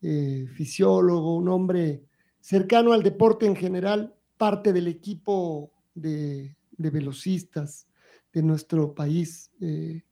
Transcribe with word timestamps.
eh, 0.00 0.46
fisiólogo, 0.54 1.36
un 1.36 1.48
hombre 1.48 2.04
cercano 2.40 2.92
al 2.92 3.02
deporte 3.02 3.46
en 3.46 3.56
general, 3.56 4.14
parte 4.36 4.72
del 4.72 4.86
equipo 4.86 5.72
de, 5.94 6.56
velocistas 6.76 7.88
de 8.32 8.42
nuestro 8.42 8.94
país, 8.94 9.50
eh, 9.60 10.02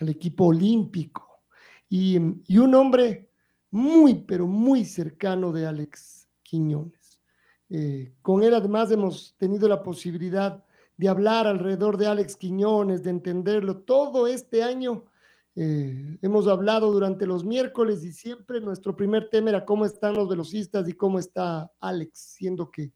al 0.00 0.10
equipo 0.10 0.46
olímpico, 0.46 1.42
y, 1.88 2.16
un 2.16 2.74
hombre 2.74 3.30
muy, 3.70 4.14
pero 4.14 4.46
muy 4.46 4.84
cercano 4.84 5.52
de 5.52 5.66
Alex 5.66 6.28
Quiñones. 6.42 7.20
Eh, 7.70 8.14
con 8.20 8.42
él 8.42 8.54
además 8.54 8.90
hemos 8.90 9.34
tenido 9.38 9.68
la 9.68 9.82
posibilidad 9.82 10.64
de 10.96 11.08
hablar 11.08 11.46
alrededor 11.46 11.96
de 11.96 12.06
Alex 12.06 12.36
Quiñones, 12.36 13.02
de 13.02 13.10
entenderlo. 13.10 13.78
Todo 13.78 14.26
este 14.26 14.62
año 14.62 15.04
eh, 15.54 16.18
hemos 16.22 16.48
hablado 16.48 16.90
durante 16.90 17.26
los 17.26 17.44
miércoles 17.44 18.02
y 18.04 18.12
siempre 18.12 18.60
nuestro 18.60 18.96
primer 18.96 19.28
tema 19.28 19.50
era 19.50 19.66
cómo 19.66 19.84
están 19.84 20.14
los 20.14 20.28
velocistas 20.28 20.88
y 20.88 20.94
cómo 20.94 21.18
está 21.18 21.70
Alex, 21.78 22.36
siendo 22.36 22.70
que, 22.70 22.92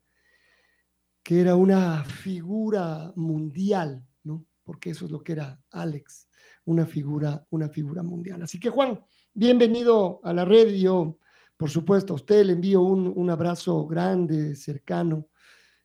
que 1.23 1.41
era 1.41 1.55
una 1.55 2.03
figura 2.05 3.13
mundial, 3.15 4.03
¿no? 4.25 4.47
Porque 4.65 4.91
eso 4.91 5.05
es 5.05 5.11
lo 5.11 5.23
que 5.23 5.33
era 5.33 5.61
Alex, 5.71 6.29
una 6.65 6.87
figura, 6.87 7.47
una 7.51 7.69
figura 7.69 8.03
mundial. 8.03 8.43
Así 8.43 8.59
que 8.59 8.71
Juan, 8.71 9.05
bienvenido 9.35 10.21
a 10.25 10.33
la 10.33 10.47
red. 10.47 10.69
Yo, 10.77 11.19
por 11.59 11.69
supuesto, 11.69 12.15
a 12.15 12.17
usted 12.17 12.43
le 12.47 12.55
envío 12.55 12.81
un, 12.81 13.29
abrazo 13.29 13.87
grande, 13.87 14.57
cercano. 14.57 15.29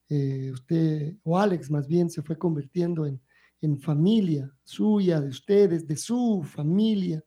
Eh, 0.07 0.51
usted, 0.53 1.17
o 1.23 1.37
Alex 1.37 1.69
más 1.69 1.85
bien, 1.85 2.09
se 2.09 2.21
fue 2.21 2.37
convirtiendo 2.37 3.05
en, 3.05 3.21
en 3.61 3.79
familia 3.79 4.51
suya, 4.63 5.21
de 5.21 5.29
ustedes, 5.29 5.87
de 5.87 5.95
su 5.95 6.43
familia, 6.43 7.23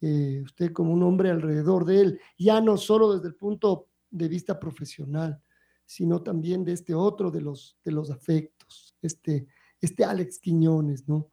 eh, 0.00 0.40
usted 0.44 0.72
como 0.72 0.92
un 0.92 1.02
hombre 1.02 1.30
alrededor 1.30 1.84
de 1.84 2.00
él, 2.00 2.20
ya 2.38 2.60
no 2.60 2.76
solo 2.76 3.14
desde 3.14 3.28
el 3.28 3.34
punto 3.34 3.88
de 4.10 4.28
vista 4.28 4.58
profesional, 4.58 5.40
sino 5.84 6.22
también 6.22 6.64
de 6.64 6.72
este 6.72 6.94
otro 6.94 7.30
de 7.30 7.40
los, 7.40 7.78
de 7.84 7.92
los 7.92 8.10
afectos, 8.10 8.94
este, 9.02 9.46
este 9.80 10.04
Alex 10.04 10.38
Quiñones, 10.38 11.08
¿no? 11.08 11.28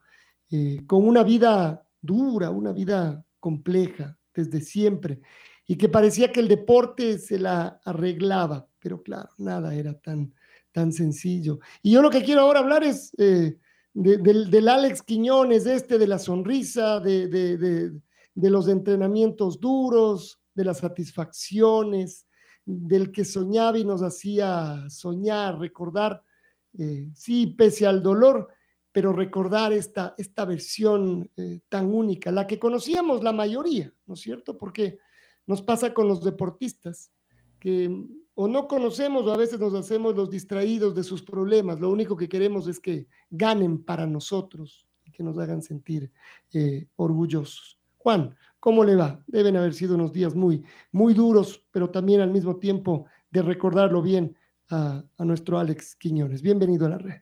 Eh, 0.52 0.86
con 0.86 1.08
una 1.08 1.24
vida 1.24 1.88
dura, 2.02 2.52
una 2.52 2.72
vida 2.72 3.26
compleja 3.40 4.18
desde 4.34 4.62
siempre, 4.62 5.22
y 5.66 5.78
que 5.78 5.90
parecía 5.90 6.32
que 6.32 6.42
el 6.42 6.48
deporte 6.48 7.18
se 7.18 7.40
la 7.40 7.80
arreglaba, 7.84 8.68
pero 8.80 9.02
claro, 9.02 9.30
nada 9.38 9.74
era 9.74 9.98
tan, 10.00 10.34
tan 10.72 10.92
sencillo. 10.92 11.60
Y 11.82 11.92
yo 11.92 12.02
lo 12.02 12.10
que 12.10 12.24
quiero 12.24 12.42
ahora 12.42 12.60
hablar 12.60 12.84
es 12.84 13.14
eh, 13.18 13.58
del, 13.94 14.68
Alex 14.68 15.02
Quiñones, 15.04 15.66
este 15.66 15.98
de 15.98 16.08
la 16.08 16.20
sonrisa, 16.20 17.00
de, 17.00 18.02
los 18.36 18.68
entrenamientos 18.68 19.60
duros, 19.60 20.40
de 20.54 20.66
las 20.66 20.80
satisfacciones, 20.80 22.26
del 22.66 23.12
que 23.12 23.26
soñaba 23.26 23.78
y 23.78 23.86
nos 23.86 24.02
hacía 24.02 24.86
soñar, 24.90 25.60
recordar, 25.60 26.24
eh, 26.78 27.10
sí, 27.14 27.48
pese 27.48 27.86
al 27.86 28.02
dolor, 28.02 28.48
pero 28.92 29.12
recordar 29.12 29.74
esta, 29.74 30.16
esta 30.18 30.46
versión 30.46 31.30
eh, 31.36 31.60
tan 31.68 31.94
única, 31.94 32.32
la 32.32 32.48
que 32.48 32.60
conocíamos 32.60 33.24
la 33.24 33.34
mayoría, 33.34 33.92
¿no 34.06 34.14
es 34.14 34.22
cierto? 34.22 34.58
Porque 34.58 35.00
nos 35.46 35.62
pasa 35.62 35.94
con 35.94 36.08
los 36.08 36.24
deportistas, 36.24 37.12
que 37.60 37.90
o 38.36 38.48
no 38.48 38.68
conocemos 38.68 39.26
o 39.26 39.34
a 39.34 39.38
veces 39.38 39.60
nos 39.60 39.74
hacemos 39.74 40.16
los 40.16 40.30
distraídos 40.30 40.96
de 40.96 41.04
sus 41.04 41.22
problemas. 41.22 41.80
Lo 41.80 41.90
único 41.90 42.18
que 42.18 42.30
queremos 42.30 42.68
es 42.68 42.80
que 42.80 43.06
ganen 43.30 43.84
para 43.84 44.08
nosotros 44.08 44.88
y 45.06 45.12
que 45.12 45.24
nos 45.24 45.38
hagan 45.38 45.62
sentir 45.62 46.10
eh, 46.54 46.88
orgullosos. 46.96 47.80
Juan, 47.98 48.36
¿cómo 48.60 48.84
le 48.84 48.96
va? 48.96 49.20
Deben 49.28 49.56
haber 49.56 49.74
sido 49.74 49.96
unos 49.96 50.14
días 50.14 50.36
muy, 50.36 50.64
muy 50.92 51.14
duros, 51.14 51.64
pero 51.72 51.90
también 51.90 52.22
al 52.22 52.32
mismo 52.32 52.58
tiempo 52.58 53.06
de 53.30 53.42
recordarlo 53.42 54.02
bien 54.02 54.36
a, 54.70 55.04
nuestro 55.20 55.60
Alex 55.60 55.96
Quiñones. 55.96 56.42
Bienvenido 56.42 56.88
a 56.88 56.90
la 56.90 56.98
red. 56.98 57.22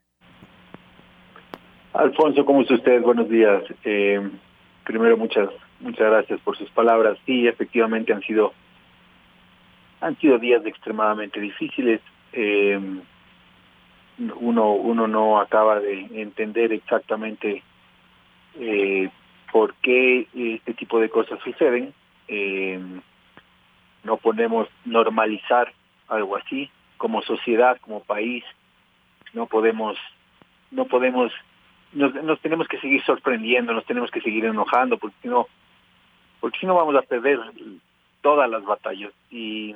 Alfonso, 1.93 2.45
¿cómo 2.45 2.61
está 2.61 2.75
usted? 2.75 3.01
Buenos 3.01 3.29
días. 3.29 3.63
Eh, 3.83 4.31
primero, 4.85 5.17
muchas, 5.17 5.49
muchas 5.81 6.09
gracias 6.09 6.39
por 6.41 6.57
sus 6.57 6.69
palabras. 6.71 7.17
Sí, 7.25 7.47
efectivamente 7.47 8.13
han 8.13 8.21
sido 8.21 8.53
han 10.01 10.17
sido 10.17 10.37
días 10.39 10.65
extremadamente 10.65 11.39
difíciles. 11.39 12.01
Eh, 12.33 12.79
uno, 14.39 14.73
uno 14.73 15.07
no 15.07 15.39
acaba 15.39 15.79
de 15.79 16.07
entender 16.21 16.73
exactamente 16.73 17.63
eh, 18.59 19.09
por 19.51 19.73
qué 19.75 20.27
este 20.33 20.73
tipo 20.73 20.99
de 20.99 21.09
cosas 21.09 21.39
suceden. 21.43 21.93
Eh, 22.27 22.79
no 24.03 24.17
podemos 24.17 24.67
normalizar 24.85 25.71
algo 26.07 26.35
así 26.35 26.69
como 26.97 27.21
sociedad, 27.21 27.77
como 27.81 28.03
país. 28.03 28.43
No 29.33 29.45
podemos, 29.45 29.97
no 30.71 30.85
podemos, 30.85 31.31
nos, 31.93 32.13
nos 32.23 32.39
tenemos 32.41 32.67
que 32.67 32.79
seguir 32.79 33.03
sorprendiendo, 33.03 33.73
nos 33.73 33.85
tenemos 33.85 34.11
que 34.11 34.21
seguir 34.21 34.45
enojando, 34.45 34.97
porque 34.97 35.27
no, 35.27 35.47
porque 36.39 36.59
si 36.59 36.65
no 36.65 36.75
vamos 36.75 36.95
a 36.95 37.01
perder 37.01 37.39
todas 38.21 38.49
las 38.49 38.63
batallas. 38.63 39.11
Y, 39.29 39.75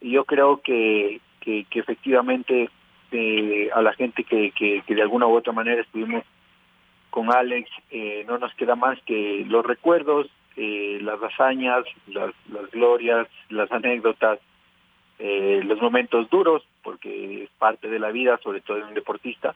yo 0.00 0.24
creo 0.24 0.60
que, 0.60 1.20
que, 1.40 1.66
efectivamente 1.72 2.68
eh, 3.12 3.70
a 3.74 3.80
la 3.82 3.92
gente 3.94 4.24
que, 4.24 4.50
que, 4.52 4.82
de 4.86 5.02
alguna 5.02 5.26
u 5.26 5.34
otra 5.34 5.52
manera 5.52 5.80
estuvimos 5.80 6.22
con 7.10 7.32
Alex, 7.32 7.70
eh, 7.90 8.24
no 8.26 8.38
nos 8.38 8.52
queda 8.54 8.76
más 8.76 9.00
que 9.02 9.44
los 9.48 9.64
recuerdos, 9.64 10.28
eh, 10.56 10.98
las 11.02 11.22
hazañas, 11.22 11.84
las, 12.08 12.32
las 12.52 12.70
glorias, 12.70 13.26
las 13.48 13.70
anécdotas, 13.72 14.38
los 15.18 15.80
momentos 15.80 16.28
duros, 16.28 16.62
porque 16.82 17.44
es 17.44 17.50
parte 17.58 17.88
de 17.88 17.98
la 17.98 18.10
vida, 18.10 18.38
sobre 18.42 18.60
todo 18.60 18.76
de 18.76 18.84
un 18.84 18.92
deportista, 18.92 19.54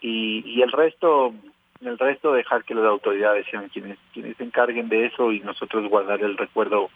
y, 0.00 0.42
y 0.46 0.62
el 0.62 0.72
resto 0.72 1.34
el 1.80 1.98
resto 1.98 2.32
dejar 2.32 2.64
que 2.64 2.74
las 2.74 2.84
autoridades 2.84 3.46
sean 3.50 3.68
quienes 3.68 3.98
quienes 4.12 4.36
se 4.36 4.44
encarguen 4.44 4.88
de 4.88 5.06
eso 5.06 5.32
y 5.32 5.40
nosotros 5.40 5.88
guardar 5.88 6.22
el 6.22 6.36
recuerdo 6.36 6.90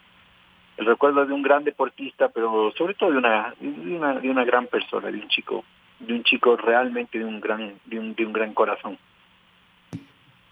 el 0.77 0.85
recuerdo 0.85 1.25
de 1.25 1.33
un 1.33 1.41
gran 1.41 1.63
deportista 1.63 2.29
pero 2.29 2.71
sobre 2.77 2.93
todo 2.93 3.11
de 3.11 3.17
una 3.17 3.53
de 3.59 3.95
una, 3.95 4.19
de 4.19 4.29
una 4.29 4.45
gran 4.45 4.67
persona 4.67 5.11
de 5.11 5.19
un 5.19 5.27
chico 5.27 5.63
de 5.99 6.13
un 6.13 6.23
chico 6.23 6.55
realmente 6.55 7.19
de 7.19 7.25
un 7.25 7.39
gran 7.39 7.73
de 7.85 7.99
un, 7.99 8.15
de 8.15 8.25
un 8.25 8.33
gran 8.33 8.53
corazón. 8.53 8.97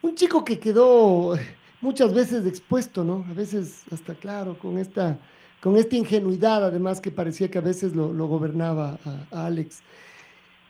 Un 0.01 0.15
chico 0.15 0.43
que 0.43 0.59
quedó 0.59 1.35
muchas 1.81 2.13
veces 2.13 2.45
expuesto 2.45 3.03
no 3.03 3.25
a 3.29 3.33
veces 3.33 3.85
hasta 3.91 4.13
claro 4.13 4.57
con 4.57 4.77
esta 4.77 5.17
con 5.61 5.77
esta 5.77 5.95
ingenuidad 5.95 6.65
además 6.65 7.01
que 7.01 7.11
parecía 7.11 7.49
que 7.49 7.57
a 7.57 7.61
veces 7.61 7.95
lo, 7.95 8.13
lo 8.13 8.27
gobernaba 8.27 8.99
a 9.31 9.45
Alex. 9.47 9.81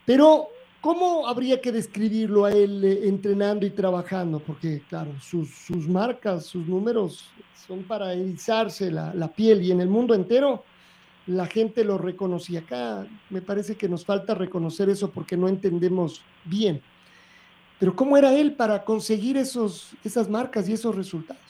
Pero 0.06 0.50
¿Cómo 0.82 1.28
habría 1.28 1.60
que 1.60 1.72
describirlo 1.72 2.46
a 2.46 2.52
él 2.52 2.84
eh, 2.84 3.08
entrenando 3.08 3.66
y 3.66 3.72
trabajando? 3.72 4.40
Porque, 4.40 4.82
claro, 4.88 5.12
sus, 5.20 5.50
sus 5.50 5.88
marcas, 5.88 6.46
sus 6.46 6.68
números 6.68 7.32
son 7.68 7.84
para 7.84 8.14
erizarse 8.14 8.92
la, 8.92 9.14
la, 9.14 9.28
piel 9.28 9.64
y 9.64 9.72
en 9.72 9.82
el 9.82 9.90
mundo 9.90 10.14
entero 10.14 10.64
la 11.26 11.48
gente 11.48 11.84
lo 11.84 11.98
reconocía. 11.98 12.62
Acá 12.62 13.06
me 13.30 13.42
parece 13.42 13.76
que 13.76 13.90
nos 13.90 14.06
falta 14.06 14.36
reconocer 14.36 14.90
eso 14.90 15.12
porque 15.12 15.36
no 15.36 15.48
entendemos 15.48 16.24
bien. 16.46 16.82
Pero 17.80 17.96
¿cómo 17.96 18.18
era 18.18 18.34
él 18.34 18.54
para 18.54 18.84
conseguir 18.84 19.38
esos, 19.38 19.96
esas 20.04 20.30
marcas 20.30 20.70
y 20.70 20.74
esos 20.74 20.96
resultados? 20.96 21.42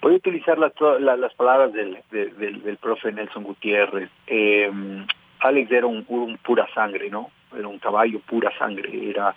Voy 0.00 0.14
a 0.14 0.16
utilizar 0.16 0.58
las, 0.58 0.72
las 1.00 1.34
palabras 1.34 1.72
del, 1.72 1.98
del, 2.10 2.62
del, 2.62 2.76
profe 2.78 3.12
Nelson 3.12 3.44
Gutiérrez. 3.44 4.10
Eh, 4.26 4.68
Alex 5.42 5.70
era 5.70 5.86
un, 5.86 6.04
un, 6.08 6.36
pura 6.38 6.66
sangre, 6.74 7.10
¿no? 7.10 7.30
Era 7.56 7.68
un 7.68 7.78
caballo 7.78 8.20
pura 8.20 8.50
sangre, 8.58 9.10
era, 9.10 9.34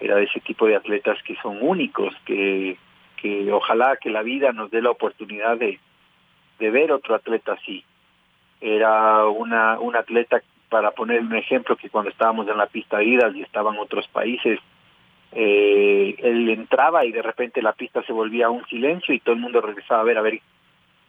era 0.00 0.16
de 0.16 0.24
ese 0.24 0.40
tipo 0.40 0.66
de 0.66 0.76
atletas 0.76 1.22
que 1.22 1.36
son 1.36 1.58
únicos, 1.60 2.14
que, 2.24 2.76
que 3.16 3.52
ojalá 3.52 3.96
que 3.96 4.10
la 4.10 4.22
vida 4.22 4.52
nos 4.52 4.70
dé 4.70 4.82
la 4.82 4.90
oportunidad 4.90 5.56
de, 5.56 5.78
de 6.58 6.70
ver 6.70 6.92
otro 6.92 7.14
atleta 7.14 7.52
así. 7.52 7.84
Era 8.60 9.26
una, 9.26 9.78
un 9.78 9.96
atleta, 9.96 10.42
para 10.68 10.90
poner 10.90 11.20
un 11.20 11.36
ejemplo, 11.36 11.76
que 11.76 11.90
cuando 11.90 12.10
estábamos 12.10 12.48
en 12.48 12.56
la 12.56 12.66
pista 12.66 12.98
de 12.98 13.04
idas 13.04 13.34
y 13.34 13.42
estaban 13.42 13.78
otros 13.78 14.08
países, 14.08 14.58
eh, 15.32 16.16
él 16.18 16.48
entraba 16.48 17.04
y 17.04 17.12
de 17.12 17.22
repente 17.22 17.62
la 17.62 17.72
pista 17.72 18.02
se 18.02 18.12
volvía 18.12 18.50
un 18.50 18.64
silencio 18.66 19.14
y 19.14 19.20
todo 19.20 19.34
el 19.34 19.40
mundo 19.40 19.60
regresaba 19.60 20.00
a 20.00 20.04
ver 20.04 20.18
a 20.18 20.22
ver 20.22 20.40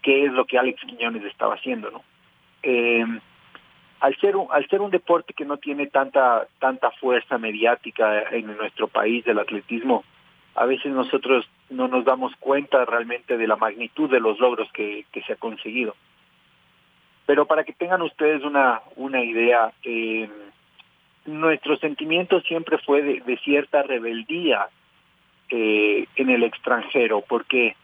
qué 0.02 0.26
es 0.26 0.32
lo 0.34 0.46
que 0.46 0.58
Alex 0.58 0.82
Quiñones 0.82 1.24
estaba 1.24 1.56
haciendo, 1.56 1.90
¿no? 1.90 2.04
Eh, 2.64 3.06
al 4.00 4.16
ser 4.18 4.36
un, 4.36 4.48
al 4.52 4.68
ser 4.68 4.82
un 4.82 4.92
deporte 4.92 5.34
que 5.34 5.46
no 5.46 5.58
tiene 5.58 5.88
tanta 5.88 6.48
tanta 6.60 6.92
fuerza 6.92 7.38
mediática 7.38 8.24
en 8.32 8.56
nuestro 8.58 8.88
país 8.88 9.26
del 9.26 9.40
atletismo, 9.40 10.04
a 10.56 10.66
veces 10.66 10.92
nosotros 10.92 11.48
no 11.70 11.88
nos 11.88 12.06
damos 12.06 12.34
cuenta 12.38 12.86
realmente 12.86 13.38
de 13.38 13.48
la 13.48 13.56
magnitud 13.56 14.10
de 14.10 14.20
los 14.20 14.40
logros 14.40 14.72
que, 14.72 15.06
se 15.26 15.34
ha 15.34 15.36
conseguido. 15.36 15.96
Pero 17.26 17.46
para 17.46 17.64
que 17.64 17.74
tengan 17.74 18.02
ustedes 18.02 18.44
una 18.44 18.82
una 18.96 19.24
idea, 19.24 19.72
eh, 19.84 20.30
nuestro 21.26 21.78
sentimiento 21.78 22.42
siempre 22.42 22.78
fue 22.78 23.02
de, 23.02 23.20
de 23.22 23.38
cierta 23.38 23.84
rebeldía 23.84 24.68
eh, 25.50 26.08
en 26.16 26.30
el 26.30 26.44
extranjero, 26.44 27.22
porque 27.28 27.76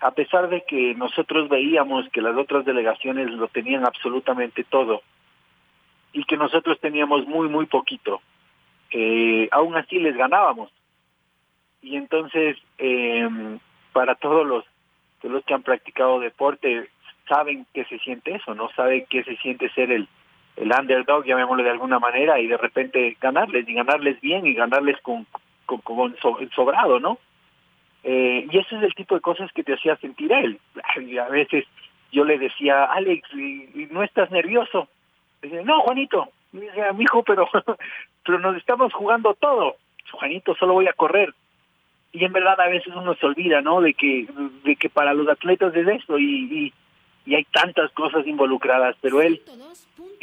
a 0.00 0.12
pesar 0.12 0.48
de 0.48 0.62
que 0.62 0.94
nosotros 0.94 1.48
veíamos 1.48 2.08
que 2.10 2.20
las 2.20 2.36
otras 2.36 2.64
delegaciones 2.64 3.30
lo 3.30 3.48
tenían 3.48 3.84
absolutamente 3.84 4.64
todo 4.64 5.02
y 6.12 6.24
que 6.24 6.36
nosotros 6.36 6.78
teníamos 6.80 7.26
muy, 7.26 7.48
muy 7.48 7.66
poquito, 7.66 8.20
eh, 8.90 9.48
aún 9.50 9.76
así 9.76 9.98
les 9.98 10.16
ganábamos. 10.16 10.70
Y 11.80 11.96
entonces, 11.96 12.56
eh, 12.78 13.28
para 13.92 14.14
todos 14.14 14.46
los, 14.46 14.64
todos 15.20 15.34
los 15.34 15.44
que 15.44 15.54
han 15.54 15.62
practicado 15.62 16.20
deporte, 16.20 16.88
saben 17.28 17.66
qué 17.72 17.84
se 17.84 17.98
siente 17.98 18.34
eso, 18.34 18.54
¿no? 18.54 18.68
Saben 18.76 19.06
qué 19.08 19.24
se 19.24 19.36
siente 19.36 19.70
ser 19.70 19.90
el, 19.90 20.08
el 20.56 20.70
underdog, 20.70 21.24
llamémoslo 21.24 21.62
de 21.62 21.70
alguna 21.70 21.98
manera, 21.98 22.38
y 22.38 22.46
de 22.46 22.56
repente 22.56 23.16
ganarles, 23.20 23.68
y 23.68 23.74
ganarles 23.74 24.20
bien, 24.20 24.46
y 24.46 24.54
ganarles 24.54 25.00
con, 25.00 25.26
con, 25.66 25.80
con 25.80 26.16
sobrado, 26.54 27.00
¿no? 27.00 27.18
Eh, 28.04 28.48
y 28.50 28.58
ese 28.58 28.76
es 28.76 28.82
el 28.82 28.94
tipo 28.94 29.14
de 29.14 29.20
cosas 29.20 29.52
que 29.52 29.62
te 29.62 29.74
hacía 29.74 29.96
sentir 29.96 30.32
él. 30.32 30.58
Y 31.00 31.18
a 31.18 31.28
veces 31.28 31.64
yo 32.10 32.24
le 32.24 32.38
decía, 32.38 32.84
Alex, 32.84 33.28
¿y, 33.34 33.88
no 33.90 34.02
estás 34.02 34.30
nervioso? 34.30 34.88
Dice, 35.42 35.62
no, 35.64 35.80
Juanito. 35.82 36.28
Y 36.52 36.60
dice, 36.60 36.80
hijo, 36.98 37.22
pero, 37.22 37.48
pero 38.24 38.38
nos 38.38 38.56
estamos 38.56 38.92
jugando 38.92 39.34
todo. 39.34 39.76
Juanito, 40.12 40.54
solo 40.54 40.74
voy 40.74 40.88
a 40.88 40.92
correr. 40.92 41.34
Y 42.12 42.24
en 42.24 42.32
verdad 42.32 42.60
a 42.60 42.68
veces 42.68 42.94
uno 42.94 43.14
se 43.14 43.26
olvida, 43.26 43.62
¿no? 43.62 43.80
De 43.80 43.94
que, 43.94 44.26
de 44.64 44.76
que 44.76 44.90
para 44.90 45.14
los 45.14 45.28
atletas 45.28 45.74
es 45.74 45.88
esto 45.88 46.18
y, 46.18 46.24
y, 46.24 46.72
y 47.24 47.34
hay 47.34 47.44
tantas 47.44 47.90
cosas 47.92 48.26
involucradas, 48.26 48.96
pero 49.00 49.22
él 49.22 49.40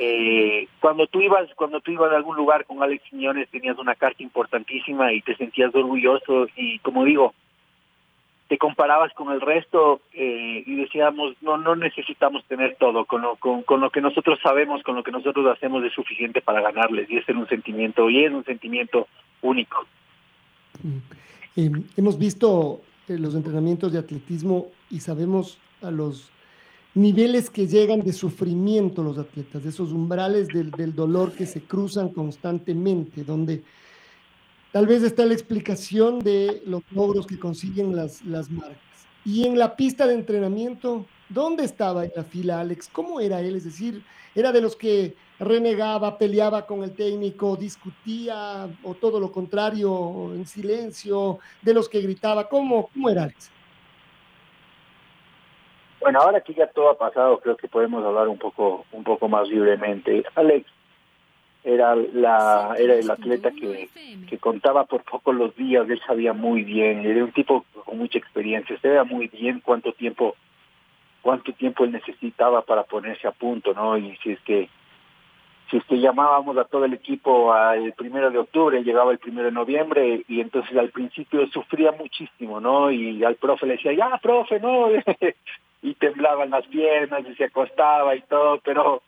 eh, 0.02 0.68
cuando 0.80 1.08
tú 1.08 1.20
ibas 1.20 1.54
cuando 1.56 1.82
tú 1.82 1.92
ibas 1.92 2.12
a 2.14 2.16
algún 2.16 2.38
lugar 2.38 2.66
con 2.66 2.82
Alex 2.82 3.04
Quiñones 3.10 3.50
tenías 3.50 3.78
una 3.78 3.96
carta 3.96 4.24
importantísima 4.24 5.12
y 5.12 5.22
te 5.22 5.36
sentías 5.36 5.76
orgulloso 5.76 6.48
y 6.56 6.80
como 6.80 7.04
digo 7.04 7.34
te 8.50 8.58
comparabas 8.58 9.14
con 9.14 9.32
el 9.32 9.40
resto 9.40 10.02
eh, 10.12 10.64
y 10.66 10.76
decíamos 10.76 11.36
no 11.42 11.58
no 11.58 11.76
necesitamos 11.76 12.44
tener 12.46 12.76
todo 12.78 13.06
con 13.06 13.22
lo 13.22 13.36
con, 13.36 13.62
con 13.62 13.80
lo 13.80 13.92
que 13.92 14.02
nosotros 14.02 14.40
sabemos 14.42 14.82
con 14.82 14.96
lo 14.96 15.04
que 15.04 15.12
nosotros 15.12 15.46
hacemos 15.46 15.84
es 15.86 15.94
suficiente 15.94 16.42
para 16.42 16.60
ganarles 16.60 17.10
y 17.10 17.18
ese 17.18 17.32
es 17.32 17.38
un 17.38 17.48
sentimiento 17.48 18.10
y 18.10 18.26
es 18.26 18.34
un 18.34 18.44
sentimiento 18.44 19.08
único. 19.44 19.86
Eh, 21.56 21.72
hemos 21.96 22.18
visto 22.18 22.82
eh, 23.08 23.20
los 23.20 23.36
entrenamientos 23.36 23.94
de 23.94 24.00
atletismo 24.00 24.68
y 24.90 25.00
sabemos 25.00 25.60
a 25.84 25.92
los 25.92 26.32
niveles 26.96 27.52
que 27.52 27.68
llegan 27.68 28.02
de 28.02 28.14
sufrimiento 28.14 29.04
los 29.04 29.20
atletas, 29.20 29.64
de 29.64 29.70
esos 29.70 29.92
umbrales 29.92 30.48
del, 30.48 30.72
del, 30.72 30.96
dolor 30.96 31.34
que 31.34 31.46
se 31.46 31.62
cruzan 31.62 32.10
constantemente, 32.10 33.24
donde 33.24 33.62
tal 34.72 34.88
vez 34.88 35.04
está 35.04 35.26
la 35.26 35.34
explicación 35.34 36.20
de 36.20 36.62
los 36.66 36.84
logros 36.92 37.28
que 37.28 37.40
consiguen 37.40 37.96
las, 37.96 38.24
las 38.26 38.50
marcas. 38.50 38.78
Y 39.26 39.46
en 39.46 39.58
la 39.60 39.76
pista 39.76 40.08
de 40.08 40.14
entrenamiento, 40.14 41.06
¿dónde 41.28 41.64
estaba 41.66 42.06
en 42.06 42.12
la 42.16 42.24
fila 42.24 42.60
Alex? 42.62 42.90
¿Cómo 42.92 43.20
era 43.20 43.42
él? 43.42 43.56
Es 43.56 43.66
decir, 43.66 44.04
¿era 44.34 44.52
de 44.52 44.62
los 44.62 44.76
que 44.76 45.16
renegaba, 45.40 46.18
peleaba 46.18 46.66
con 46.66 46.84
el 46.84 46.94
técnico, 46.94 47.56
discutía 47.56 48.70
o 48.84 48.94
todo 48.94 49.20
lo 49.20 49.32
contrario, 49.32 50.32
en 50.34 50.46
silencio, 50.46 51.40
de 51.62 51.74
los 51.74 51.90
que 51.90 52.02
gritaba? 52.02 52.48
¿Cómo, 52.48 52.90
cómo 52.94 53.10
era 53.10 53.24
Alex? 53.24 53.52
Bueno, 56.00 56.22
ahora 56.22 56.40
que 56.42 56.54
ya 56.54 56.68
todo 56.68 56.90
ha 56.90 56.98
pasado, 56.98 57.40
creo 57.42 57.58
que 57.58 57.68
podemos 57.68 58.04
hablar 58.06 58.30
un 58.30 58.38
poco, 58.38 58.86
un 58.94 59.04
poco 59.04 59.28
más 59.28 59.50
libremente. 59.50 60.24
Alex 60.36 60.66
era 61.74 61.96
la, 61.96 62.76
era 62.78 62.96
el 62.96 63.10
atleta 63.10 63.52
que, 63.52 63.90
que 64.28 64.38
contaba 64.38 64.86
por 64.86 65.04
poco 65.04 65.32
los 65.34 65.56
días, 65.56 65.90
él 65.90 66.02
sabía 66.06 66.34
muy 66.34 66.64
bien, 66.64 67.06
era 67.06 67.24
un 67.24 67.32
tipo 67.32 67.66
con 67.86 67.98
mucha 67.98 68.18
experiencia, 68.18 68.80
sabía 68.82 69.04
muy 69.04 69.28
bien 69.28 69.62
cuánto 69.64 69.94
tiempo, 69.94 70.36
cuánto 71.22 71.54
tiempo 71.54 71.84
él 71.84 71.92
necesitaba 71.92 72.64
para 72.64 72.84
ponerse 72.84 73.28
a 73.28 73.32
punto, 73.32 73.74
¿no? 73.74 73.98
Y 73.98 74.18
si 74.18 74.32
es 74.32 74.40
que 74.42 74.70
si 75.70 75.78
es 75.78 75.86
que 75.86 76.00
llamábamos 76.00 76.58
a 76.58 76.64
todo 76.64 76.86
el 76.86 76.94
equipo 76.94 77.54
al 77.54 77.94
primero 77.94 78.32
de 78.32 78.40
octubre, 78.40 78.84
llegaba 78.84 79.12
el 79.12 79.20
primero 79.20 79.46
de 79.46 79.52
noviembre 79.52 80.24
y 80.28 80.42
entonces 80.42 80.76
al 80.76 80.90
principio 80.90 81.46
sufría 81.48 81.92
muchísimo, 81.92 82.60
¿no? 82.60 82.90
Y 82.90 83.24
al 83.24 83.36
profe 83.36 83.68
le 83.68 83.74
decía, 83.74 83.94
ya, 83.94 84.18
profe, 84.18 84.60
no, 84.60 84.88
y 85.84 85.94
temblaban 85.94 86.50
las 86.50 86.66
piernas 86.66 87.24
y 87.30 87.36
se 87.36 87.46
acostaba 87.46 88.16
y 88.16 88.22
todo, 88.22 88.60
pero 88.64 89.04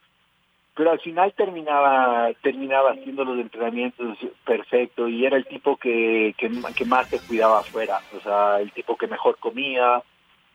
pero 0.81 0.93
al 0.93 0.99
final 0.99 1.31
terminaba 1.33 2.31
terminaba 2.41 2.93
haciendo 2.93 3.23
los 3.23 3.37
entrenamientos 3.37 4.17
perfecto 4.43 5.07
y 5.07 5.27
era 5.27 5.37
el 5.37 5.45
tipo 5.45 5.77
que, 5.77 6.33
que, 6.35 6.85
más 6.85 7.07
se 7.07 7.19
cuidaba 7.19 7.59
afuera, 7.59 7.99
o 8.17 8.19
sea, 8.19 8.59
el 8.59 8.71
tipo 8.71 8.97
que 8.97 9.05
mejor 9.05 9.37
comía, 9.37 10.01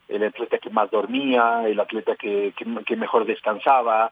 el 0.09 0.25
atleta 0.25 0.59
que 0.59 0.71
más 0.71 0.91
dormía, 0.91 1.63
el 1.69 1.79
atleta 1.79 2.17
que, 2.17 2.53
que, 2.57 2.97
mejor 2.97 3.25
descansaba, 3.25 4.11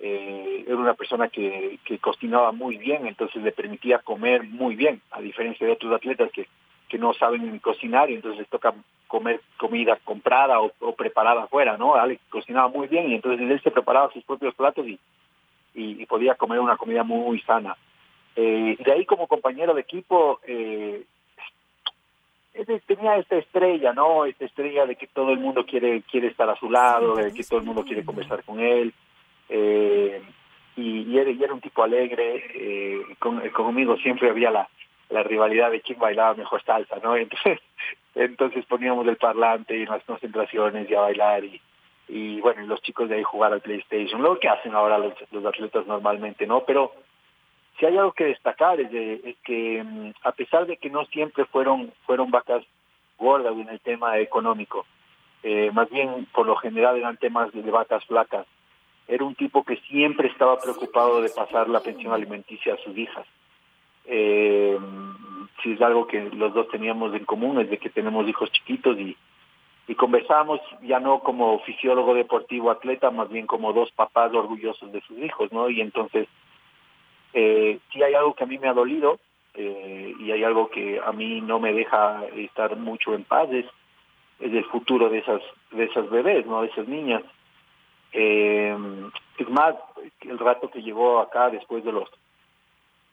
eh, 0.00 0.64
era 0.66 0.76
una 0.76 0.94
persona 0.94 1.28
que, 1.28 1.78
que 1.84 2.00
cocinaba 2.00 2.50
muy 2.50 2.76
bien, 2.76 3.06
entonces 3.06 3.40
le 3.40 3.52
permitía 3.52 4.00
comer 4.00 4.42
muy 4.42 4.74
bien, 4.74 5.00
a 5.12 5.20
diferencia 5.20 5.64
de 5.64 5.74
otros 5.74 5.92
atletas 5.92 6.32
que 6.32 6.48
que 6.88 6.98
no 6.98 7.14
saben 7.14 7.58
cocinar 7.60 8.10
y 8.10 8.16
entonces 8.16 8.46
toca 8.48 8.74
comer 9.08 9.40
comida 9.56 9.96
comprada 10.04 10.60
o, 10.60 10.72
o, 10.80 10.94
preparada 10.94 11.44
afuera, 11.44 11.78
¿no? 11.78 11.94
Alex 11.94 12.20
cocinaba 12.28 12.68
muy 12.68 12.86
bien 12.86 13.08
y 13.10 13.14
entonces 13.14 13.50
él 13.50 13.62
se 13.62 13.70
preparaba 13.70 14.12
sus 14.12 14.22
propios 14.24 14.54
platos 14.54 14.86
y, 14.86 15.00
y, 15.74 16.02
y 16.02 16.06
podía 16.06 16.34
comer 16.34 16.60
una 16.60 16.76
comida 16.76 17.02
muy 17.02 17.40
sana. 17.40 17.76
Eh, 18.34 18.76
de 18.82 18.92
ahí 18.92 19.04
como 19.04 19.26
compañero 19.26 19.74
de 19.74 19.82
equipo 19.82 20.40
eh, 20.46 21.04
tenía 22.86 23.16
esta 23.16 23.36
estrella, 23.36 23.92
¿no? 23.92 24.24
Esta 24.24 24.44
estrella 24.44 24.86
de 24.86 24.96
que 24.96 25.06
todo 25.06 25.32
el 25.32 25.38
mundo 25.38 25.64
quiere 25.66 26.02
quiere 26.02 26.28
estar 26.28 26.48
a 26.48 26.56
su 26.56 26.70
lado, 26.70 27.16
de 27.16 27.32
que 27.32 27.44
todo 27.44 27.60
el 27.60 27.66
mundo 27.66 27.84
quiere 27.84 28.04
conversar 28.04 28.42
con 28.44 28.60
él. 28.60 28.92
Eh, 29.48 30.22
y, 30.76 31.02
y, 31.02 31.18
era, 31.18 31.30
y, 31.30 31.42
era, 31.42 31.52
un 31.52 31.60
tipo 31.60 31.82
alegre, 31.82 32.44
eh, 32.54 33.02
con, 33.18 33.46
conmigo 33.50 33.96
siempre 33.98 34.30
había 34.30 34.50
la, 34.50 34.68
la 35.10 35.22
rivalidad 35.22 35.70
de 35.70 35.82
quién 35.82 35.98
bailaba 35.98 36.34
mejor 36.34 36.62
salsa, 36.62 36.96
¿no? 37.02 37.16
Entonces, 37.16 37.60
entonces 38.14 38.66
poníamos 38.66 39.06
el 39.06 39.16
parlante 39.16 39.74
en 39.74 39.88
las 39.88 40.04
concentraciones 40.04 40.88
y 40.88 40.94
a 40.94 41.00
bailar 41.00 41.44
y, 41.44 41.60
y 42.14 42.42
bueno, 42.42 42.66
los 42.66 42.82
chicos 42.82 43.08
de 43.08 43.14
ahí 43.16 43.22
jugar 43.22 43.54
al 43.54 43.62
PlayStation, 43.62 44.20
lo 44.20 44.38
que 44.38 44.46
hacen 44.46 44.74
ahora 44.74 44.98
los, 44.98 45.14
los 45.30 45.46
atletas 45.46 45.86
normalmente, 45.86 46.46
¿no? 46.46 46.62
Pero 46.66 46.92
si 47.78 47.86
hay 47.86 47.96
algo 47.96 48.12
que 48.12 48.26
destacar 48.26 48.78
es, 48.80 48.92
de, 48.92 49.14
es 49.24 49.36
que 49.42 49.82
mm, 49.82 50.12
a 50.22 50.32
pesar 50.32 50.66
de 50.66 50.76
que 50.76 50.90
no 50.90 51.06
siempre 51.06 51.46
fueron 51.46 51.90
fueron 52.04 52.30
vacas 52.30 52.64
gordas 53.16 53.54
en 53.56 53.66
el 53.70 53.80
tema 53.80 54.18
económico, 54.18 54.84
eh, 55.42 55.70
más 55.72 55.88
bien 55.88 56.26
por 56.34 56.46
lo 56.46 56.54
general 56.56 56.98
eran 56.98 57.16
temas 57.16 57.50
de, 57.50 57.62
vacas 57.70 58.04
flacas, 58.04 58.46
era 59.08 59.24
un 59.24 59.34
tipo 59.34 59.64
que 59.64 59.76
siempre 59.88 60.28
estaba 60.28 60.60
preocupado 60.60 61.22
de 61.22 61.30
pasar 61.30 61.70
la 61.70 61.80
pensión 61.80 62.12
alimenticia 62.12 62.74
a 62.74 62.84
sus 62.84 62.94
hijas. 62.94 63.26
Eh, 64.04 64.78
si 65.62 65.72
es 65.72 65.80
algo 65.80 66.06
que 66.06 66.20
los 66.20 66.52
dos 66.52 66.68
teníamos 66.68 67.14
en 67.14 67.24
común, 67.24 67.58
es 67.58 67.70
de 67.70 67.78
que 67.78 67.88
tenemos 67.88 68.28
hijos 68.28 68.52
chiquitos 68.52 68.98
y, 68.98 69.16
y 69.88 69.94
conversamos 69.94 70.60
ya 70.82 71.00
no 71.00 71.20
como 71.20 71.58
fisiólogo 71.60 72.14
deportivo 72.14 72.70
atleta, 72.70 73.10
más 73.10 73.28
bien 73.28 73.46
como 73.46 73.72
dos 73.72 73.90
papás 73.92 74.32
orgullosos 74.32 74.92
de 74.92 75.00
sus 75.02 75.18
hijos, 75.18 75.52
¿no? 75.52 75.68
Y 75.68 75.80
entonces, 75.80 76.28
eh, 77.34 77.78
hay 77.94 78.14
algo 78.14 78.34
que 78.34 78.44
a 78.44 78.46
mí 78.46 78.58
me 78.58 78.68
ha 78.68 78.74
dolido 78.74 79.18
eh, 79.54 80.14
y 80.20 80.30
hay 80.30 80.44
algo 80.44 80.70
que 80.70 81.00
a 81.04 81.12
mí 81.12 81.40
no 81.40 81.58
me 81.58 81.72
deja 81.72 82.24
estar 82.36 82.76
mucho 82.76 83.14
en 83.14 83.24
paz, 83.24 83.50
es, 83.50 83.66
es 84.40 84.52
el 84.52 84.64
futuro 84.66 85.08
de 85.08 85.18
esas, 85.18 85.42
de 85.72 85.84
esas 85.84 86.08
bebés, 86.10 86.46
¿no? 86.46 86.62
De 86.62 86.68
esas 86.68 86.86
niñas. 86.86 87.22
Eh, 88.12 88.76
es 89.38 89.48
más, 89.48 89.74
el 90.20 90.38
rato 90.38 90.70
que 90.70 90.82
llegó 90.82 91.18
acá 91.20 91.50
después 91.50 91.84
de 91.84 91.92
los 91.92 92.08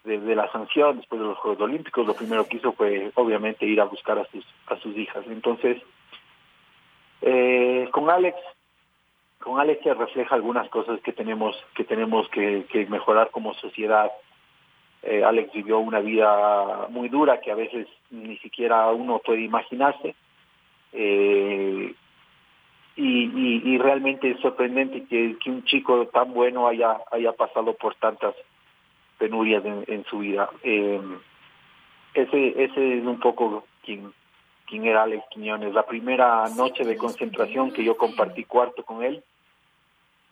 de, 0.03 0.35
la 0.35 0.51
sanción, 0.51 0.97
después 0.97 1.19
de 1.21 1.27
los 1.27 1.37
Juegos 1.37 1.61
Olímpicos, 1.61 2.07
lo 2.07 2.13
primero 2.13 2.47
que 2.47 2.57
hizo 2.57 2.71
fue 2.71 3.11
obviamente 3.15 3.65
ir 3.65 3.81
a 3.81 3.85
buscar 3.85 4.17
a 4.17 4.25
sus 4.25 4.45
a 4.67 4.77
sus 4.77 4.95
hijas. 4.97 5.25
Entonces, 5.27 5.81
eh, 7.21 7.89
con 7.91 8.09
Alex, 8.09 8.37
con 9.39 9.59
Alex 9.59 9.83
se 9.83 9.93
refleja 9.93 10.35
algunas 10.35 10.69
cosas 10.69 10.99
que 11.01 11.13
tenemos 11.13 11.55
que 11.75 11.83
tenemos 11.83 12.27
que, 12.29 12.65
mejorar 12.89 13.31
como 13.31 13.53
sociedad. 13.55 14.11
Eh, 15.01 15.23
Alex 15.23 15.53
vivió 15.53 15.79
una 15.79 15.99
vida 15.99 16.87
muy 16.89 17.07
dura 17.07 17.39
que 17.39 17.51
a 17.51 17.55
veces 17.55 17.87
ni 18.11 18.37
siquiera 18.37 18.89
uno 18.91 19.19
puede 19.19 19.41
imaginarse. 19.41 20.15
Eh, 20.91 21.93
y, 22.95 23.77
realmente 23.77 24.31
es 24.31 24.39
sorprendente 24.41 25.05
que, 25.05 25.37
un 25.49 25.63
chico 25.63 26.07
tan 26.07 26.33
bueno 26.33 26.67
haya, 26.67 26.97
haya 27.11 27.31
pasado 27.31 27.73
por 27.73 27.95
tantas 27.95 28.35
penurias 29.17 29.63
en, 29.65 30.03
su 30.05 30.19
vida. 30.19 30.49
Eh, 30.63 30.99
ese, 32.13 32.63
ese 32.63 32.97
es 32.97 33.05
un 33.05 33.19
poco 33.19 33.65
quien, 33.83 34.11
quien 34.69 34.85
era 34.85 35.03
Alex 35.03 35.25
Quiñones. 35.31 35.73
La 35.73 35.85
primera 35.85 36.47
noche 36.55 36.85
de 36.85 36.95
concentración 36.95 37.71
que 37.71 37.83
yo 37.83 37.97
compartí 37.97 38.43
cuarto 38.43 38.83
con 38.83 39.03
él, 39.03 39.23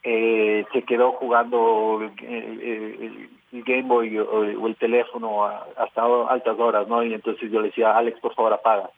eh, 0.03 0.65
se 0.71 0.83
quedó 0.83 1.13
jugando 1.13 1.99
el, 2.21 3.29
Game 3.51 3.83
Boy 3.83 4.17
o, 4.19 4.67
el 4.67 4.75
teléfono 4.75 5.45
hasta 5.45 6.03
altas 6.29 6.59
horas, 6.59 6.87
¿no? 6.87 7.03
Y 7.03 7.13
entonces 7.13 7.51
yo 7.51 7.59
le 7.59 7.69
decía, 7.69 7.97
Alex, 7.97 8.19
por 8.19 8.35
favor, 8.35 8.53
apaga. 8.53 8.89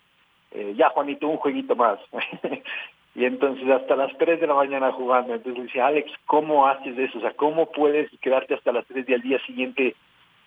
Eh, 0.51 0.73
ya, 0.75 0.89
Juanito, 0.89 1.27
un 1.27 1.37
jueguito 1.37 1.75
más. 1.75 1.99
y 3.15 3.25
entonces 3.25 3.67
hasta 3.69 3.95
las 3.95 4.15
3 4.17 4.41
de 4.41 4.47
la 4.47 4.55
mañana 4.55 4.91
jugando. 4.91 5.33
Entonces 5.33 5.63
decía, 5.63 5.87
Alex, 5.87 6.11
¿cómo 6.25 6.67
haces 6.67 6.97
eso? 6.97 7.19
O 7.19 7.21
sea, 7.21 7.33
¿cómo 7.33 7.67
puedes 7.67 8.09
quedarte 8.19 8.55
hasta 8.55 8.71
las 8.71 8.85
3 8.87 9.07
y 9.07 9.13
al 9.13 9.21
día 9.21 9.39
siguiente 9.45 9.95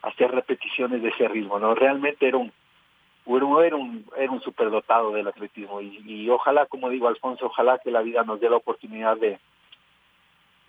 hacer 0.03 0.31
repeticiones 0.31 1.03
de 1.03 1.09
ese 1.09 1.29
ritmo? 1.29 1.59
no 1.59 1.75
Realmente 1.75 2.29
era 2.29 2.37
un 2.37 2.53
era 3.27 3.77
un, 3.77 4.05
era 4.17 4.33
un 4.33 4.41
superdotado 4.41 5.13
del 5.13 5.29
atletismo 5.29 5.81
y, 5.81 6.29
ojalá, 6.29 6.67
como 6.67 6.89
digo 6.89 7.09
Alfonso, 7.09 7.47
ojalá 7.47 7.79
que 7.79 7.91
la 7.91 8.03
vida 8.03 8.25
nos 8.25 8.41
dé 8.41 8.51
la 8.51 8.57
oportunidad 8.57 9.17
de, 9.17 9.39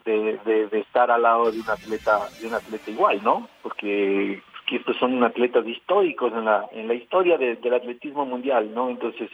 de, 0.05 0.67
de, 0.69 0.79
estar 0.79 1.09
al 1.09 1.23
lado 1.23 1.51
de 1.51 1.59
un 1.59 1.69
atleta 1.69 2.19
de 2.39 2.47
un 2.47 2.53
atleta 2.53 2.91
igual, 2.91 3.23
¿no? 3.23 3.47
Porque 3.61 4.41
estos 4.71 4.97
son 4.97 5.23
atletas 5.23 5.65
históricos 5.67 6.33
en 6.33 6.45
la 6.45 6.67
en 6.71 6.87
la 6.87 6.95
historia 6.95 7.37
del 7.37 7.73
atletismo 7.73 8.25
mundial, 8.25 8.73
¿no? 8.73 8.89
Entonces 8.89 9.29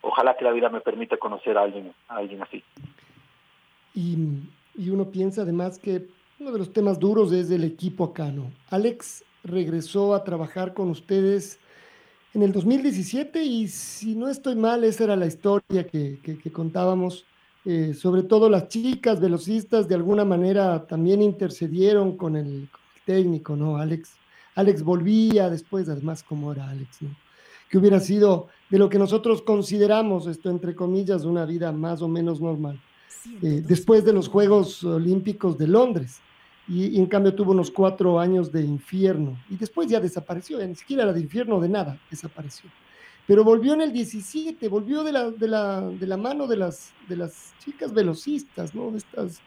ojalá 0.00 0.36
que 0.36 0.44
la 0.44 0.52
vida 0.52 0.68
me 0.68 0.80
permita 0.80 1.16
conocer 1.16 1.58
a 1.58 1.62
alguien, 1.62 1.92
a 2.08 2.16
alguien 2.16 2.42
así. 2.42 2.62
Y, 3.94 4.16
y 4.76 4.90
uno 4.90 5.10
piensa 5.10 5.42
además 5.42 5.78
que 5.78 6.06
uno 6.38 6.52
de 6.52 6.58
los 6.58 6.72
temas 6.72 6.98
duros 6.98 7.32
es 7.32 7.50
el 7.50 7.64
equipo 7.64 8.04
acá, 8.04 8.30
¿no? 8.30 8.50
Alex 8.70 9.24
regresó 9.44 10.14
a 10.14 10.24
trabajar 10.24 10.74
con 10.74 10.90
ustedes 10.90 11.60
en 12.34 12.42
el 12.42 12.52
2017 12.52 13.42
y 13.42 13.68
si 13.68 14.14
no 14.14 14.28
estoy 14.28 14.56
mal, 14.56 14.84
esa 14.84 15.04
era 15.04 15.16
la 15.16 15.26
historia 15.26 15.86
que, 15.86 16.18
que, 16.22 16.52
contábamos. 16.52 17.24
Eh, 17.64 17.94
sobre 17.94 18.24
todo 18.24 18.50
las 18.50 18.66
chicas 18.66 19.20
velocistas 19.20 19.86
de 19.86 19.94
alguna 19.94 20.24
manera 20.24 20.84
también 20.84 21.22
intercedieron 21.22 22.16
con 22.16 22.34
el, 22.36 22.68
con 22.72 22.80
el, 22.80 23.02
técnico, 23.04 23.56
¿no? 23.56 23.76
Alex, 23.76 24.10
Alex 24.54 24.82
volvía 24.82 25.50
después, 25.50 25.88
además, 25.88 26.22
como 26.22 26.52
era 26.52 26.68
Alex, 26.68 27.02
¿no? 27.02 27.10
Que 27.68 27.78
hubiera 27.78 28.00
sido 28.00 28.48
de 28.68 28.78
lo 28.78 28.88
que 28.88 28.98
nosotros 28.98 29.42
consideramos, 29.42 30.26
esto 30.26 30.50
entre 30.50 30.74
comillas, 30.74 31.24
una 31.24 31.44
vida 31.44 31.72
más 31.72 32.02
o 32.02 32.08
menos 32.08 32.40
normal, 32.40 32.80
eh, 33.42 33.62
después 33.66 34.04
de 34.04 34.12
los 34.12 34.28
Juegos 34.28 34.82
Olímpicos 34.84 35.58
de 35.58 35.68
Londres. 35.68 36.20
Y, 36.68 36.98
en 36.98 37.06
cambio 37.06 37.34
tuvo 37.34 37.52
unos 37.52 37.70
cuatro 37.70 38.20
años 38.20 38.52
de 38.52 38.62
infierno 38.62 39.36
y 39.50 39.56
después 39.56 39.88
ya 39.88 40.00
desapareció, 40.00 40.64
ni 40.64 40.74
siquiera 40.76 41.02
era 41.02 41.12
de 41.12 41.20
infierno 41.20 41.60
de 41.60 41.68
nada, 41.68 42.00
desapareció. 42.10 42.70
Pero 43.26 43.44
volvió 43.44 43.74
en 43.74 43.82
el 43.82 43.92
17, 43.92 44.68
volvió 44.68 45.02
de 45.04 45.12
la, 45.12 45.30
de 45.30 45.48
la, 45.48 45.80
de 45.80 46.06
la 46.06 46.16
mano 46.16 46.46
de 46.46 46.56
las, 46.56 46.92
de 47.08 47.16
las 47.16 47.52
chicas 47.64 47.92
velocistas, 47.92 48.74
¿no? 48.74 48.90
De 48.90 48.98
estas 48.98 49.40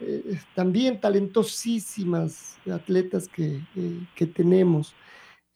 eh, 0.00 0.40
también 0.54 1.00
talentosísimas 1.00 2.58
atletas 2.70 3.28
que, 3.28 3.60
eh, 3.76 4.06
que 4.16 4.26
tenemos. 4.26 4.94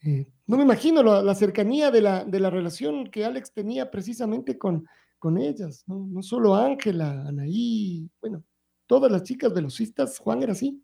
Eh, 0.02 0.26
no 0.46 0.56
me 0.56 0.62
imagino 0.62 1.02
la, 1.02 1.34
cercanía 1.34 1.90
de 1.90 2.00
la, 2.00 2.24
de 2.24 2.38
la, 2.38 2.50
relación 2.50 3.08
que 3.08 3.24
Alex 3.24 3.52
tenía 3.52 3.90
precisamente 3.90 4.56
con, 4.56 4.86
con 5.18 5.38
ellas. 5.38 5.82
No 5.88 6.22
solo 6.22 6.54
Ángela, 6.54 7.24
Anaí, 7.26 8.08
bueno, 8.20 8.44
todas 8.86 9.10
las 9.10 9.24
chicas 9.24 9.52
velocistas, 9.52 10.18
Juan 10.18 10.42
era 10.44 10.52
así. 10.52 10.80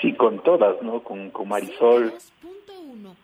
Sí, 0.00 0.12
con 0.14 0.40
todas, 0.40 0.80
¿no? 0.82 1.00
Con, 1.00 1.30
con 1.30 1.48
Marisol, 1.48 2.12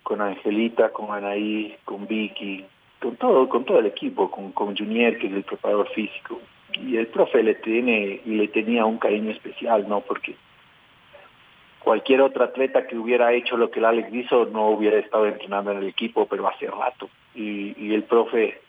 con 0.03 0.21
Angelita, 0.21 0.91
con 0.91 1.11
Anaí, 1.11 1.77
con 1.85 2.07
Vicky, 2.07 2.65
con 3.01 3.17
todo, 3.17 3.49
con 3.49 3.65
todo 3.65 3.79
el 3.79 3.87
equipo, 3.87 4.31
con, 4.31 4.53
con 4.53 4.77
Junior, 4.77 5.17
que 5.19 5.27
es 5.27 5.33
el 5.33 5.43
preparador 5.43 5.89
físico. 5.91 6.41
Y 6.75 6.97
el 6.97 7.09
profe 7.09 7.43
le 7.43 7.57
tiene 7.57 8.21
y 8.25 8.31
le 8.31 8.49
tenía 8.49 8.85
un 8.85 8.99
cariño 8.99 9.31
especial, 9.31 9.89
¿no? 9.89 10.01
Porque 10.01 10.37
cualquier 11.81 12.21
otro 12.21 12.45
atleta 12.45 12.87
que 12.87 12.97
hubiera 12.97 13.33
hecho 13.33 13.57
lo 13.57 13.71
que 13.71 13.81
el 13.81 13.87
Alex 13.87 14.13
hizo 14.13 14.45
no 14.47 14.69
hubiera 14.69 14.99
estado 14.99 15.27
entrenando 15.27 15.73
en 15.73 15.79
el 15.79 15.89
equipo, 15.89 16.27
pero 16.27 16.47
hace 16.47 16.67
rato. 16.67 17.09
Y, 17.35 17.93
el 17.93 18.05
profe 18.05 18.61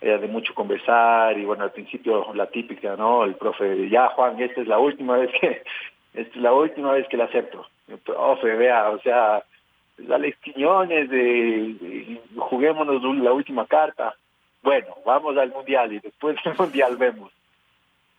era 0.00 0.18
de 0.18 0.28
mucho 0.28 0.54
conversar 0.54 1.38
y 1.38 1.44
bueno, 1.44 1.64
al 1.64 1.72
principio 1.72 2.32
la 2.34 2.46
típica, 2.46 2.96
¿no? 2.96 3.24
El 3.24 3.34
profe, 3.34 3.88
ya 3.88 4.08
Juan, 4.08 4.40
esta 4.40 4.60
es 4.60 4.66
la 4.66 4.78
última 4.78 5.16
vez 5.16 5.30
que, 5.40 5.62
es 6.14 6.34
la 6.36 6.52
última 6.52 6.92
vez 6.92 7.06
que 7.08 7.16
la 7.16 7.24
acepto. 7.24 7.66
Profe, 8.04 8.54
vea, 8.54 8.90
o 8.90 8.98
sea, 9.00 9.42
Alex 10.10 10.38
Quiñones, 10.38 11.08
de, 11.10 12.20
juguémonos 12.36 13.02
la 13.18 13.32
última 13.32 13.66
carta. 13.66 14.14
Bueno, 14.62 14.88
vamos 15.04 15.36
al 15.36 15.50
mundial 15.50 15.92
y 15.92 16.00
después 16.00 16.36
del 16.44 16.54
mundial 16.58 16.96
vemos. 16.96 17.32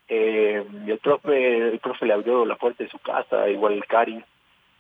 Eh, 0.07 0.65
el 0.87 0.97
profe, 0.97 1.69
el 1.69 1.79
profe 1.79 2.05
le 2.05 2.13
abrió 2.13 2.45
la 2.45 2.55
puerta 2.55 2.83
de 2.83 2.89
su 2.89 2.99
casa, 2.99 3.47
igual 3.49 3.73
el 3.73 3.85
Cari. 3.85 4.23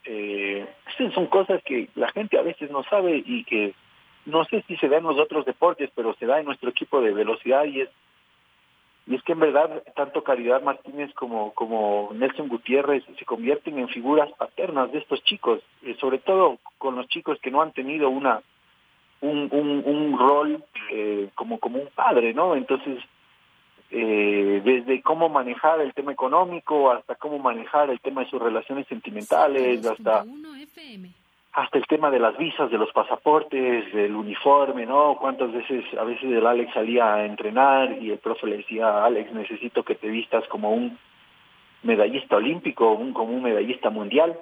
Eh, 0.05 0.65
son 1.13 1.27
cosas 1.27 1.61
que 1.63 1.89
la 1.95 2.09
gente 2.09 2.37
a 2.37 2.41
veces 2.41 2.71
no 2.71 2.83
sabe 2.83 3.21
y 3.23 3.43
que 3.43 3.73
no 4.25 4.43
sé 4.45 4.63
si 4.67 4.75
se 4.77 4.87
da 4.87 4.97
en 4.97 5.03
los 5.03 5.19
otros 5.19 5.45
deportes, 5.45 5.89
pero 5.93 6.15
se 6.15 6.25
da 6.25 6.39
en 6.39 6.45
nuestro 6.45 6.69
equipo 6.69 7.01
de 7.01 7.13
velocidad 7.13 7.65
y 7.65 7.81
es 7.81 7.89
y 9.09 9.15
es 9.15 9.23
que 9.23 9.31
en 9.31 9.39
verdad 9.39 9.83
tanto 9.95 10.23
Caridad 10.23 10.61
Martínez 10.61 11.11
como 11.15 11.51
como 11.53 12.11
Nelson 12.13 12.47
Gutiérrez 12.47 13.03
se 13.17 13.25
convierten 13.25 13.79
en 13.79 13.89
figuras 13.89 14.31
paternas 14.37 14.91
de 14.91 14.99
estos 14.99 15.23
chicos, 15.23 15.61
eh, 15.81 15.97
sobre 15.99 16.19
todo 16.19 16.59
con 16.77 16.95
los 16.95 17.07
chicos 17.07 17.39
que 17.41 17.49
no 17.49 17.63
han 17.63 17.73
tenido 17.73 18.09
una 18.09 18.41
un, 19.21 19.49
un, 19.51 19.83
un 19.83 20.17
rol 20.17 20.63
eh, 20.91 21.29
como 21.33 21.59
como 21.59 21.79
un 21.79 21.87
padre, 21.87 22.35
¿no? 22.35 22.55
Entonces 22.55 22.99
eh, 23.89 24.61
desde 24.63 25.01
cómo 25.01 25.27
manejar 25.27 25.81
el 25.81 25.95
tema 25.95 26.11
económico 26.11 26.91
hasta 26.91 27.15
cómo 27.15 27.39
manejar 27.39 27.89
el 27.89 27.99
tema 28.01 28.23
de 28.23 28.29
sus 28.29 28.39
relaciones 28.39 28.85
sentimentales, 28.85 29.83
hasta 29.87 30.23
hasta 31.53 31.77
el 31.77 31.87
tema 31.87 32.11
de 32.11 32.19
las 32.19 32.37
visas, 32.37 32.69
de 32.69 32.77
los 32.77 32.91
pasaportes, 32.91 33.91
del 33.93 34.15
uniforme, 34.15 34.85
¿no? 34.85 35.17
Cuántas 35.19 35.51
veces, 35.51 35.83
a 35.97 36.03
veces 36.03 36.25
el 36.25 36.45
Alex 36.45 36.73
salía 36.73 37.15
a 37.15 37.25
entrenar 37.25 37.97
y 38.01 38.11
el 38.11 38.19
profe 38.19 38.47
le 38.47 38.57
decía, 38.57 39.03
Alex, 39.03 39.31
necesito 39.33 39.83
que 39.83 39.95
te 39.95 40.07
vistas 40.07 40.47
como 40.47 40.71
un 40.71 40.97
medallista 41.83 42.35
olímpico, 42.35 42.91
un, 42.91 43.13
como 43.13 43.33
un 43.33 43.43
medallista 43.43 43.89
mundial, 43.89 44.39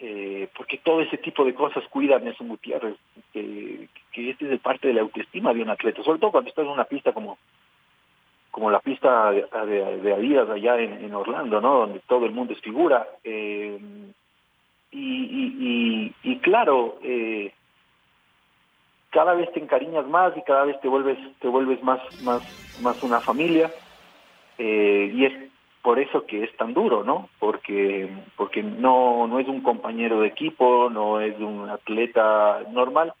eh, 0.00 0.48
porque 0.56 0.78
todo 0.78 1.00
ese 1.00 1.18
tipo 1.18 1.44
de 1.44 1.54
cosas 1.54 1.82
cuidan 1.88 2.28
a 2.28 2.34
un 2.38 2.48
Gutiérrez, 2.48 2.96
que, 3.32 3.88
que 4.12 4.30
este 4.30 4.54
es 4.54 4.60
parte 4.60 4.86
de 4.86 4.94
la 4.94 5.00
autoestima 5.00 5.52
de 5.52 5.62
un 5.62 5.70
atleta, 5.70 6.02
sobre 6.04 6.20
todo 6.20 6.30
cuando 6.30 6.50
estás 6.50 6.64
en 6.64 6.70
una 6.70 6.84
pista 6.84 7.12
como 7.12 7.38
como 8.50 8.70
la 8.70 8.80
pista 8.80 9.30
de, 9.30 9.46
de, 10.02 10.12
Adidas 10.12 10.48
allá 10.50 10.80
en, 10.80 11.14
Orlando, 11.14 11.60
¿no? 11.60 11.80
Donde 11.80 12.00
todo 12.00 12.24
el 12.26 12.32
mundo 12.32 12.54
es 12.54 12.60
figura. 12.60 13.06
Eh, 13.22 13.78
y, 14.90 16.38
claro, 16.42 16.98
eh, 17.02 17.52
cada 19.10 19.34
vez 19.34 19.52
te 19.52 19.60
encariñas 19.60 20.06
más 20.06 20.36
y 20.36 20.42
cada 20.42 20.64
vez 20.64 20.80
te 20.80 20.88
vuelves 20.88 21.18
te 21.40 21.48
vuelves 21.48 21.82
más 21.82 22.00
más 22.18 22.42
más 22.78 23.02
una 23.02 23.20
familia 23.20 23.72
eh, 24.58 25.10
y 25.14 25.24
es 25.24 25.32
por 25.82 25.98
eso 25.98 26.26
que 26.26 26.44
es 26.44 26.56
tan 26.56 26.74
duro, 26.74 27.04
¿no? 27.04 27.28
Porque 27.38 28.08
porque 28.36 28.62
no 28.62 29.26
no 29.26 29.38
es 29.38 29.48
un 29.48 29.62
compañero 29.62 30.20
de 30.20 30.28
equipo, 30.28 30.90
no 30.90 31.20
es 31.20 31.38
un 31.38 31.68
atleta 31.70 32.62
normal, 32.70 33.12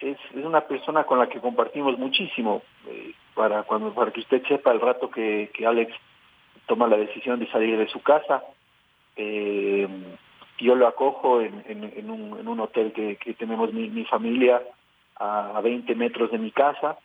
es, 0.00 0.18
es 0.34 0.44
una 0.44 0.62
persona 0.62 1.04
con 1.04 1.18
la 1.18 1.28
que 1.28 1.40
compartimos 1.40 1.98
muchísimo. 1.98 2.62
Eh, 2.88 3.14
para 3.34 3.62
cuando 3.62 3.94
para 3.94 4.10
que 4.10 4.20
usted 4.20 4.42
sepa 4.46 4.72
el 4.72 4.80
rato 4.80 5.10
que, 5.10 5.50
que 5.54 5.66
Alex 5.66 5.94
toma 6.66 6.86
la 6.86 6.96
decisión 6.96 7.40
de 7.40 7.50
salir 7.50 7.78
de 7.78 7.88
su 7.88 8.02
casa, 8.02 8.42
yo 10.62 10.74
lo 10.74 10.86
acojo 10.86 11.40
en, 11.40 11.62
en, 11.66 12.10
un, 12.10 12.38
en 12.38 12.48
un 12.48 12.60
hotel 12.60 12.92
que, 12.92 13.16
que 13.16 13.34
tenemos 13.34 13.72
mi, 13.72 13.88
mi 13.88 14.04
familia 14.04 14.62
a, 15.16 15.56
a, 15.56 15.60
20 15.60 15.94
metros 15.94 16.30
de 16.30 16.38
mi 16.38 16.50
casa. 16.50 16.98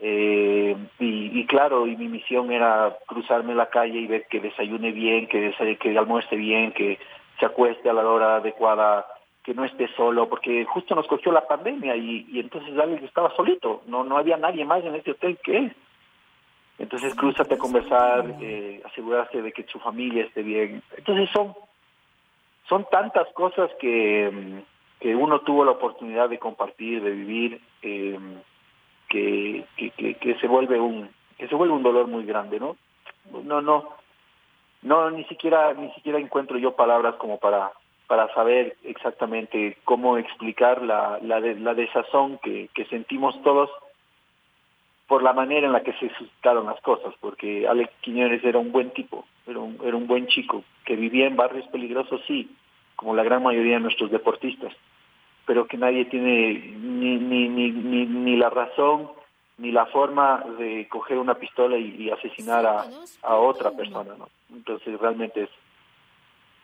Eh, 0.00 0.76
y, 0.98 1.46
claro, 1.46 1.86
y 1.86 1.96
mi 1.96 2.08
misión 2.08 2.50
era 2.50 2.96
cruzarme 3.06 3.54
la 3.54 3.70
calle 3.70 4.00
y 4.00 4.06
ver 4.06 4.26
que 4.28 4.40
desayune 4.40 4.90
bien, 4.90 5.28
que, 5.28 5.54
que 5.80 5.98
almuerce 5.98 6.34
bien, 6.34 6.72
que 6.72 6.98
se 7.38 7.46
acueste 7.46 7.88
a 7.88 7.92
la 7.92 8.06
hora 8.06 8.36
adecuada, 8.36 9.06
que 9.44 9.54
no 9.54 9.64
esté 9.64 9.88
solo, 9.96 10.28
porque 10.28 10.64
justo 10.64 10.94
nos 10.94 11.06
cogió 11.06 11.30
la 11.30 11.46
pandemia 11.46 11.94
y, 11.96 12.26
y 12.30 12.40
entonces 12.40 12.76
Alex 12.76 13.02
estaba 13.04 13.34
solito, 13.36 13.82
no, 13.86 14.02
no 14.02 14.16
había 14.16 14.36
nadie 14.36 14.64
más 14.64 14.84
en 14.84 14.94
este 14.94 15.12
hotel 15.12 15.38
que 15.42 15.56
él. 15.56 15.76
Entonces 16.78 17.14
cruzate 17.14 17.54
a 17.54 17.58
conversar, 17.58 18.24
eh, 18.40 18.82
asegurarse 18.84 19.40
de 19.40 19.52
que 19.52 19.62
su 19.64 19.78
familia 19.78 20.24
esté 20.24 20.42
bien. 20.42 20.82
Entonces 20.96 21.30
son, 21.30 21.54
son 22.68 22.86
tantas 22.90 23.28
cosas 23.34 23.70
que, 23.80 24.62
que 25.00 25.14
uno 25.14 25.40
tuvo 25.40 25.64
la 25.64 25.72
oportunidad 25.72 26.28
de 26.28 26.38
compartir, 26.38 27.02
de 27.02 27.10
vivir. 27.10 27.60
Eh, 27.82 28.18
que, 29.12 29.64
que, 30.20 30.36
se 30.40 30.48
vuelve 30.48 30.80
un 30.80 31.10
que 31.36 31.46
se 31.48 31.54
vuelve 31.54 31.74
un 31.74 31.82
dolor 31.82 32.06
muy 32.06 32.24
grande, 32.24 32.58
¿no? 32.58 32.76
No, 33.44 33.60
no, 33.60 33.90
no, 34.82 35.10
ni 35.10 35.24
siquiera 35.24 35.74
ni 35.74 35.90
siquiera 35.92 36.18
encuentro 36.18 36.56
yo 36.56 36.74
palabras 36.74 37.16
como 37.16 37.38
para 37.38 37.72
para 38.06 38.32
saber 38.34 38.76
exactamente 38.84 39.76
cómo 39.84 40.18
explicar 40.18 40.82
la, 40.82 41.18
la, 41.22 41.40
la 41.40 41.74
desazón 41.74 42.38
que, 42.38 42.68
que 42.74 42.84
sentimos 42.86 43.40
todos 43.42 43.70
por 45.06 45.22
la 45.22 45.32
manera 45.32 45.66
en 45.66 45.72
la 45.72 45.82
que 45.82 45.92
se 45.94 46.08
suscitaron 46.14 46.66
las 46.66 46.80
cosas, 46.80 47.14
porque 47.20 47.66
Alex 47.66 47.92
Quiñones 48.00 48.42
era 48.44 48.58
un 48.58 48.72
buen 48.72 48.90
tipo, 48.90 49.26
era 49.46 49.58
un, 49.58 49.78
era 49.84 49.96
un 49.96 50.06
buen 50.06 50.26
chico, 50.26 50.64
que 50.84 50.96
vivía 50.96 51.26
en 51.26 51.36
barrios 51.36 51.66
peligrosos, 51.68 52.20
sí, 52.26 52.50
como 52.96 53.14
la 53.14 53.22
gran 53.22 53.42
mayoría 53.42 53.74
de 53.74 53.80
nuestros 53.80 54.10
deportistas, 54.10 54.72
pero 55.46 55.66
que 55.66 55.76
nadie 55.76 56.04
tiene 56.06 56.74
ni, 56.80 57.16
ni, 57.16 57.48
ni, 57.48 57.70
ni, 57.70 58.06
ni 58.06 58.36
la 58.36 58.50
razón 58.50 59.10
ni 59.58 59.70
la 59.70 59.86
forma 59.86 60.44
de 60.58 60.88
coger 60.88 61.18
una 61.18 61.34
pistola 61.34 61.76
y, 61.78 62.10
asesinar 62.10 62.66
a, 62.66 62.84
a, 63.22 63.36
otra 63.36 63.70
persona, 63.70 64.14
¿no? 64.18 64.28
Entonces 64.52 64.98
realmente 64.98 65.44
es, 65.44 65.50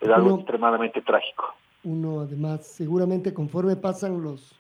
es 0.01 0.09
algo 0.09 0.37
extremadamente 0.37 1.01
trágico. 1.03 1.55
Uno 1.85 2.21
además, 2.21 2.67
seguramente 2.67 3.33
conforme 3.33 3.77
pasan 3.77 4.23
los, 4.23 4.58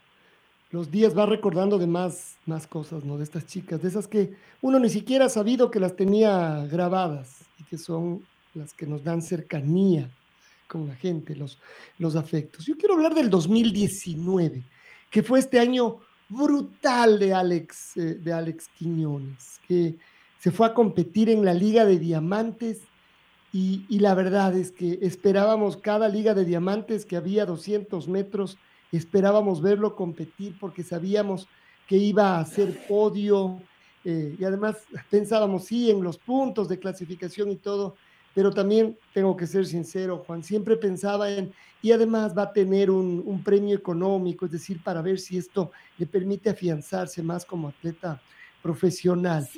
los 0.70 0.90
días 0.90 1.16
va 1.16 1.26
recordando 1.26 1.78
de 1.78 1.86
más, 1.86 2.36
más 2.46 2.66
cosas, 2.66 3.04
¿no? 3.04 3.16
De 3.16 3.24
estas 3.24 3.46
chicas, 3.46 3.80
de 3.80 3.88
esas 3.88 4.06
que 4.06 4.34
uno 4.60 4.78
ni 4.78 4.90
siquiera 4.90 5.26
ha 5.26 5.30
sabido 5.30 5.70
que 5.70 5.80
las 5.80 5.96
tenía 5.96 6.66
grabadas 6.70 7.40
y 7.58 7.64
que 7.64 7.78
son 7.78 8.22
las 8.54 8.74
que 8.74 8.86
nos 8.86 9.02
dan 9.02 9.22
cercanía 9.22 10.10
con 10.66 10.86
la 10.86 10.94
gente, 10.94 11.34
los, 11.34 11.58
los 11.98 12.16
afectos. 12.16 12.66
Yo 12.66 12.76
quiero 12.76 12.94
hablar 12.94 13.14
del 13.14 13.30
2019, 13.30 14.62
que 15.10 15.22
fue 15.22 15.38
este 15.38 15.58
año 15.58 16.00
brutal 16.28 17.18
de 17.18 17.32
Alex, 17.32 17.96
eh, 17.96 18.14
de 18.14 18.32
Alex 18.32 18.68
Quiñones, 18.76 19.60
que 19.66 19.96
se 20.38 20.50
fue 20.50 20.66
a 20.66 20.74
competir 20.74 21.30
en 21.30 21.44
la 21.44 21.54
Liga 21.54 21.86
de 21.86 21.98
Diamantes 21.98 22.82
y, 23.50 23.86
y, 23.88 24.00
la 24.00 24.14
verdad 24.14 24.54
es 24.54 24.70
que 24.70 24.98
esperábamos 25.00 25.78
cada 25.78 26.10
Liga 26.10 26.34
de 26.34 26.44
Diamantes 26.44 27.06
que 27.06 27.16
había 27.16 27.46
200 27.46 28.06
metros, 28.06 28.58
esperábamos 28.96 29.60
verlo 29.60 29.94
competir 29.94 30.56
porque 30.58 30.82
sabíamos 30.82 31.48
que 31.86 31.96
iba 31.96 32.36
a 32.36 32.40
hacer 32.40 32.86
podio 32.86 33.60
eh, 34.04 34.36
y 34.38 34.44
además 34.44 34.76
pensábamos, 35.10 35.64
sí, 35.64 35.90
en 35.90 36.02
los 36.02 36.18
puntos 36.18 36.68
de 36.68 36.78
clasificación 36.78 37.50
y 37.50 37.56
todo, 37.56 37.96
pero 38.34 38.50
también 38.50 38.96
tengo 39.12 39.36
que 39.36 39.46
ser 39.46 39.66
sincero, 39.66 40.24
Juan, 40.26 40.42
siempre 40.42 40.76
pensaba 40.76 41.30
en, 41.30 41.52
y 41.82 41.92
además 41.92 42.36
va 42.36 42.42
a 42.42 42.52
tener 42.52 42.90
un, 42.90 43.42
premio 43.44 43.76
económico, 43.76 44.46
es 44.46 44.52
decir, 44.52 44.82
para 44.82 45.02
ver 45.02 45.18
si 45.18 45.36
esto 45.36 45.72
le 45.96 46.06
permite 46.06 46.50
afianzarse 46.50 47.22
más 47.22 47.44
como 47.44 47.68
atleta 47.68 48.20
profesional. 48.62 49.48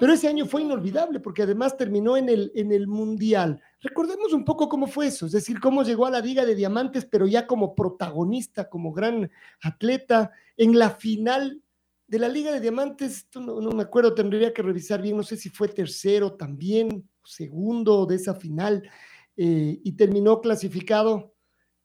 Pero 0.00 0.12
ese 0.12 0.28
año 0.28 0.46
fue 0.46 0.62
inolvidable 0.62 1.20
porque 1.20 1.42
además 1.42 1.76
terminó 1.76 2.16
en 2.16 2.28
el, 2.28 2.52
en 2.54 2.72
el 2.72 2.86
Mundial. 2.86 3.60
Recordemos 3.80 4.32
un 4.32 4.44
poco 4.44 4.68
cómo 4.68 4.86
fue 4.86 5.08
eso, 5.08 5.26
es 5.26 5.32
decir, 5.32 5.60
cómo 5.60 5.82
llegó 5.82 6.06
a 6.06 6.10
la 6.10 6.20
Liga 6.20 6.44
de 6.44 6.54
Diamantes, 6.54 7.04
pero 7.04 7.26
ya 7.26 7.46
como 7.46 7.74
protagonista, 7.74 8.68
como 8.68 8.92
gran 8.92 9.30
atleta, 9.62 10.30
en 10.56 10.78
la 10.78 10.90
final 10.90 11.62
de 12.06 12.18
la 12.18 12.28
Liga 12.28 12.52
de 12.52 12.60
Diamantes, 12.60 13.28
no, 13.34 13.60
no 13.60 13.70
me 13.70 13.82
acuerdo, 13.82 14.14
tendría 14.14 14.52
que 14.52 14.62
revisar 14.62 15.02
bien, 15.02 15.16
no 15.16 15.22
sé 15.22 15.36
si 15.36 15.48
fue 15.48 15.68
tercero 15.68 16.34
también, 16.34 17.08
segundo 17.24 18.06
de 18.06 18.16
esa 18.16 18.34
final 18.34 18.88
eh, 19.36 19.80
y 19.84 19.92
terminó 19.92 20.40
clasificado 20.40 21.34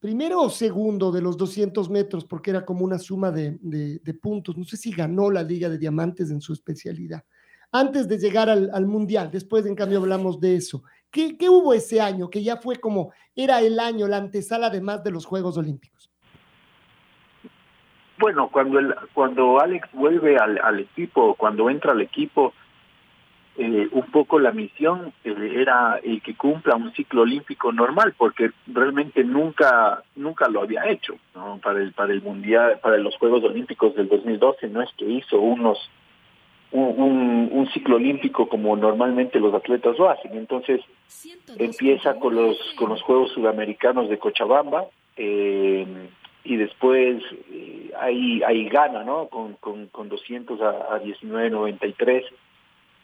primero 0.03 0.41
o 0.41 0.49
segundo 0.49 1.13
de 1.13 1.21
los 1.21 1.37
200 1.37 1.89
metros 1.89 2.25
porque 2.25 2.51
era 2.51 2.65
como 2.65 2.83
una 2.83 2.99
suma 2.99 3.31
de, 3.31 3.57
puntos. 4.21 4.57
No 4.57 4.65
sé 4.65 4.75
si 4.75 4.91
ganó 4.91 5.31
la 5.31 5.43
Liga 5.43 5.69
de 5.69 5.77
Diamantes 5.77 6.29
en 6.29 6.41
su 6.41 6.51
especialidad. 6.51 7.23
Antes 7.71 8.09
de 8.09 8.17
llegar 8.17 8.49
al, 8.49 8.85
Mundial, 8.85 9.31
después 9.31 9.65
en 9.65 9.75
cambio 9.75 9.99
hablamos 9.99 10.41
de 10.41 10.57
eso. 10.57 10.83
¿Qué, 11.09 11.37
hubo 11.47 11.73
ese 11.73 12.01
año 12.01 12.29
que 12.29 12.43
ya 12.43 12.57
fue 12.57 12.81
como, 12.81 13.13
era 13.33 13.61
el 13.61 13.79
año, 13.79 14.05
la 14.09 14.17
antesala 14.17 14.67
además 14.67 15.05
de 15.05 15.11
los 15.11 15.25
Juegos 15.25 15.57
Olímpicos? 15.57 16.11
Bueno, 18.19 18.49
cuando, 18.51 18.79
el, 18.79 18.93
cuando 19.13 19.61
Alex 19.61 19.87
vuelve 19.93 20.35
al, 20.35 20.59
al 20.65 20.81
equipo, 20.81 21.33
cuando 21.35 21.69
entra 21.69 21.93
al 21.93 22.01
equipo, 22.01 22.53
eh, 23.55 23.87
un 23.91 24.05
poco 24.07 24.39
la 24.39 24.51
misión 24.51 25.13
eh, 25.23 25.35
era 25.55 25.99
el 26.03 26.23
que 26.23 26.35
cumpla 26.35 26.75
un 26.75 26.91
ciclo 26.93 27.21
olímpico 27.21 27.71
normal 27.71 28.15
porque 28.17 28.49
realmente 28.65 29.23
nunca 29.23 30.01
nunca 30.15 30.49
lo 30.49 30.63
había 30.63 30.89
hecho 30.89 31.17
¿no? 31.35 31.59
para 31.63 31.79
el 31.79 31.93
para 31.93 32.13
el 32.13 32.23
mundial 32.23 32.79
para 32.81 32.97
los 32.97 33.15
Juegos 33.17 33.43
Olímpicos 33.43 33.93
del 33.93 34.09
2012 34.09 34.69
no 34.69 34.81
es 34.81 34.89
que 34.97 35.05
hizo 35.05 35.39
unos 35.39 35.77
un, 36.71 37.49
un, 37.51 37.69
ciclo 37.71 37.97
olímpico 37.97 38.49
como 38.49 38.75
normalmente 38.75 39.39
los 39.39 39.53
atletas 39.53 39.95
lo 39.99 40.09
hacen. 40.09 40.35
Entonces 40.35 40.81
empieza 41.59 42.15
con 42.15 42.33
los 42.33 42.57
con 42.75 42.89
los 42.89 43.03
Juegos 43.03 43.31
Sudamericanos 43.33 44.09
de 44.09 44.17
Cochabamba 44.17 44.85
eh, 45.15 45.85
y 46.43 46.55
después 46.55 47.21
ahí 47.99 48.41
ahí 48.41 48.67
gana 48.67 49.03
no 49.03 49.27
con 49.27 49.53
con, 49.57 49.85
con 49.89 50.09
200 50.09 50.59
a, 50.59 50.69
a 50.95 51.03
19.93 51.03 52.23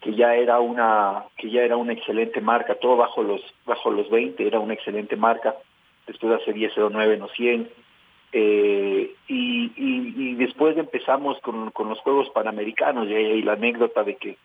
que 0.01 0.15
ya 0.15 0.35
era 0.35 0.59
una 0.59 1.25
que 1.37 1.49
ya 1.49 1.61
era 1.61 1.77
una 1.77 1.93
excelente 1.93 2.41
marca, 2.41 2.75
todo 2.75 2.95
bajo 2.97 3.23
los 3.23 3.41
bajo 3.65 3.91
los 3.91 4.09
20 4.09 4.45
era 4.45 4.59
una 4.59 4.73
excelente 4.73 5.15
marca. 5.15 5.55
Después 6.07 6.41
hace 6.41 6.53
10.09 6.53 7.17
no 7.19 7.27
100 7.27 7.69
eh, 8.31 9.15
y, 9.27 9.71
y, 9.75 10.35
después 10.35 10.77
empezamos 10.77 11.39
con, 11.41 11.71
con 11.71 11.89
los 11.89 11.99
Juegos 11.99 12.29
Panamericanos 12.29 13.07
y, 13.07 13.41
la 13.41 13.53
anécdota 13.53 14.03
de 14.03 14.15
que 14.15 14.37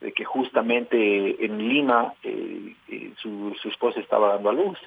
de 0.00 0.12
que 0.12 0.24
justamente 0.24 1.44
en 1.44 1.68
Lima 1.68 2.14
eh, 2.22 2.74
eh, 2.88 3.12
su, 3.16 3.56
su 3.60 3.68
esposa 3.68 4.00
estaba 4.00 4.34
dando 4.34 4.50
a 4.50 4.52
luz 4.52 4.78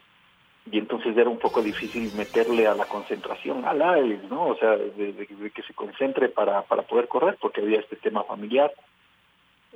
y 0.71 0.77
entonces 0.77 1.15
era 1.15 1.29
un 1.29 1.39
poco 1.39 1.61
difícil 1.61 2.11
meterle 2.15 2.67
a 2.67 2.75
la 2.75 2.85
concentración 2.85 3.65
a 3.65 3.73
la 3.73 3.97
¿no? 4.29 4.47
O 4.47 4.55
sea, 4.55 4.75
de, 4.75 5.27
que 5.53 5.63
se 5.63 5.73
concentre 5.73 6.29
para, 6.29 6.61
para 6.63 6.83
poder 6.83 7.07
correr 7.07 7.37
porque 7.39 7.61
había 7.61 7.79
este 7.79 7.95
tema 7.95 8.23
familiar. 8.23 8.71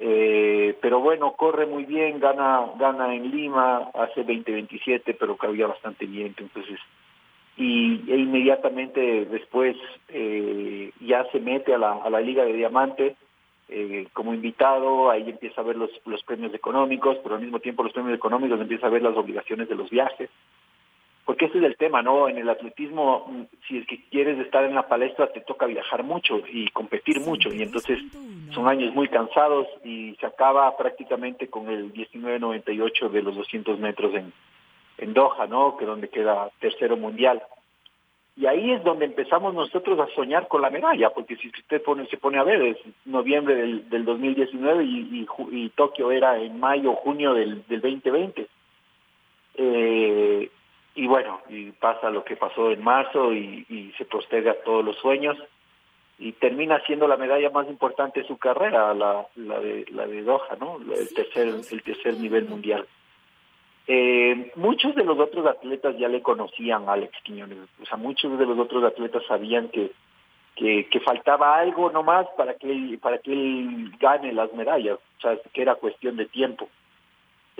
Eh, 0.03 0.75
pero 0.81 0.99
bueno, 0.99 1.33
corre 1.33 1.67
muy 1.67 1.85
bien, 1.85 2.19
gana 2.19 2.65
gana 2.79 3.13
en 3.13 3.29
Lima, 3.29 3.91
hace 3.93 4.25
20-27, 4.25 5.15
pero 5.19 5.37
cabía 5.37 5.67
bastante 5.67 6.07
bien, 6.07 6.33
entonces 6.39 6.79
y 7.55 8.01
e 8.11 8.17
inmediatamente 8.17 9.25
después 9.25 9.77
eh, 10.09 10.91
ya 11.01 11.23
se 11.31 11.39
mete 11.39 11.75
a 11.75 11.77
la, 11.77 11.91
a 12.03 12.09
la 12.09 12.19
Liga 12.19 12.43
de 12.43 12.53
Diamante 12.53 13.15
eh, 13.69 14.07
como 14.13 14.33
invitado, 14.33 15.11
ahí 15.11 15.29
empieza 15.29 15.61
a 15.61 15.65
ver 15.65 15.75
los, 15.75 15.91
los 16.05 16.23
premios 16.23 16.53
económicos, 16.55 17.17
pero 17.21 17.35
al 17.35 17.41
mismo 17.41 17.59
tiempo 17.59 17.83
los 17.83 17.93
premios 17.93 18.15
económicos 18.15 18.59
empieza 18.59 18.87
a 18.87 18.89
ver 18.89 19.03
las 19.03 19.15
obligaciones 19.15 19.69
de 19.69 19.75
los 19.75 19.91
viajes, 19.91 20.31
porque 21.25 21.45
ese 21.45 21.59
es 21.59 21.63
el 21.63 21.77
tema, 21.77 22.01
¿no? 22.01 22.27
En 22.27 22.37
el 22.37 22.49
atletismo, 22.49 23.27
mm, 23.27 23.41
si 23.67 23.77
es 23.77 23.87
que 23.87 24.03
quieres 24.09 24.39
estar 24.39 24.63
en 24.63 24.75
la 24.75 24.87
palestra, 24.87 25.31
te 25.31 25.41
toca 25.41 25.65
viajar 25.65 26.03
mucho 26.03 26.41
y 26.51 26.67
competir 26.69 27.19
mucho, 27.21 27.53
y 27.53 27.61
entonces 27.61 27.99
son 28.51 28.67
años 28.67 28.93
muy 28.93 29.07
cansados 29.07 29.67
y 29.83 30.15
se 30.19 30.25
acaba 30.25 30.75
prácticamente 30.77 31.47
con 31.47 31.69
el 31.69 31.93
19.98 31.93 33.09
de 33.09 33.21
los 33.21 33.35
200 33.35 33.79
metros 33.79 34.13
en, 34.15 34.33
en 34.97 35.13
Doha, 35.13 35.47
¿no? 35.47 35.77
Que 35.77 35.85
donde 35.85 36.09
queda 36.09 36.49
tercero 36.59 36.97
mundial. 36.97 37.41
Y 38.37 38.45
ahí 38.45 38.71
es 38.71 38.83
donde 38.83 39.05
empezamos 39.05 39.53
nosotros 39.53 39.99
a 39.99 40.07
soñar 40.15 40.47
con 40.47 40.61
la 40.61 40.69
medalla, 40.69 41.09
porque 41.11 41.35
si 41.35 41.49
usted 41.49 41.81
pone, 41.83 42.07
se 42.07 42.17
pone 42.17 42.39
a 42.39 42.43
ver, 42.43 42.61
es 42.61 42.77
noviembre 43.05 43.55
del, 43.55 43.89
del 43.89 44.05
2019 44.05 44.83
y, 44.83 45.27
y, 45.51 45.69
Tokio 45.69 46.11
era 46.11 46.39
en 46.39 46.59
mayo, 46.59 46.93
junio 46.95 47.33
del, 47.33 47.65
del 47.67 47.81
2020. 47.81 48.47
Eh, 49.55 50.49
y 50.95 51.07
bueno, 51.07 51.41
y 51.49 51.71
pasa 51.71 52.09
lo 52.09 52.23
que 52.23 52.35
pasó 52.35 52.71
en 52.71 52.83
marzo 52.83 53.33
y, 53.33 53.93
se 53.97 54.05
posterga 54.05 54.55
todos 54.65 54.83
los 54.83 54.97
sueños 54.97 55.37
y 56.17 56.33
termina 56.33 56.79
siendo 56.85 57.07
la 57.07 57.17
medalla 57.17 57.49
más 57.49 57.67
importante 57.67 58.21
de 58.21 58.27
su 58.27 58.37
carrera, 58.37 58.93
la, 58.93 59.25
la 59.35 59.59
de 59.59 59.85
la 59.91 60.05
de 60.05 60.21
Doha, 60.21 60.55
¿no? 60.59 60.77
El 60.77 61.13
tercer 61.13 61.47
el 61.47 61.83
tercer 61.83 62.17
nivel 62.17 62.45
mundial. 62.45 62.85
Eh, 63.87 64.51
muchos 64.55 64.95
de 64.95 65.03
los 65.03 65.17
otros 65.17 65.45
atletas 65.47 65.97
ya 65.97 66.07
le 66.07 66.21
conocían 66.21 66.87
a 66.87 66.93
Alex 66.93 67.17
Quiñones, 67.23 67.57
o 67.81 67.85
sea, 67.85 67.97
muchos 67.97 68.37
de 68.37 68.45
los 68.45 68.57
otros 68.59 68.83
atletas 68.83 69.23
sabían 69.27 69.69
que 69.69 69.91
que, 70.55 70.87
que 70.89 70.99
faltaba 70.99 71.57
algo 71.57 71.89
nomás 71.91 72.27
para 72.37 72.55
que 72.55 72.99
para 73.01 73.17
que 73.19 73.31
él 73.31 73.91
gane 73.99 74.33
las 74.33 74.53
medallas, 74.53 74.99
o 75.17 75.21
sea, 75.21 75.37
que 75.53 75.61
era 75.61 75.75
cuestión 75.75 76.17
de 76.17 76.25
tiempo. 76.25 76.69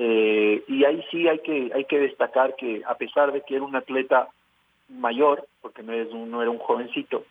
Eh, 0.04 0.64
y 0.68 0.84
ahí 0.84 1.06
sí 1.12 1.28
hay 1.28 1.38
que 1.40 1.70
hay 1.76 1.86
que 1.86 2.00
destacar 2.00 2.56
que 2.56 2.82
a 2.88 2.96
pesar 2.96 3.32
de 3.32 3.42
que 3.42 3.56
era 3.56 3.64
un 3.64 3.76
atleta 3.76 4.30
mayor, 4.90 5.46
porque 5.62 5.84
no, 5.84 5.94
es 5.94 6.12
un, 6.12 6.32
no 6.32 6.42
era 6.42 6.50
un 6.50 6.58
jovencito, 6.58 7.24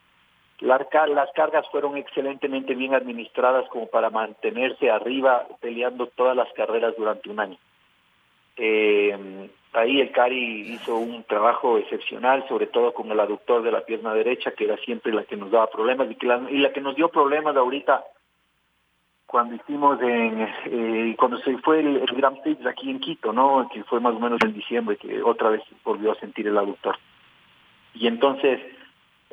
las, 0.60 0.86
cargas 1.34 1.66
fueron 1.72 1.96
excelentemente 1.96 2.76
bien 2.76 2.94
administradas 2.94 3.68
como 3.70 3.88
para 3.88 4.10
mantenerse 4.10 4.88
arriba 4.88 5.48
peleando 5.60 6.06
todas 6.06 6.36
las 6.36 6.52
carreras 6.52 6.94
durante 6.96 7.28
un 7.28 7.40
año. 7.40 7.58
Eh, 8.56 9.48
ahí 9.72 10.00
el 10.00 10.12
Cari 10.12 10.72
hizo 10.72 10.96
un 10.96 11.24
trabajo 11.24 11.76
excepcional, 11.76 12.46
sobre 12.46 12.68
todo 12.68 12.94
con 12.94 13.10
el 13.10 13.18
aductor 13.18 13.62
de 13.62 13.72
la 13.72 13.80
pierna 13.80 14.14
derecha, 14.14 14.52
que 14.52 14.66
era 14.66 14.76
siempre 14.76 15.12
la 15.12 15.24
que 15.24 15.36
nos 15.36 15.50
daba 15.50 15.70
problemas 15.70 16.08
y, 16.08 16.14
que 16.14 16.26
la, 16.28 16.40
y 16.48 16.58
la 16.58 16.72
que 16.72 16.80
nos 16.80 16.94
dio 16.94 17.08
problemas 17.08 17.56
ahorita 17.56 18.04
cuando 19.30 19.54
hicimos 19.54 20.02
en 20.02 20.48
eh, 20.64 21.14
cuando 21.16 21.38
se 21.38 21.56
fue 21.58 21.78
el, 21.78 22.04
Grand 22.16 22.42
Prix 22.42 22.66
aquí 22.66 22.90
en 22.90 22.98
Quito, 22.98 23.32
¿no? 23.32 23.68
Que 23.72 23.84
fue 23.84 24.00
más 24.00 24.16
o 24.16 24.18
menos 24.18 24.40
en 24.42 24.52
diciembre 24.52 24.96
que 24.96 25.22
otra 25.22 25.50
vez 25.50 25.62
volvió 25.84 26.10
a 26.10 26.16
sentir 26.16 26.48
el 26.48 26.58
aductor. 26.58 26.98
Y 27.94 28.08
entonces 28.08 28.60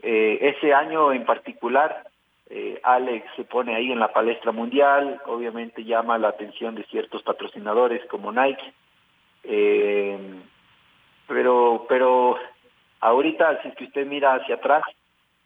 eh, 0.04 0.38
ese 0.40 0.72
año 0.72 1.12
en 1.12 1.26
particular, 1.26 2.04
eh, 2.48 2.80
Alex 2.84 3.26
se 3.36 3.44
pone 3.44 3.76
ahí 3.76 3.92
en 3.92 4.00
la 4.00 4.14
palestra 4.14 4.52
mundial, 4.52 5.20
obviamente 5.26 5.84
llama 5.84 6.20
la 6.20 6.28
atención 6.28 6.76
de 6.76 6.84
ciertos 6.84 7.24
patrocinadores 7.24 8.06
como 8.06 8.32
Nike, 8.32 8.74
eh, 9.46 10.20
pero, 11.28 11.88
pero 11.90 12.38
ahorita 13.00 13.64
si 13.64 13.70
es 13.70 13.76
que 13.76 13.86
usted 13.86 14.06
mira 14.06 14.36
hacia 14.36 14.56
atrás, 14.56 14.84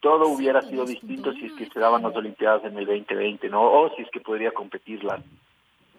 todo 0.02 0.28
hubiera 0.28 0.62
sido 0.62 0.86
distinto 0.86 1.32
si 1.34 1.46
es 1.46 1.54
que 1.54 1.70
se 1.70 1.80
daban 1.80 2.04
las 2.04 2.16
Olimpiadas 2.16 2.64
en 2.66 2.78
el 2.78 2.86
2020, 2.86 3.50
¿no? 3.50 3.62
O 3.62 3.96
si 3.96 4.02
es 4.02 4.10
que 4.12 4.20
podría 4.20 4.52
competir 4.52 5.04
las, 5.04 5.22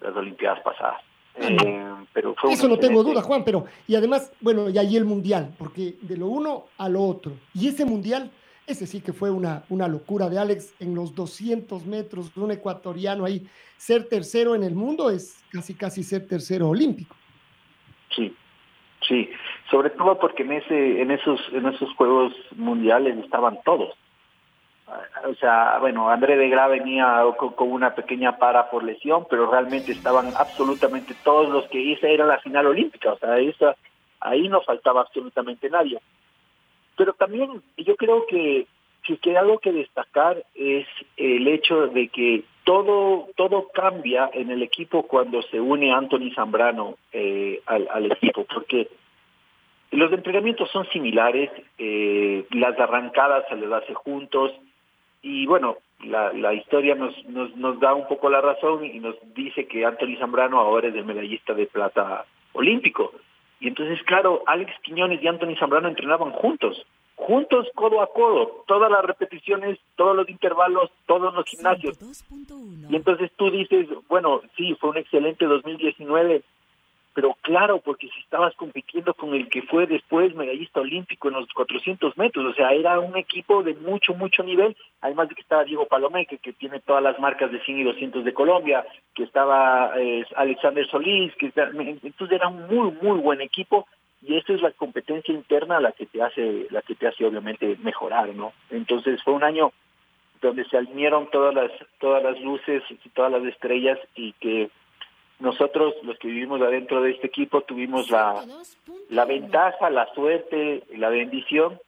las 0.01 0.15
Olimpiadas 0.15 0.61
pasadas. 0.61 1.01
Eh, 1.37 1.95
pero 2.13 2.35
fue 2.35 2.53
Eso 2.53 2.69
no 2.69 2.79
tengo 2.79 3.03
duda, 3.03 3.23
Juan, 3.23 3.43
pero 3.43 3.65
y 3.87 3.95
además, 3.95 4.33
bueno, 4.41 4.69
y 4.69 4.77
ahí 4.77 4.97
el 4.97 5.07
mundial, 5.07 5.55
porque 5.57 5.95
de 6.03 6.19
lo 6.19 6.27
uno 6.27 6.65
a 6.77 6.89
lo 6.91 7.03
otro, 7.03 7.33
y 7.55 7.69
ese 7.69 7.87
mundial 7.87 8.31
ese 8.67 8.87
sí 8.87 9.01
que 9.01 9.13
fue 9.13 9.31
una, 9.31 9.65
una 9.69 9.89
locura 9.89 10.29
de 10.29 10.39
Alex 10.39 10.75
en 10.81 10.95
los 10.95 11.15
200 11.15 11.85
metros, 11.87 12.37
un 12.37 12.53
ecuatoriano 12.53 13.25
ahí. 13.25 13.47
Ser 13.77 14.09
tercero 14.09 14.55
en 14.55 14.63
el 14.63 14.75
mundo 14.75 15.11
es 15.11 15.43
casi, 15.51 15.75
casi 15.75 16.03
ser 16.03 16.27
tercero 16.27 16.69
olímpico. 16.69 17.17
Sí, 18.15 18.35
sí. 19.07 19.31
Sobre 19.71 19.91
todo 19.91 20.19
porque 20.19 20.43
en, 20.43 20.53
ese, 20.53 21.01
en, 21.01 21.11
esos, 21.11 21.41
en 21.53 21.67
esos 21.67 21.95
Juegos 21.95 22.33
Mundiales 22.57 23.17
estaban 23.19 23.59
todos. 23.65 23.95
O 25.25 25.35
sea, 25.35 25.79
bueno, 25.81 26.11
André 26.11 26.37
de 26.37 26.49
Gra 26.49 26.67
venía 26.69 27.23
con, 27.37 27.71
una 27.71 27.95
pequeña 27.95 28.37
para 28.37 28.69
por 28.71 28.85
lesión, 28.85 29.27
pero 29.31 29.51
realmente 29.51 29.93
estaban 29.93 30.33
absolutamente 30.37 31.15
todos 31.25 31.49
los 31.49 31.67
que 31.69 31.81
hice 31.81 32.13
era 32.13 32.27
la 32.27 32.41
final 32.41 32.67
olímpica. 32.67 33.13
O 33.13 33.19
sea, 33.19 33.39
esa, 33.39 33.77
ahí 34.21 34.49
no 34.49 34.61
faltaba 34.63 35.03
absolutamente 35.03 35.71
nadie. 35.71 35.99
Pero 36.97 37.15
también 37.15 37.63
yo 37.79 37.97
creo 37.97 38.27
que 38.27 38.67
si 39.07 39.17
queda 39.17 39.41
algo 39.41 39.59
que 39.59 39.73
destacar 39.73 40.45
es 40.55 40.87
el 41.17 41.49
hecho 41.49 41.87
de 41.89 42.09
que 42.09 42.45
todo 42.73 43.29
todo 43.37 43.69
cambia 43.69 44.31
en 44.33 44.51
el 44.51 44.63
equipo 44.63 45.03
cuando 45.03 45.43
se 45.43 45.61
une 45.61 45.93
Anthony 45.93 46.33
Zambrano 46.35 46.97
eh, 47.13 47.61
al, 47.67 48.11
equipo, 48.11 48.47
porque 48.47 48.89
los 49.91 50.11
entrenamientos 50.11 50.71
son 50.71 50.89
similares, 50.89 51.51
eh, 51.77 52.47
las 52.53 52.79
arrancadas 52.81 53.45
se 53.51 53.57
les 53.57 53.71
hace 53.71 53.93
juntos 53.93 54.53
y 55.21 55.45
bueno, 55.45 55.77
la, 56.03 56.33
la 56.33 56.55
historia 56.55 56.95
nos, 56.95 57.13
nos, 57.27 57.55
nos 57.57 57.79
da 57.79 57.93
un 57.93 58.09
poco 58.09 58.31
la 58.31 58.41
razón 58.41 58.87
y 58.87 59.01
nos 59.01 59.17
dice 59.35 59.67
que 59.67 59.85
Anthony 59.85 60.17
Zambrano 60.19 60.59
ahora 60.59 60.89
es 60.89 60.95
el 60.95 61.05
medallista 61.05 61.53
de 61.53 61.67
plata 61.67 62.25
olímpico. 62.55 63.13
Y 63.61 63.69
entonces, 63.69 64.03
claro, 64.05 64.43
Alex 64.47 64.73
Quiñones 64.83 65.23
y 65.23 65.29
Anthony 65.29 65.57
Zambrano 65.61 65.89
entrenaban 65.89 66.31
juntos, 66.33 66.85
juntos 67.27 67.69
codo 67.75 68.01
a 68.01 68.07
codo, 68.09 68.65
todas 68.67 68.91
las 68.91 69.05
repeticiones, 69.05 69.79
todos 69.97 70.17
los 70.17 70.29
intervalos, 70.29 70.91
todos 71.07 71.35
los 71.35 71.45
gimnasios. 71.47 71.99
Y 72.91 72.97
entonces 72.97 73.31
tú 73.37 73.51
dices, 73.51 73.89
bueno, 74.09 74.41
sí, 74.57 74.77
fue 74.81 74.91
un 74.91 74.99
excelente 74.99 75.47
2019, 75.47 76.43
pero 77.15 77.37
claro, 77.43 77.79
porque 77.79 78.09
si 78.09 78.21
estabas 78.21 78.55
compitiendo 78.57 79.13
con 79.15 79.35
el 79.35 79.49
que 79.49 79.63
fue 79.63 79.87
después 79.87 80.35
medallista 80.35 80.81
olímpico 80.81 81.29
en 81.29 81.35
los 81.35 81.49
400 81.53 82.17
metros, 82.17 82.47
o 82.47 82.55
sea, 82.55 82.71
era 82.73 82.99
un 83.01 83.17
equipo 83.17 83.63
de 83.63 83.75
mucho, 83.75 84.15
mucho 84.15 84.43
nivel, 84.43 84.77
además 85.03 85.29
de 85.29 85.35
que 85.35 85.43
estaba 85.43 85.65
Diego 85.65 85.87
Palomé, 85.87 86.27
que, 86.27 86.39
tiene 86.53 86.81
todas 86.81 87.03
las 87.03 87.19
marcas 87.19 87.53
de 87.53 87.61
100 87.61 87.81
y 87.81 87.85
200 87.85 88.25
de 88.25 88.35
Colombia, 88.35 88.85
que 89.15 89.25
estaba 89.25 89.93
eh, 89.99 90.25
Alexander 90.37 90.87
Solís, 90.87 91.35
que 91.37 91.53
entonces 91.55 92.33
era 92.33 92.49
un 92.49 92.67
muy, 92.67 92.91
muy 93.03 93.19
buen 93.19 93.41
equipo, 93.43 93.87
y 94.23 94.37
esa 94.37 94.53
es 94.53 94.63
la 94.63 94.71
competencia 94.71 95.35
interna 95.35 95.81
la 95.81 95.93
que 95.93 96.07
te 96.07 96.23
hace, 96.23 96.67
la 96.71 96.83
que 96.83 96.95
te 96.95 97.09
hace 97.09 97.25
obviamente 97.25 97.77
mejorar, 97.83 98.35
¿no? 98.35 98.53
Entonces 98.71 99.23
fue 99.23 99.35
un 99.35 99.45
año 99.45 99.73
donde 100.41 100.65
se 100.65 100.77
alinearon 100.77 101.29
todas 101.31 101.55
las, 101.55 101.71
todas 101.99 102.23
las 102.23 102.41
luces 102.41 102.83
y 102.91 103.09
todas 103.11 103.33
las 103.33 103.45
estrellas 103.45 103.99
y 104.15 104.33
que 104.35 104.71
nosotros, 105.43 105.95
los 106.05 106.19
que 106.19 106.29
vivimos 106.29 106.61
adentro 106.63 107.03
de 107.03 107.11
este 107.11 107.27
equipo, 107.27 107.63
tuvimos 107.63 108.11
la, 108.11 108.45
la 109.11 109.25
ventaja, 109.25 109.91
la 109.91 110.07
suerte, 110.15 110.85
la 110.97 111.09
bendición 111.09 111.81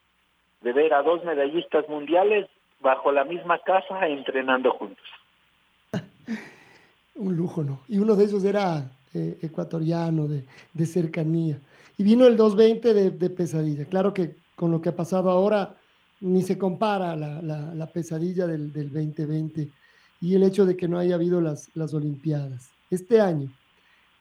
de 0.62 0.72
ver 0.72 0.92
a 0.92 1.02
dos 1.02 1.24
medallistas 1.24 1.88
mundiales 1.88 2.48
bajo 2.80 3.12
la 3.12 3.24
misma 3.24 3.58
casa 3.60 4.08
entrenando 4.08 4.72
juntos. 4.72 5.04
Un 7.14 7.36
lujo, 7.36 7.62
¿no? 7.62 7.80
Y 7.88 7.98
uno 7.98 8.16
de 8.16 8.24
ellos 8.24 8.44
era 8.44 8.90
eh, 9.14 9.38
ecuatoriano, 9.42 10.26
de, 10.26 10.44
de, 10.72 10.86
cercanía. 10.86 11.58
Y 11.96 12.02
vino 12.02 12.26
el 12.26 12.36
220 12.36 12.94
de, 12.94 13.10
de, 13.10 13.30
pesadilla. 13.30 13.84
Claro 13.84 14.12
que 14.12 14.36
con 14.56 14.70
lo 14.70 14.80
que 14.80 14.88
ha 14.88 14.96
pasado 14.96 15.30
ahora 15.30 15.76
ni 16.20 16.42
se 16.42 16.58
compara 16.58 17.14
la, 17.16 17.42
la, 17.42 17.74
la 17.74 17.86
pesadilla 17.86 18.46
del, 18.46 18.72
del, 18.72 18.92
2020 18.92 19.68
y 20.20 20.34
el 20.34 20.42
hecho 20.42 20.64
de 20.64 20.76
que 20.76 20.88
no 20.88 20.98
haya 20.98 21.16
habido 21.16 21.40
las, 21.40 21.70
las 21.74 21.92
Olimpiadas 21.92 22.70
este 22.90 23.20
año, 23.20 23.50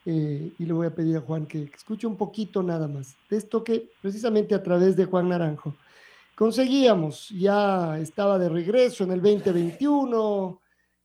eh, 0.06 0.52
y 0.58 0.66
le 0.66 0.74
voy 0.74 0.88
a 0.88 0.94
pedir 0.94 1.16
a 1.16 1.22
Juan 1.22 1.46
que 1.46 1.64
escuche 1.64 2.06
un 2.08 2.18
poquito 2.18 2.62
nada 2.62 2.90
más 2.90 3.16
de 3.30 3.38
esto 3.38 3.64
que 3.64 3.90
precisamente 4.02 4.54
a 4.54 4.62
través 4.62 4.98
de 4.98 5.06
Juan 5.06 5.30
Naranjo 5.30 5.76
conseguíamos, 6.36 7.30
ya 7.30 7.98
estaba 8.00 8.38
de 8.38 8.50
regreso 8.50 9.06
en 9.06 9.12
el 9.14 9.22
2021, 9.22 10.60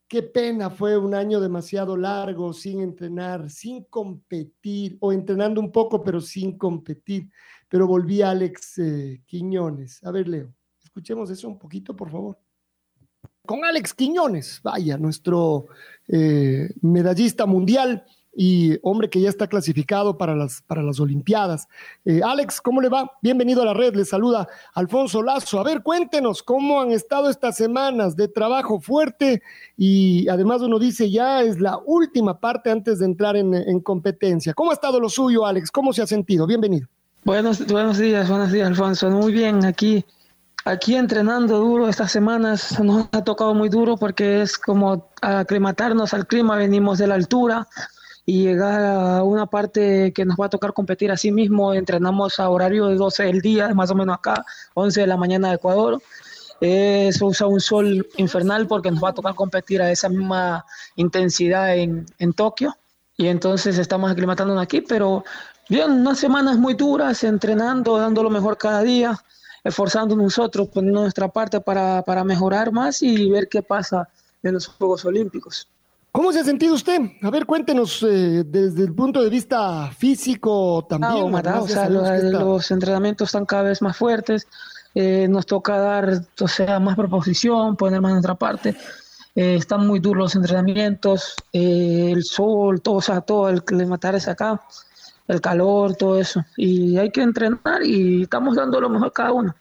qué 0.09 0.23
pena, 0.23 0.71
fue 0.71 0.97
un 0.97 1.15
año 1.15 1.39
demasiado 1.39 1.97
largo 1.97 2.53
sin 2.53 2.81
entrenar, 2.81 3.51
sin 3.51 3.85
competir, 3.85 4.97
o 5.01 5.13
entrenando 5.13 5.61
un 5.61 5.71
poco, 5.71 6.03
pero 6.03 6.21
sin 6.21 6.57
competir, 6.57 7.29
pero 7.69 7.87
volví 7.87 8.23
a 8.23 8.31
Alex 8.31 8.79
eh, 8.79 9.23
Quiñones. 9.27 10.03
A 10.05 10.11
ver, 10.11 10.27
Leo, 10.27 10.53
escuchemos 10.83 11.31
eso 11.31 11.47
un 11.47 11.59
poquito, 11.59 11.95
por 11.95 12.11
favor. 12.11 12.39
Con 13.45 13.65
Alex 13.65 13.95
Quiñones, 13.95 14.61
vaya, 14.63 14.97
nuestro 14.97 15.67
eh, 16.07 16.71
medallista 16.81 17.47
mundial 17.47 18.05
y 18.41 18.79
hombre 18.83 19.11
que 19.11 19.21
ya 19.21 19.29
está 19.29 19.49
clasificado 19.49 20.17
para 20.17 20.37
las, 20.37 20.63
para 20.63 20.81
las 20.81 21.01
Olimpiadas. 21.01 21.67
Eh, 22.05 22.21
Alex, 22.25 22.61
¿cómo 22.61 22.81
le 22.81 22.89
va? 22.89 23.11
Bienvenido 23.21 23.63
a 23.63 23.65
la 23.65 23.75
red, 23.75 23.97
le 23.97 24.05
saluda 24.05 24.47
Alfonso 24.75 25.25
Lazo. 25.25 25.59
A 25.59 25.65
ver, 25.65 25.83
cuéntenos 25.83 26.45
cómo 26.45 26.81
han 26.81 26.93
estado 26.93 27.31
estas 27.31 27.57
semanas 27.57 28.15
de 28.15 28.29
trabajo 28.29 28.81
fuerte 28.81 29.43
y 29.77 30.29
además 30.29 30.63
uno 30.63 30.79
dice 30.79 31.11
ya 31.11 31.43
es 31.43 31.59
la 31.59 31.81
última 31.85 32.39
parte 32.39 32.71
antes 32.71 33.01
de 33.01 33.07
entrar 33.07 33.37
en, 33.37 33.55
en 33.55 33.81
competencia. 33.81 34.55
¿Cómo 34.55 34.71
ha 34.71 34.75
estado 34.75 35.01
lo 35.01 35.09
suyo, 35.09 35.45
Alex? 35.45 35.73
¿Cómo 35.73 35.93
se 35.93 36.03
ha 36.03 36.07
sentido? 36.07 36.47
Bienvenido. 36.47 36.87
Buenos, 37.25 37.67
buenos 37.67 37.99
días, 37.99 38.29
buenos 38.29 38.53
días, 38.53 38.69
Alfonso. 38.69 39.11
Muy 39.11 39.33
bien, 39.33 39.65
aquí 39.65 40.05
Aquí 40.65 40.97
entrenando 40.97 41.59
duro 41.59 41.89
estas 41.89 42.13
semanas 42.13 42.79
nos 42.81 43.09
ha 43.13 43.25
tocado 43.25 43.55
muy 43.55 43.71
duro 43.71 43.97
porque 43.97 44.43
es 44.43 44.59
como 44.59 45.09
aclimatarnos 45.23 46.13
al 46.13 46.27
clima, 46.27 46.57
venimos 46.57 46.99
de 46.99 47.07
la 47.07 47.15
altura 47.15 47.67
y 48.29 48.43
llegar 48.43 48.85
a 48.85 49.23
una 49.23 49.47
parte 49.47 50.13
que 50.13 50.27
nos 50.27 50.37
va 50.37 50.47
a 50.47 50.49
tocar 50.51 50.75
competir 50.75 51.11
así 51.11 51.33
mismo, 51.33 51.73
entrenamos 51.73 52.39
a 52.39 52.51
horario 52.51 52.89
de 52.89 52.97
12 52.97 53.23
del 53.23 53.41
día, 53.41 53.73
más 53.73 53.91
o 53.91 53.95
menos 53.95 54.15
acá, 54.15 54.45
11 54.75 55.01
de 55.01 55.07
la 55.07 55.17
mañana 55.17 55.49
de 55.49 55.55
Ecuador. 55.55 55.99
Es 56.61 57.23
usa 57.23 57.47
un 57.47 57.59
sol 57.59 58.07
infernal 58.19 58.67
porque 58.67 58.91
nos 58.91 59.03
va 59.03 59.09
a 59.09 59.15
tocar 59.15 59.35
competir 59.35 59.81
a 59.81 59.91
esa 59.91 60.11
misma 60.11 60.67
intensidad 60.97 61.75
en, 61.75 62.05
en 62.19 62.35
Tokio 62.35 62.77
y 63.17 63.29
entonces 63.29 63.79
estamos 63.79 64.11
aclimatándonos 64.11 64.63
aquí, 64.63 64.83
pero 64.83 65.25
bien, 65.71 65.91
unas 65.93 66.19
semanas 66.19 66.59
muy 66.59 66.75
duras, 66.75 67.25
entrenando, 67.25 67.97
dando 67.97 68.23
lo 68.23 68.29
mejor 68.29 68.59
cada 68.59 68.83
día 68.83 69.19
esforzando 69.65 70.15
nosotros, 70.15 70.69
poniendo 70.69 71.01
nuestra 71.01 71.29
parte 71.29 71.63
para, 71.63 72.03
para 72.03 72.25
mejorar 72.25 72.73
más 72.73 73.01
y 73.01 73.31
ver 73.31 73.49
qué 73.49 73.63
pasa 73.63 74.07
en 74.43 74.53
los 74.53 74.67
Juegos 74.67 75.07
Olímpicos. 75.07 75.67
¿Cómo 76.19 76.33
se 76.33 76.41
ha 76.41 76.45
sentido 76.45 76.75
usted? 76.75 77.01
A 77.23 77.31
ver, 77.31 77.47
cuéntenos 77.47 78.03
eh, 78.03 78.43
desde 78.45 78.83
el 78.83 78.93
punto 78.93 79.23
de 79.23 79.31
vista 79.31 79.89
físico 79.97 80.85
también. 80.89 81.33
Ah, 81.47 81.61
o 81.61 81.69
sea, 81.69 81.89
los, 81.89 82.25
los, 82.25 82.73
entrenamientos 82.73 83.29
están 83.29 83.47
cada 83.47 83.63
vez 83.63 83.81
más 83.83 83.97
fuertes. 83.97 84.49
eh, 84.97 85.29
nos 85.29 85.47
toca 85.47 85.79
dar, 85.79 86.23
o 86.41 86.49
sea, 86.49 86.81
más 86.81 86.97
proposición, 86.97 87.77
poner 87.77 88.01
más 88.01 88.11
en 88.11 88.19
otra 88.19 88.35
parte. 88.35 88.71
Eh, 89.37 89.55
están 89.55 89.87
muy 89.87 90.01
duros 90.01 90.25
los 90.25 90.35
entrenamientos, 90.35 91.37
el 91.53 92.25
sol, 92.25 92.81
todo, 92.81 92.97
o 92.97 93.01
sea, 93.01 93.21
todo 93.21 93.49
el 93.49 93.63
matar 93.87 94.17
es 94.17 94.27
acá, 94.27 94.61
el 95.29 95.41
calor, 95.41 95.95
todo 95.95 96.19
eso. 96.19 96.45
Y 96.57 96.99
hay 96.99 97.13
que 97.13 97.23
entrenar 97.23 97.85
y 97.85 98.23
estamos 98.23 98.57
dando 98.57 98.81
lo 98.81 98.89
mejor 98.89 99.13
cada 99.13 99.31
uno. 99.31 99.55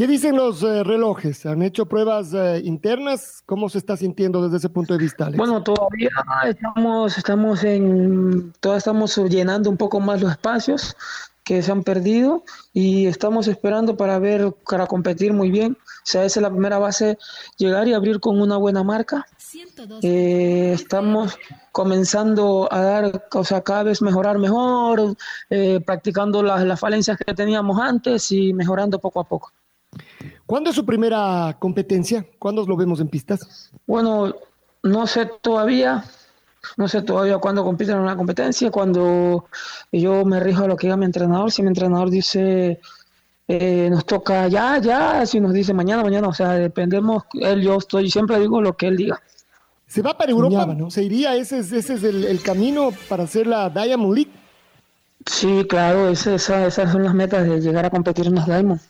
¿Qué 0.00 0.06
dicen 0.06 0.34
los 0.34 0.62
eh, 0.62 0.82
relojes? 0.82 1.44
¿Han 1.44 1.60
hecho 1.60 1.84
pruebas 1.84 2.32
eh, 2.32 2.62
internas? 2.64 3.42
¿Cómo 3.44 3.68
se 3.68 3.76
está 3.76 3.98
sintiendo 3.98 4.42
desde 4.42 4.56
ese 4.56 4.70
punto 4.70 4.94
de 4.94 4.98
vista, 4.98 5.26
Alex? 5.26 5.36
Bueno, 5.36 5.62
todavía 5.62 6.08
estamos, 6.48 7.18
estamos 7.18 7.64
en, 7.64 8.50
todavía 8.60 8.78
estamos 8.78 9.14
llenando 9.28 9.68
un 9.68 9.76
poco 9.76 10.00
más 10.00 10.22
los 10.22 10.30
espacios 10.30 10.96
que 11.44 11.60
se 11.60 11.70
han 11.70 11.82
perdido 11.82 12.44
y 12.72 13.08
estamos 13.08 13.46
esperando 13.46 13.98
para 13.98 14.18
ver, 14.18 14.54
para 14.66 14.86
competir 14.86 15.34
muy 15.34 15.50
bien. 15.50 15.76
O 15.82 16.04
sea, 16.04 16.24
esa 16.24 16.40
es 16.40 16.42
la 16.44 16.50
primera 16.50 16.78
base, 16.78 17.18
llegar 17.58 17.86
y 17.86 17.92
abrir 17.92 18.20
con 18.20 18.40
una 18.40 18.56
buena 18.56 18.82
marca. 18.82 19.26
Eh, 20.00 20.72
estamos 20.72 21.38
comenzando 21.72 22.72
a 22.72 22.80
dar, 22.80 23.28
o 23.34 23.44
sea, 23.44 23.60
cada 23.60 23.82
vez 23.82 24.00
mejorar 24.00 24.38
mejor, 24.38 25.14
eh, 25.50 25.78
practicando 25.84 26.42
las, 26.42 26.64
las 26.64 26.80
falencias 26.80 27.18
que 27.18 27.34
teníamos 27.34 27.78
antes 27.78 28.32
y 28.32 28.54
mejorando 28.54 28.98
poco 28.98 29.20
a 29.20 29.24
poco. 29.24 29.52
¿Cuándo 30.46 30.70
es 30.70 30.76
su 30.76 30.84
primera 30.84 31.56
competencia? 31.58 32.26
¿Cuándo 32.38 32.64
lo 32.66 32.76
vemos 32.76 33.00
en 33.00 33.08
pistas? 33.08 33.70
Bueno, 33.86 34.34
no 34.82 35.06
sé 35.06 35.30
todavía, 35.40 36.04
no 36.76 36.88
sé 36.88 37.02
todavía 37.02 37.38
cuándo 37.38 37.64
compiten 37.64 37.96
en 37.96 38.02
una 38.02 38.16
competencia, 38.16 38.70
cuando 38.70 39.46
yo 39.92 40.24
me 40.24 40.40
rijo 40.40 40.64
a 40.64 40.68
lo 40.68 40.76
que 40.76 40.86
diga 40.86 40.96
mi 40.96 41.06
entrenador, 41.06 41.50
si 41.50 41.62
mi 41.62 41.68
entrenador 41.68 42.10
dice 42.10 42.80
eh, 43.52 43.88
nos 43.90 44.06
toca 44.06 44.46
ya, 44.46 44.78
ya, 44.78 45.26
si 45.26 45.40
nos 45.40 45.52
dice 45.52 45.74
mañana, 45.74 46.04
mañana, 46.04 46.28
o 46.28 46.32
sea, 46.32 46.52
dependemos, 46.52 47.24
él, 47.34 47.62
yo 47.62 47.78
estoy, 47.78 48.08
siempre 48.08 48.38
digo 48.38 48.62
lo 48.62 48.76
que 48.76 48.86
él 48.86 48.96
diga. 48.96 49.20
Se 49.88 50.02
va 50.02 50.16
para 50.16 50.30
Europa, 50.30 50.66
¿no? 50.66 50.88
¿Se 50.88 51.02
iría? 51.02 51.34
¿Ese 51.34 51.58
es, 51.58 51.72
ese 51.72 51.94
es 51.94 52.04
el, 52.04 52.24
el 52.26 52.42
camino 52.42 52.90
para 53.08 53.24
hacer 53.24 53.48
la 53.48 53.68
Diamond 53.68 54.14
League? 54.14 54.30
Sí, 55.26 55.66
claro, 55.68 56.08
esa, 56.08 56.36
esa, 56.36 56.64
esas 56.64 56.92
son 56.92 57.02
las 57.02 57.12
metas 57.12 57.44
de 57.44 57.60
llegar 57.60 57.84
a 57.84 57.90
competir 57.90 58.28
en 58.28 58.36
los 58.36 58.46
Diamond. 58.46 58.80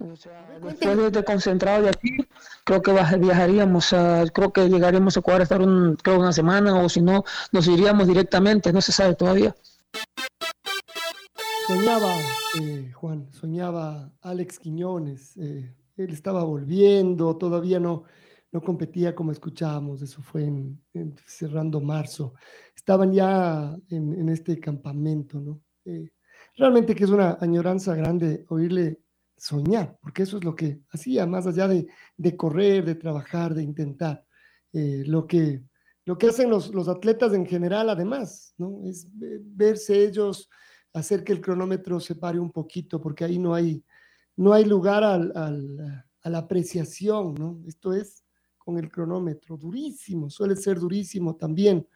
O 0.00 0.16
sea, 0.16 0.48
después 0.62 0.96
de 0.96 1.06
estar 1.06 1.24
concentrado 1.24 1.82
de 1.82 1.90
aquí, 1.90 2.16
creo 2.64 2.80
que 2.80 2.92
viajaríamos, 3.18 3.92
a, 3.92 4.24
creo 4.32 4.50
que 4.50 4.68
llegaríamos 4.68 5.16
a 5.16 5.20
Ecuador 5.20 5.40
a 5.40 5.44
estar 5.44 5.60
un, 5.60 5.96
creo 5.96 6.18
una 6.18 6.32
semana 6.32 6.74
o 6.82 6.88
si 6.88 7.02
no, 7.02 7.24
nos 7.52 7.68
iríamos 7.68 8.08
directamente, 8.08 8.72
no 8.72 8.80
se 8.80 8.92
sabe 8.92 9.14
todavía. 9.14 9.54
Soñaba, 11.66 12.14
eh, 12.60 12.90
Juan, 12.94 13.30
soñaba 13.30 14.10
Alex 14.22 14.58
Quiñones, 14.58 15.36
eh, 15.36 15.74
él 15.96 16.10
estaba 16.10 16.44
volviendo, 16.44 17.36
todavía 17.36 17.78
no, 17.78 18.04
no 18.52 18.62
competía 18.62 19.14
como 19.14 19.32
escuchábamos, 19.32 20.00
eso 20.00 20.22
fue 20.22 20.44
en, 20.44 20.82
en 20.94 21.14
cerrando 21.26 21.80
marzo, 21.80 22.34
estaban 22.74 23.12
ya 23.12 23.76
en, 23.90 24.14
en 24.18 24.28
este 24.30 24.58
campamento, 24.58 25.38
¿no? 25.38 25.60
Eh, 25.84 26.10
realmente 26.56 26.94
que 26.94 27.04
es 27.04 27.10
una 27.10 27.36
añoranza 27.40 27.94
grande 27.94 28.46
oírle 28.48 28.98
soñar, 29.40 29.96
porque 30.00 30.22
eso 30.22 30.36
es 30.36 30.44
lo 30.44 30.54
que 30.54 30.82
hacía, 30.90 31.26
más 31.26 31.46
allá 31.46 31.66
de, 31.66 31.88
de 32.16 32.36
correr, 32.36 32.84
de 32.84 32.94
trabajar, 32.94 33.54
de 33.54 33.62
intentar. 33.62 34.24
Eh, 34.72 35.02
lo, 35.06 35.26
que, 35.26 35.62
lo 36.04 36.18
que 36.18 36.28
hacen 36.28 36.50
los, 36.50 36.72
los, 36.74 36.88
atletas 36.88 37.32
en 37.32 37.46
general, 37.46 37.88
además, 37.88 38.54
¿no? 38.58 38.82
Es 38.84 39.08
verse 39.12 40.04
ellos, 40.04 40.48
hacer 40.92 41.24
que 41.24 41.32
el 41.32 41.40
cronómetro 41.40 41.98
se 42.00 42.14
pare 42.14 42.38
un 42.38 42.52
poquito, 42.52 43.00
porque 43.00 43.24
ahí 43.24 43.38
no 43.38 43.54
hay, 43.54 43.82
no 44.36 44.52
hay 44.52 44.64
lugar 44.64 45.02
al, 45.02 45.32
al, 45.34 46.04
a 46.22 46.30
la 46.30 46.38
apreciación, 46.38 47.34
¿no? 47.34 47.60
Esto 47.66 47.94
es 47.94 48.24
con 48.58 48.78
el 48.78 48.90
cronómetro, 48.90 49.56
durísimo, 49.56 50.28
suele 50.28 50.54
ser 50.54 50.78
durísimo 50.78 51.34
también. 51.34 51.88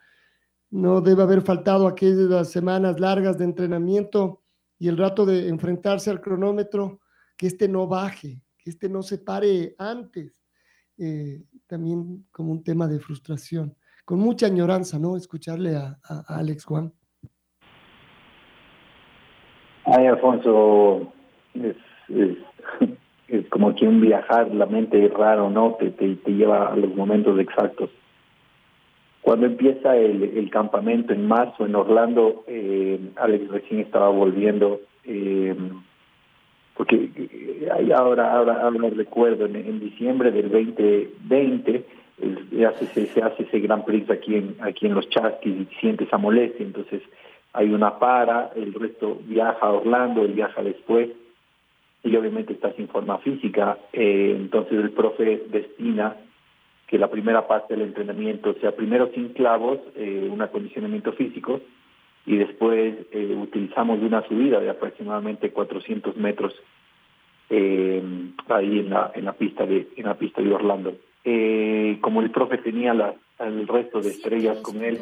No 0.70 1.02
debe 1.02 1.22
haber 1.22 1.42
faltado 1.42 1.87
aquellas 1.87 2.50
semanas 2.50 2.98
largas 2.98 3.38
de 3.38 3.44
entrenamiento 3.44 4.42
y 4.78 4.88
el 4.88 4.96
rato 4.96 5.26
de 5.26 5.48
enfrentarse 5.48 6.11
al 6.11 6.20
cronómetro 6.20 7.00
que 7.37 7.47
este 7.47 7.68
no 7.68 7.87
baje, 7.87 8.40
que 8.59 8.70
este 8.70 8.88
no 8.88 9.03
se 9.03 9.18
pare 9.18 9.75
antes, 9.79 10.44
eh, 10.99 11.42
también 11.66 12.27
como 12.31 12.53
un 12.53 12.62
tema 12.62 12.87
de 12.87 13.01
frustración. 13.01 13.77
Con 14.05 14.20
mucha 14.20 14.47
añoranza, 14.47 14.99
¿no? 14.99 15.16
Escucharle 15.16 15.77
a, 15.77 15.99
Alex 16.29 16.64
Juan. 16.64 16.92
Ay, 19.87 20.07
Alfonso, 20.07 21.12
es, 21.55 23.49
como 23.51 23.75
que 23.75 23.87
un 23.87 24.01
viajar, 24.01 24.55
la 24.55 24.66
mente 24.66 25.05
es 25.05 25.12
raro, 25.12 25.51
¿no? 25.51 25.75
Te, 25.75 25.90
te, 25.90 26.16
te 26.16 26.31
lleva 26.33 26.73
a 26.73 26.77
los 26.77 26.94
momentos 26.94 27.38
exactos. 27.38 27.90
Cuando 29.23 29.47
empieza 29.47 29.97
el, 29.97 30.23
el 30.23 30.51
campamento 30.51 31.14
en 31.14 31.27
marzo 31.27 31.64
en 31.64 31.75
Orlando, 31.75 32.44
eh, 32.47 33.01
Alex 33.16 33.49
recién 33.49 33.81
estaba 33.81 34.11
volviendo. 34.11 34.81
Eh, 35.05 35.57
porque 36.77 37.09
ahora, 37.97 38.33
ahora, 38.33 38.61
ahora 38.63 38.91
recuerdo, 38.91 39.47
en, 39.47 39.81
diciembre 39.81 40.31
del 40.31 40.51
2020 40.51 41.85
se 42.51 42.67
hace, 42.67 43.07
se 43.07 43.23
hace 43.23 43.43
ese 43.45 43.61
Gran 43.61 43.85
Prix 43.85 44.11
aquí 44.11 44.35
en, 44.37 44.57
aquí 44.61 44.87
en 44.87 44.95
Los 44.95 45.09
Chasquis 45.09 45.55
y 45.55 45.75
siente 45.81 46.05
esa 46.05 46.19
molestia, 46.19 46.65
entonces 46.65 47.03
hay 47.53 47.73
una 47.73 47.99
para, 47.99 48.51
el 48.57 48.75
resto 48.75 49.21
viaja 49.25 49.59
a 49.61 49.73
Orlando, 49.73 50.23
él 50.23 50.33
viaja 50.33 50.63
después 50.63 51.11
y 52.03 52.17
obviamente 52.17 52.53
está 52.53 52.73
sin 52.73 52.89
forma 52.89 53.19
física, 53.19 53.79
eh, 53.93 54.35
entonces 54.37 54.79
el 54.79 54.91
profe 54.91 55.45
destina 55.49 56.17
que 56.87 56.99
la 56.99 57.09
primera 57.09 57.47
parte 57.47 57.75
del 57.75 57.87
entrenamiento 57.87 58.55
sea 58.61 58.73
primero 58.73 59.11
sin 59.15 59.31
clavos, 59.31 59.79
eh, 59.97 60.29
un 60.31 60.43
acondicionamiento 60.43 61.13
físico, 61.13 61.61
y 62.27 62.37
después 62.37 62.95
eh, 63.13 63.37
utilizamos 63.37 64.01
una 64.01 64.27
subida 64.27 64.61
de 64.61 64.71
aproximadamente 64.71 65.51
400 65.51 66.17
metros 66.17 66.55
eh, 67.51 68.03
ahí 68.49 68.79
en 68.81 68.91
la 68.91 69.13
en 69.15 69.27
la 69.27 69.35
pista 69.35 69.67
de 69.67 69.89
en 69.97 70.07
la 70.07 70.15
pista 70.15 70.41
de 70.41 70.53
Orlando. 70.53 70.97
Eh, 71.25 71.99
como 72.01 72.21
el 72.23 72.31
profe 72.31 72.59
tenía 72.59 72.95
la, 72.95 73.15
el 73.39 73.69
resto 73.69 74.01
de 74.01 74.11
estrellas 74.11 74.59
con 74.61 74.83
él 74.83 75.01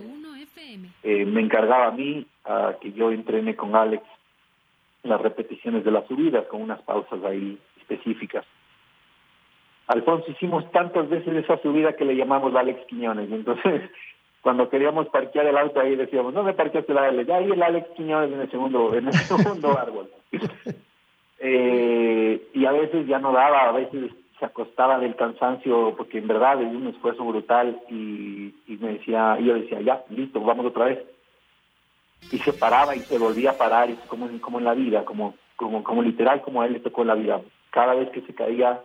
eh, 1.02 1.24
me 1.24 1.40
encargaba 1.40 1.88
a 1.88 1.92
mí 1.92 2.26
que 2.80 2.92
yo 2.92 3.10
entrene 3.10 3.54
con 3.54 3.74
Alex 3.76 4.02
las 5.02 5.20
repeticiones 5.20 5.84
de 5.84 5.90
las 5.90 6.06
subidas 6.06 6.46
con 6.46 6.62
unas 6.62 6.80
pausas 6.82 7.22
ahí 7.24 7.58
específicas. 7.78 8.44
Alfonso 9.86 10.30
hicimos 10.30 10.70
tantas 10.72 11.08
veces 11.08 11.36
esa 11.36 11.60
subida 11.60 11.94
que 11.96 12.04
le 12.04 12.16
llamamos 12.16 12.54
Alex 12.54 12.86
Quiñones 12.86 13.30
entonces 13.30 13.82
cuando 14.42 14.68
queríamos 14.68 15.08
parquear 15.08 15.46
el 15.46 15.56
auto 15.56 15.80
ahí 15.80 15.94
decíamos, 15.94 16.34
no 16.34 16.42
me 16.42 16.52
parqueaste 16.52 16.90
el 16.90 16.98
Alex, 16.98 17.30
ahí 17.30 17.50
el 17.50 17.62
Alex 17.62 17.88
Quiñones 17.96 18.32
en 18.32 18.40
el 18.40 18.50
segundo, 18.50 18.92
en 18.92 19.06
el 19.06 19.12
segundo 19.14 19.78
árbol. 19.78 20.10
Eh, 21.38 22.48
y 22.52 22.64
a 22.66 22.72
veces 22.72 23.06
ya 23.06 23.20
no 23.20 23.32
daba, 23.32 23.68
a 23.68 23.72
veces 23.72 24.10
se 24.38 24.44
acostaba 24.44 24.98
del 24.98 25.14
cansancio, 25.14 25.94
porque 25.96 26.18
en 26.18 26.26
verdad 26.26 26.60
es 26.60 26.74
un 26.74 26.88
esfuerzo 26.88 27.24
brutal 27.24 27.80
y, 27.88 28.52
y 28.66 28.76
me 28.80 28.94
decía, 28.94 29.36
y 29.38 29.44
yo 29.44 29.54
decía, 29.54 29.80
ya, 29.80 30.02
listo, 30.10 30.40
vamos 30.40 30.66
otra 30.66 30.86
vez. 30.86 30.98
Y 32.32 32.38
se 32.38 32.52
paraba 32.52 32.96
y 32.96 33.00
se 33.00 33.18
volvía 33.18 33.52
a 33.52 33.58
parar, 33.58 33.90
y 33.90 33.94
como, 34.08 34.28
como 34.40 34.58
en 34.58 34.64
la 34.64 34.74
vida, 34.74 35.04
como, 35.04 35.34
como, 35.54 35.84
como 35.84 36.02
literal 36.02 36.42
como 36.42 36.62
a 36.62 36.66
él 36.66 36.72
le 36.72 36.80
tocó 36.80 37.04
la 37.04 37.14
vida. 37.14 37.40
Cada 37.70 37.94
vez 37.94 38.10
que 38.10 38.22
se 38.22 38.34
caía, 38.34 38.80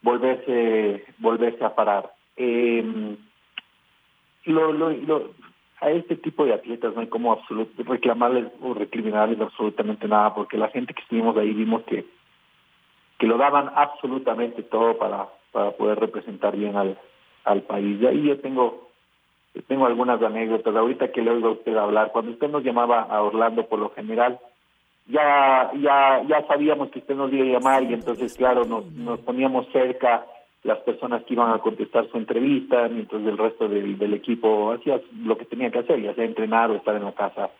volverse, 0.00 1.04
volverse 1.18 1.62
a 1.62 1.74
parar. 1.74 2.10
Eh, 2.36 3.16
lo, 4.44 4.72
lo, 4.72 4.90
lo, 4.90 5.30
a 5.80 5.90
este 5.90 6.16
tipo 6.16 6.44
de 6.44 6.54
atletas 6.54 6.94
no 6.94 7.00
hay 7.00 7.06
como 7.08 7.38
reclamarles 7.78 8.46
o 8.60 8.74
recriminarles 8.74 9.40
absolutamente 9.40 10.06
nada, 10.06 10.34
porque 10.34 10.58
la 10.58 10.68
gente 10.68 10.92
que 10.92 11.02
estuvimos 11.02 11.36
ahí 11.36 11.52
vimos 11.52 11.82
que, 11.84 12.04
que 13.18 13.26
lo 13.26 13.38
daban 13.38 13.70
absolutamente 13.74 14.62
todo 14.62 14.98
para, 14.98 15.28
para 15.52 15.70
poder 15.72 15.98
representar 15.98 16.56
bien 16.56 16.76
al, 16.76 16.98
al 17.44 17.62
país. 17.62 18.00
Y 18.00 18.06
ahí 18.06 18.22
yo 18.24 18.38
tengo, 18.40 18.88
tengo 19.66 19.86
algunas 19.86 20.22
anécdotas. 20.22 20.76
Ahorita 20.76 21.10
que 21.12 21.22
le 21.22 21.30
oigo 21.30 21.48
a 21.48 21.52
usted 21.52 21.76
hablar, 21.76 22.12
cuando 22.12 22.32
usted 22.32 22.50
nos 22.50 22.62
llamaba 22.62 23.02
a 23.02 23.22
Orlando 23.22 23.66
por 23.66 23.78
lo 23.78 23.90
general, 23.90 24.38
ya, 25.06 25.72
ya, 25.80 26.22
ya 26.28 26.46
sabíamos 26.46 26.90
que 26.90 27.00
usted 27.00 27.14
nos 27.14 27.32
iba 27.32 27.44
a 27.44 27.58
llamar 27.58 27.82
y 27.84 27.94
entonces, 27.94 28.36
claro, 28.36 28.64
nos, 28.64 28.84
nos 28.92 29.18
poníamos 29.20 29.66
cerca 29.72 30.26
las 30.62 30.78
personas 30.80 31.24
que 31.24 31.34
iban 31.34 31.52
a 31.52 31.58
contestar 31.58 32.08
su 32.10 32.18
entrevista, 32.18 32.88
mientras 32.88 33.22
el 33.22 33.38
resto 33.38 33.68
del, 33.68 34.14
equipo 34.14 34.72
hacía 34.72 35.00
lo 35.24 35.38
que 35.38 35.46
tenía 35.46 35.70
que 35.70 35.78
hacer, 35.78 36.02
ya 36.02 36.14
sea 36.14 36.24
entrenar 36.24 36.70
o 36.70 36.74
estar 36.74 36.94
en 36.96 37.04
la 37.04 37.12
casa. 37.12 37.50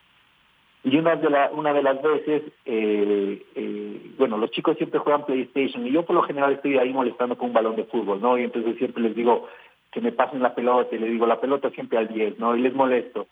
Y 0.83 0.97
una 0.97 1.17
de, 1.17 1.29
la, 1.29 1.51
una 1.53 1.73
de 1.73 1.83
las 1.83 2.01
veces, 2.01 2.43
eh, 2.65 3.43
eh, 3.55 4.13
bueno, 4.19 4.39
los 4.39 4.51
chicos 4.51 4.77
siempre 4.77 4.99
juegan 4.99 5.27
PlayStation 5.27 5.87
y 5.87 5.93
yo 5.93 6.05
por 6.05 6.17
lo 6.17 6.23
general 6.23 6.53
estoy 6.53 6.79
ahí 6.79 6.93
molestando 6.93 7.37
con 7.37 7.49
un 7.49 7.55
balón 7.55 7.77
de 7.77 7.85
fútbol, 7.85 8.21
¿no? 8.21 8.39
Y 8.39 8.45
entonces 8.45 8.77
siempre 8.77 9.03
les 9.03 9.15
digo 9.15 9.47
que 9.93 10.01
me 10.01 10.13
pasen 10.13 10.43
la 10.43 10.55
pelota 10.55 10.95
y 10.95 10.99
les 10.99 11.11
digo 11.11 11.27
la 11.27 11.41
pelota 11.41 11.71
siempre 11.71 11.99
al 11.99 12.09
10, 12.09 12.39
¿no? 12.39 12.57
Y 12.57 12.63
les 12.63 12.75
molesto. 12.75 13.27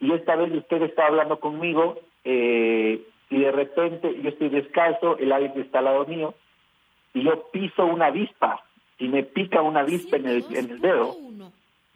Y 0.00 0.12
esta 0.12 0.34
vez 0.34 0.52
usted 0.52 0.82
está 0.82 1.06
hablando 1.06 1.38
conmigo 1.38 2.00
eh, 2.24 3.00
y 3.30 3.38
de 3.38 3.52
repente 3.52 4.20
yo 4.20 4.30
estoy 4.30 4.48
descalzo, 4.48 5.16
el 5.18 5.30
Alex 5.32 5.56
está 5.56 5.78
al 5.78 5.84
lado 5.84 6.06
mío, 6.06 6.34
y 7.14 7.22
yo 7.22 7.48
piso 7.52 7.84
una 7.84 8.06
avispa, 8.06 8.64
y 9.02 9.08
me 9.08 9.24
pica 9.24 9.60
una 9.62 9.80
avispa 9.80 10.16
en 10.16 10.26
el, 10.26 10.44
en 10.50 10.70
el 10.70 10.80
dedo. 10.80 11.16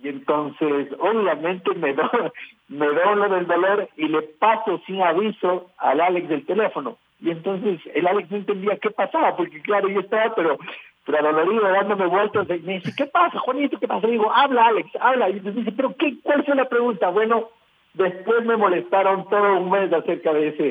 Y 0.03 0.09
entonces, 0.09 0.89
obviamente, 0.99 1.73
me 1.75 1.95
do, 1.95 2.03
me 2.69 2.87
lo 2.87 3.29
del 3.29 3.47
dolor 3.47 3.89
y 3.97 4.09
le 4.09 4.23
paso 4.23 4.81
sin 4.87 5.01
aviso 5.01 5.71
al 5.79 6.01
Alex 6.01 6.29
del 6.29 6.45
teléfono. 6.45 6.99
Y 7.21 7.31
entonces 7.31 7.81
el 7.95 8.09
Alex 8.09 8.29
no 8.31 8.39
entendía 8.39 8.77
qué 8.79 8.91
pasaba, 8.91 9.37
porque 9.37 9.63
claro, 9.63 9.89
yo 9.89 10.01
estaba, 10.01 10.35
pero 10.35 10.59
pero 11.05 11.23
dolorido, 11.23 11.63
dándome 11.63 12.07
vueltas, 12.07 12.49
me 12.49 12.75
dice, 12.75 12.93
¿qué 12.97 13.07
pasa, 13.07 13.39
Juanito? 13.39 13.79
¿Qué 13.79 13.87
pasa? 13.87 14.09
digo, 14.09 14.29
habla, 14.35 14.67
Alex, 14.67 14.91
habla. 15.01 15.31
Y 15.31 15.39
dice, 15.39 15.71
¿pero 15.71 15.95
qué, 15.97 16.17
cuál 16.25 16.45
fue 16.45 16.57
la 16.57 16.69
pregunta? 16.69 17.11
Bueno, 17.11 17.51
después 17.95 18.45
me 18.45 18.57
molestaron 18.57 19.29
todo 19.29 19.61
un 19.61 19.71
mes 19.71 19.93
acerca 19.93 20.33
de 20.33 20.49
ese, 20.49 20.65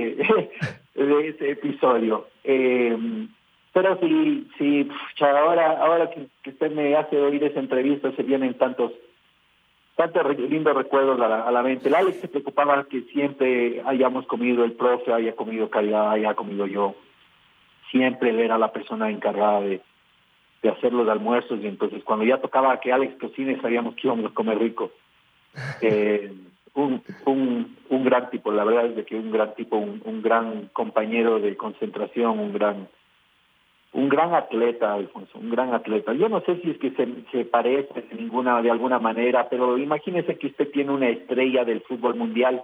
de 1.02 1.28
ese 1.30 1.52
episodio. 1.52 2.28
Eh, 2.43 3.28
pero 3.76 4.00
sí, 4.00 4.48
sí, 4.58 4.90
ahora, 5.20 5.72
ahora 5.82 6.10
que, 6.10 6.50
usted 6.50 6.72
me 6.72 6.96
hace 6.96 7.18
oír 7.18 7.44
esa 7.44 7.60
entrevista, 7.60 8.10
se 8.14 8.24
vienen 8.24 8.54
tantos 8.54 8.94
tantos 9.98 10.40
lindos 10.40 10.78
recuerdos 10.78 11.20
a 11.20 11.52
la, 11.52 11.62
mente. 11.62 11.90
El 11.90 11.96
Alex 11.96 12.22
se 12.22 12.30
preocupaba 12.30 12.86
que 12.86 13.02
siempre 13.12 13.82
hayamos 13.86 14.28
comido 14.28 14.64
el 14.64 14.72
profe, 14.72 15.12
haya 15.12 15.36
comido 15.36 15.70
calidad, 15.70 16.12
haya 16.12 16.36
comido 16.36 16.68
yo. 16.68 16.96
Siempre 17.92 18.30
él 18.30 18.40
era 18.40 18.58
la 18.58 18.72
persona 18.72 19.10
encargada 19.10 19.60
de, 19.60 19.82
de 20.64 20.70
hacer 20.70 20.94
los 20.94 21.10
almuerzos 21.10 21.60
y 21.62 21.68
entonces 21.68 22.02
cuando 22.06 22.24
ya 22.24 22.38
tocaba 22.38 22.80
que 22.80 22.94
Alex 22.94 23.20
cocine 23.20 23.60
sabíamos 23.60 23.96
que 23.96 24.08
íbamos 24.08 24.32
a 24.32 24.34
comer 24.34 24.58
rico. 24.58 24.92
Eh, 25.82 26.34
un, 26.74 27.02
un, 27.26 27.78
un 27.90 28.04
gran 28.06 28.30
tipo, 28.30 28.52
la 28.52 28.64
verdad 28.64 28.86
es 28.86 28.96
de 28.96 29.06
que 29.06 29.16
un 29.16 29.32
gran 29.32 29.54
tipo, 29.56 29.78
un, 29.78 30.02
un 30.06 30.22
gran 30.22 30.70
compañero 30.74 31.40
de 31.40 31.56
concentración, 31.58 32.40
un 32.40 32.54
gran 32.54 32.88
un 33.96 34.10
gran 34.10 34.34
atleta, 34.34 34.94
Alfonso, 34.94 35.40
un 35.40 35.50
gran 35.50 35.74
atleta. 35.74 36.14
Yo 36.14 36.28
no 36.28 36.42
sé 36.42 36.60
si 36.62 36.72
es 36.72 36.78
que 36.80 36.92
se, 36.92 37.08
se 37.32 37.46
parece 37.46 38.02
de 38.02 38.16
ninguna 38.16 38.62
de 38.62 38.70
alguna 38.70 39.00
manera, 39.00 39.48
pero 39.50 39.78
imagínese 39.78 40.38
que 40.38 40.48
usted 40.48 40.70
tiene 40.72 40.92
una 40.92 41.08
estrella 41.08 41.64
del 41.64 41.80
fútbol 41.82 42.16
mundial 42.16 42.62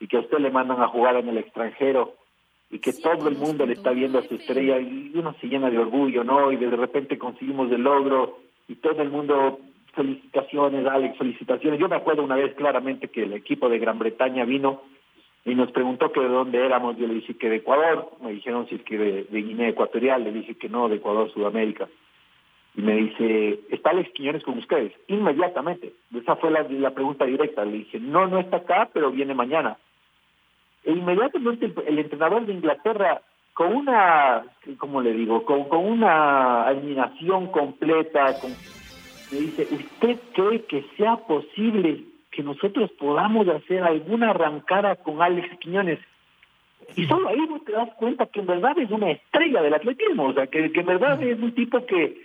y 0.00 0.08
que 0.08 0.16
a 0.16 0.20
usted 0.20 0.38
le 0.38 0.50
mandan 0.50 0.82
a 0.82 0.88
jugar 0.88 1.14
en 1.14 1.28
el 1.28 1.38
extranjero 1.38 2.14
y 2.70 2.80
que 2.80 2.92
todo 2.92 3.28
el 3.28 3.36
mundo 3.36 3.66
le 3.66 3.74
está 3.74 3.92
viendo 3.92 4.18
a 4.18 4.22
su 4.22 4.34
estrella 4.34 4.80
y 4.80 5.12
uno 5.14 5.32
se 5.40 5.46
llena 5.46 5.70
de 5.70 5.78
orgullo, 5.78 6.24
¿no? 6.24 6.50
Y 6.50 6.56
de 6.56 6.70
repente 6.70 7.18
conseguimos 7.18 7.70
el 7.70 7.82
logro 7.82 8.38
y 8.66 8.74
todo 8.74 9.00
el 9.00 9.10
mundo, 9.10 9.60
felicitaciones, 9.94 10.84
Alex, 10.86 11.18
felicitaciones. 11.18 11.78
Yo 11.78 11.88
me 11.88 11.96
acuerdo 11.96 12.24
una 12.24 12.34
vez 12.34 12.54
claramente 12.56 13.08
que 13.08 13.22
el 13.22 13.32
equipo 13.32 13.68
de 13.68 13.78
Gran 13.78 14.00
Bretaña 14.00 14.44
vino 14.44 14.82
y 15.44 15.54
nos 15.54 15.70
preguntó 15.72 16.12
que 16.12 16.20
de 16.20 16.28
dónde 16.28 16.64
éramos, 16.64 16.96
yo 16.98 17.06
le 17.06 17.14
dije 17.14 17.36
que 17.36 17.48
de 17.48 17.56
Ecuador, 17.56 18.10
me 18.20 18.32
dijeron 18.32 18.66
si 18.68 18.74
es 18.74 18.82
que 18.82 18.98
de, 18.98 19.26
Guinea 19.30 19.68
Ecuatorial, 19.68 20.24
le 20.24 20.32
dije 20.32 20.56
que 20.56 20.68
no, 20.68 20.88
de 20.88 20.96
Ecuador, 20.96 21.32
Sudamérica. 21.32 21.88
Y 22.74 22.82
me 22.82 22.94
dice, 22.94 23.60
¿está 23.70 23.90
Alex 23.90 24.12
Quiñones 24.12 24.44
con 24.44 24.58
ustedes? 24.58 24.92
Inmediatamente. 25.08 25.92
Esa 26.14 26.36
fue 26.36 26.50
la, 26.50 26.90
pregunta 26.90 27.24
directa. 27.24 27.64
Le 27.64 27.78
dije, 27.78 27.98
no, 27.98 28.26
no 28.26 28.38
está 28.38 28.58
acá, 28.58 28.90
pero 28.92 29.10
viene 29.10 29.34
mañana. 29.34 29.78
E 30.84 30.92
inmediatamente 30.92 31.72
el, 31.86 31.98
entrenador 31.98 32.44
de 32.44 32.52
Inglaterra, 32.52 33.22
con 33.54 33.74
una, 33.74 34.44
¿cómo 34.76 35.00
le 35.00 35.12
digo? 35.12 35.44
Con, 35.44 35.64
con 35.64 35.84
una 35.84 36.66
eliminación 36.70 37.48
completa, 37.48 38.36
me 39.32 39.38
dice, 39.38 39.66
¿usted 39.74 40.18
cree 40.34 40.62
que 40.64 40.84
sea 40.96 41.16
posible 41.16 42.04
que 42.38 42.44
nosotros 42.44 42.88
podamos 42.92 43.48
hacer 43.48 43.82
alguna 43.82 44.30
arrancada 44.30 44.94
con 44.94 45.20
Alex 45.20 45.58
Quiñones? 45.58 45.98
Y 46.94 47.04
solo 47.06 47.30
ahí 47.30 47.40
te 47.66 47.72
das 47.72 47.92
cuenta 47.94 48.26
que 48.26 48.38
en 48.38 48.46
verdad 48.46 48.78
es 48.78 48.88
una 48.92 49.10
estrella 49.10 49.60
del 49.60 49.74
atletismo, 49.74 50.26
o 50.26 50.32
sea, 50.32 50.46
que, 50.46 50.70
que 50.70 50.78
en 50.78 50.86
verdad 50.86 51.20
es 51.20 51.36
un 51.40 51.52
tipo 51.52 51.84
que, 51.84 52.16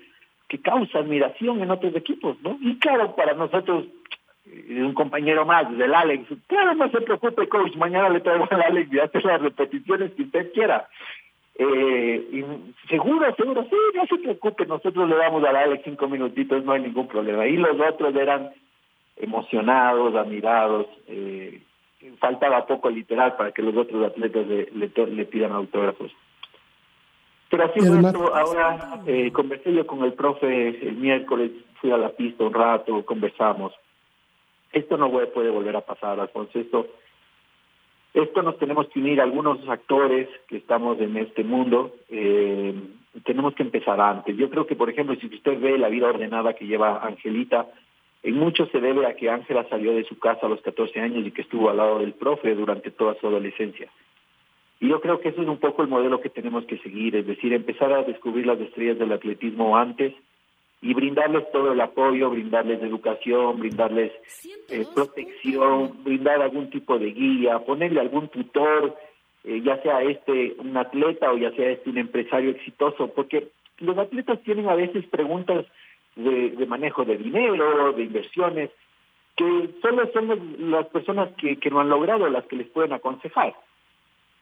que 0.47 0.61
causa 0.61 0.99
admiración 0.99 1.63
en 1.63 1.71
otros 1.71 1.95
equipos, 1.95 2.37
¿no? 2.43 2.59
Y 2.61 2.77
claro, 2.77 3.15
para 3.15 3.33
nosotros 3.33 3.85
un 4.69 4.93
compañero 4.93 5.47
más, 5.47 5.75
del 5.75 5.95
Alex. 5.95 6.27
Claro, 6.45 6.75
no 6.75 6.91
se 6.91 7.01
preocupe, 7.01 7.49
coach, 7.49 7.75
mañana 7.75 8.09
le 8.09 8.19
traigo 8.19 8.47
al 8.51 8.61
Alex 8.61 8.93
y 8.93 8.99
hace 8.99 9.19
las 9.21 9.41
repeticiones 9.41 10.11
que 10.11 10.21
usted 10.21 10.53
quiera. 10.53 10.89
Eh, 11.55 12.27
y 12.31 12.87
seguro, 12.87 13.33
seguro, 13.35 13.65
sí, 13.67 13.75
no 13.95 14.05
se 14.05 14.17
preocupe, 14.17 14.67
nosotros 14.67 15.09
le 15.09 15.15
damos 15.15 15.43
al 15.43 15.55
Alex 15.55 15.81
cinco 15.83 16.07
minutitos, 16.07 16.63
no 16.63 16.73
hay 16.73 16.83
ningún 16.83 17.07
problema. 17.07 17.47
Y 17.47 17.57
los 17.57 17.79
otros 17.79 18.15
eran 18.15 18.51
emocionados, 19.17 20.15
admirados, 20.15 20.87
eh, 21.07 21.61
faltaba 22.19 22.65
poco 22.65 22.89
literal 22.89 23.35
para 23.35 23.51
que 23.51 23.61
los 23.61 23.75
otros 23.75 24.05
atletas 24.05 24.45
le, 24.47 24.67
le, 24.71 25.25
pidan 25.25 25.51
autógrafos. 25.51 26.11
Pero 27.49 27.65
así 27.65 27.79
fue 27.79 28.29
ahora 28.33 29.01
eh, 29.05 29.31
conversé 29.31 29.73
yo 29.73 29.85
con 29.85 30.03
el 30.03 30.13
profe 30.13 30.87
el 30.87 30.95
miércoles, 30.95 31.51
fui 31.79 31.91
a 31.91 31.97
la 31.97 32.09
pista 32.09 32.43
un 32.43 32.53
rato, 32.53 33.05
conversamos 33.05 33.73
esto 34.73 34.97
no 34.97 35.11
puede 35.11 35.51
volver 35.51 35.75
a 35.75 35.81
pasar, 35.81 36.19
Alfonso. 36.19 36.59
Esto, 36.59 36.87
esto 38.13 38.41
nos 38.41 38.57
tenemos 38.57 38.87
que 38.89 38.99
unir 38.99 39.21
algunos 39.21 39.59
actores 39.69 40.27
que 40.47 40.57
estamos 40.57 40.99
en 40.99 41.15
este 41.15 41.43
mundo. 41.43 41.95
Eh, 42.09 42.73
tenemos 43.23 43.53
que 43.53 43.61
empezar 43.61 44.01
antes. 44.01 44.35
Yo 44.35 44.49
creo 44.49 44.65
que, 44.65 44.75
por 44.75 44.89
ejemplo, 44.89 45.15
si 45.15 45.27
usted 45.27 45.59
ve 45.59 45.77
la 45.77 45.89
vida 45.89 46.07
ordenada 46.07 46.55
que 46.55 46.65
lleva 46.65 47.05
Angelita, 47.05 47.67
en 48.23 48.35
mucho 48.35 48.65
se 48.67 48.79
debe 48.79 49.05
a 49.05 49.15
que 49.15 49.29
Ángela 49.29 49.67
salió 49.69 49.93
de 49.93 50.05
su 50.05 50.17
casa 50.17 50.45
a 50.45 50.49
los 50.49 50.61
14 50.61 50.99
años 50.99 51.25
y 51.25 51.31
que 51.31 51.41
estuvo 51.41 51.69
al 51.69 51.77
lado 51.77 51.99
del 51.99 52.13
profe 52.13 52.55
durante 52.55 52.89
toda 52.89 53.15
su 53.19 53.27
adolescencia. 53.27 53.89
Y 54.79 54.89
yo 54.89 55.01
creo 55.01 55.19
que 55.19 55.29
eso 55.29 55.41
es 55.41 55.47
un 55.47 55.59
poco 55.59 55.81
el 55.81 55.89
modelo 55.89 56.21
que 56.21 56.29
tenemos 56.29 56.65
que 56.65 56.77
seguir, 56.79 57.15
es 57.15 57.27
decir, 57.27 57.53
empezar 57.53 57.91
a 57.93 58.03
descubrir 58.03 58.45
las 58.45 58.59
estrellas 58.59 58.97
del 58.97 59.11
atletismo 59.11 59.77
antes, 59.77 60.13
y 60.83 60.93
brindarles 60.93 61.49
todo 61.51 61.71
el 61.71 61.79
apoyo, 61.79 62.29
brindarles 62.29 62.83
educación, 62.83 63.59
brindarles 63.59 64.11
eh, 64.69 64.85
protección, 64.93 66.03
brindar 66.03 66.41
algún 66.41 66.69
tipo 66.69 66.99
de 66.99 67.11
guía, 67.11 67.59
ponerle 67.59 68.01
algún 68.01 68.27
tutor, 68.27 68.93
eh, 69.45 69.61
ya 69.63 69.81
sea 69.81 70.01
este 70.01 70.55
un 70.59 70.75
atleta 70.75 71.31
o 71.31 71.37
ya 71.37 71.51
sea 71.51 71.69
este 71.69 71.89
un 71.89 71.97
empresario 71.97 72.49
exitoso, 72.49 73.07
porque 73.07 73.47
los 73.79 73.97
atletas 73.97 74.41
tienen 74.43 74.67
a 74.67 74.75
veces 74.75 75.05
preguntas 75.07 75.65
de, 76.15 76.65
manejo 76.67 77.05
de 77.05 77.17
dinero, 77.17 77.93
de 77.93 78.03
inversiones, 78.03 78.69
que 79.35 79.69
solo 79.81 80.09
son 80.13 80.71
las 80.71 80.85
personas 80.87 81.29
que, 81.37 81.57
que 81.57 81.69
no 81.69 81.79
han 81.79 81.89
logrado 81.89 82.27
las 82.29 82.45
que 82.45 82.55
les 82.55 82.67
pueden 82.67 82.93
aconsejar. 82.93 83.53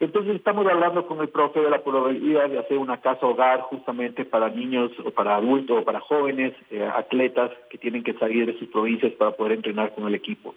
Entonces 0.01 0.35
estamos 0.35 0.65
hablando 0.65 1.05
con 1.05 1.21
el 1.21 1.29
profe 1.29 1.59
de 1.59 1.69
la 1.69 1.83
probabilidad 1.83 2.49
de 2.49 2.57
hacer 2.57 2.79
una 2.79 2.99
casa 3.01 3.27
hogar 3.27 3.61
justamente 3.61 4.25
para 4.25 4.49
niños 4.49 4.91
o 5.05 5.11
para 5.11 5.35
adultos 5.35 5.79
o 5.79 5.85
para 5.85 5.99
jóvenes, 5.99 6.53
eh, 6.71 6.83
atletas 6.83 7.51
que 7.69 7.77
tienen 7.77 8.03
que 8.03 8.13
salir 8.13 8.47
de 8.47 8.57
sus 8.57 8.67
provincias 8.69 9.13
para 9.13 9.31
poder 9.31 9.53
entrenar 9.53 9.93
con 9.93 10.07
el 10.07 10.15
equipo. 10.15 10.55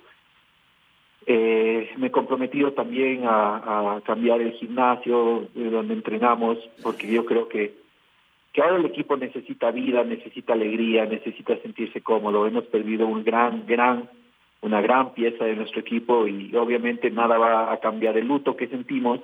Eh, 1.26 1.90
me 1.98 2.06
he 2.06 2.10
comprometido 2.10 2.72
también 2.72 3.24
a, 3.26 4.00
cambiar 4.04 4.40
el 4.40 4.52
gimnasio 4.52 5.46
donde 5.54 5.92
entrenamos, 5.92 6.58
porque 6.82 7.06
yo 7.06 7.26
creo 7.26 7.46
que, 7.46 7.74
que 8.54 8.62
ahora 8.62 8.76
el 8.76 8.86
equipo 8.86 9.16
necesita 9.16 9.72
vida, 9.72 10.04
necesita 10.04 10.52
alegría, 10.52 11.04
necesita 11.06 11.56
sentirse 11.58 12.00
cómodo. 12.02 12.46
Hemos 12.46 12.64
perdido 12.66 13.04
un 13.04 13.24
gran, 13.24 13.66
gran, 13.66 14.08
una 14.62 14.80
gran 14.80 15.12
pieza 15.12 15.44
de 15.44 15.56
nuestro 15.56 15.80
equipo 15.80 16.28
y 16.28 16.54
obviamente 16.54 17.10
nada 17.10 17.36
va 17.36 17.72
a 17.72 17.80
cambiar 17.80 18.16
el 18.16 18.28
luto 18.28 18.56
que 18.56 18.68
sentimos, 18.68 19.18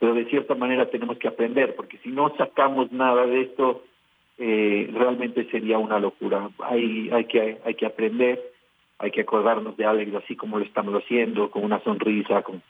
pero 0.00 0.14
de 0.14 0.24
cierta 0.24 0.56
manera 0.56 0.90
tenemos 0.90 1.16
que 1.16 1.28
aprender, 1.28 1.76
porque 1.76 1.98
si 1.98 2.08
no 2.08 2.34
sacamos 2.36 2.90
nada 2.90 3.24
de 3.24 3.42
esto, 3.42 3.84
eh, 4.36 4.90
realmente 4.92 5.48
sería 5.48 5.78
una 5.78 6.00
locura. 6.00 6.50
Hay, 6.58 7.08
hay, 7.12 7.26
que, 7.26 7.58
hay 7.64 7.74
que 7.74 7.86
aprender, 7.86 8.42
hay 8.98 9.12
que 9.12 9.20
acordarnos 9.20 9.76
de 9.76 9.84
Alex 9.84 10.12
así 10.16 10.34
como 10.34 10.58
lo 10.58 10.64
estamos 10.64 10.92
haciendo, 11.00 11.52
con 11.52 11.62
una 11.64 11.78
sonrisa, 11.84 12.42
con, 12.42 12.60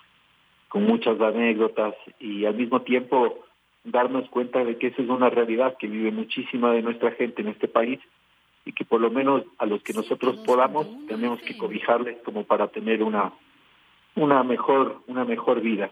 con 0.68 0.84
muchas 0.84 1.18
anécdotas 1.22 1.94
y 2.20 2.44
al 2.44 2.54
mismo 2.54 2.82
tiempo 2.82 3.45
darnos 3.86 4.28
cuenta 4.30 4.64
de 4.64 4.76
que 4.76 4.88
esa 4.88 5.02
es 5.02 5.08
una 5.08 5.30
realidad 5.30 5.76
que 5.78 5.86
vive 5.86 6.10
muchísima 6.10 6.72
de 6.72 6.82
nuestra 6.82 7.12
gente 7.12 7.42
en 7.42 7.48
este 7.48 7.68
país 7.68 8.00
y 8.64 8.72
que 8.72 8.84
por 8.84 9.00
lo 9.00 9.10
menos 9.10 9.44
a 9.58 9.66
los 9.66 9.82
que 9.82 9.92
nosotros 9.92 10.36
podamos 10.44 10.86
tenemos 11.06 11.40
que 11.40 11.56
cobijarles 11.56 12.18
como 12.24 12.44
para 12.44 12.68
tener 12.68 13.02
una 13.02 13.32
una 14.16 14.42
mejor 14.42 15.02
una 15.06 15.24
mejor 15.24 15.60
vida. 15.60 15.90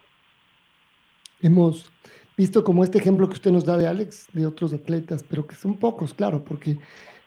Hemos 1.41 1.91
visto 2.37 2.63
como 2.63 2.83
este 2.83 2.97
ejemplo 2.97 3.27
que 3.27 3.35
usted 3.35 3.51
nos 3.51 3.65
da 3.65 3.77
de 3.77 3.87
Alex, 3.87 4.27
de 4.33 4.45
otros 4.45 4.73
atletas, 4.73 5.23
pero 5.23 5.47
que 5.47 5.55
son 5.55 5.77
pocos, 5.77 6.13
claro, 6.13 6.43
porque 6.43 6.77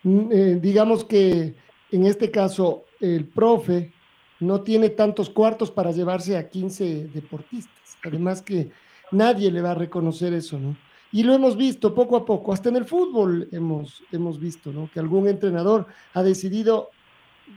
mm, 0.02 0.32
eh, 0.32 0.58
digamos 0.60 1.04
que 1.04 1.54
en 1.90 2.04
este 2.04 2.30
caso 2.30 2.84
el 3.00 3.26
profe 3.26 3.92
no 4.40 4.60
tiene 4.60 4.90
tantos 4.90 5.30
cuartos 5.30 5.70
para 5.70 5.92
llevarse 5.92 6.36
a 6.36 6.48
15 6.48 7.08
deportistas. 7.08 7.96
Además 8.04 8.42
que 8.42 8.70
nadie 9.10 9.50
le 9.50 9.60
va 9.60 9.72
a 9.72 9.74
reconocer 9.74 10.32
eso, 10.34 10.58
¿no? 10.58 10.76
Y 11.10 11.22
lo 11.22 11.32
hemos 11.32 11.56
visto 11.56 11.94
poco 11.94 12.16
a 12.16 12.24
poco, 12.24 12.52
hasta 12.52 12.68
en 12.68 12.76
el 12.76 12.84
fútbol 12.84 13.48
hemos, 13.50 14.02
hemos 14.12 14.38
visto, 14.38 14.72
¿no? 14.72 14.90
Que 14.92 15.00
algún 15.00 15.26
entrenador 15.26 15.86
ha 16.12 16.22
decidido 16.22 16.90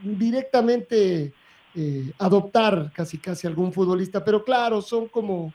directamente 0.02 1.34
eh, 1.76 2.12
adoptar 2.18 2.91
casi 2.93 3.18
casi 3.18 3.47
algún 3.47 3.74
futbolista, 3.74 4.24
pero 4.24 4.43
claro, 4.43 4.82
son 4.82 5.08
como 5.08 5.54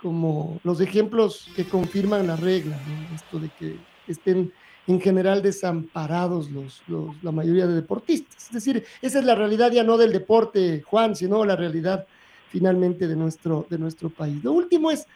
como 0.00 0.60
los 0.62 0.80
ejemplos 0.80 1.48
que 1.56 1.64
confirman 1.64 2.26
la 2.26 2.36
regla, 2.36 2.78
esto 3.14 3.38
de 3.38 3.48
que 3.58 3.76
estén 4.06 4.52
en 4.86 5.00
general 5.00 5.42
desamparados 5.42 6.48
los, 6.50 6.82
la 7.22 7.32
mayoría 7.32 7.66
de 7.66 7.74
deportistas. 7.74 8.46
Es 8.46 8.52
decir, 8.52 8.84
esa 9.02 9.18
es 9.18 9.24
la 9.24 9.34
realidad 9.34 9.72
ya 9.72 9.82
no 9.82 9.96
del 9.96 10.12
deporte, 10.12 10.82
Juan, 10.82 11.16
sino 11.16 11.44
la 11.44 11.56
realidad 11.56 12.06
finalmente 12.50 13.08
de 13.08 13.16
nuestro, 13.16 13.66
de 13.68 13.78
nuestro 13.78 14.10
país. 14.10 14.44
Lo 14.44 14.52
último 14.52 14.90
es, 14.90 15.06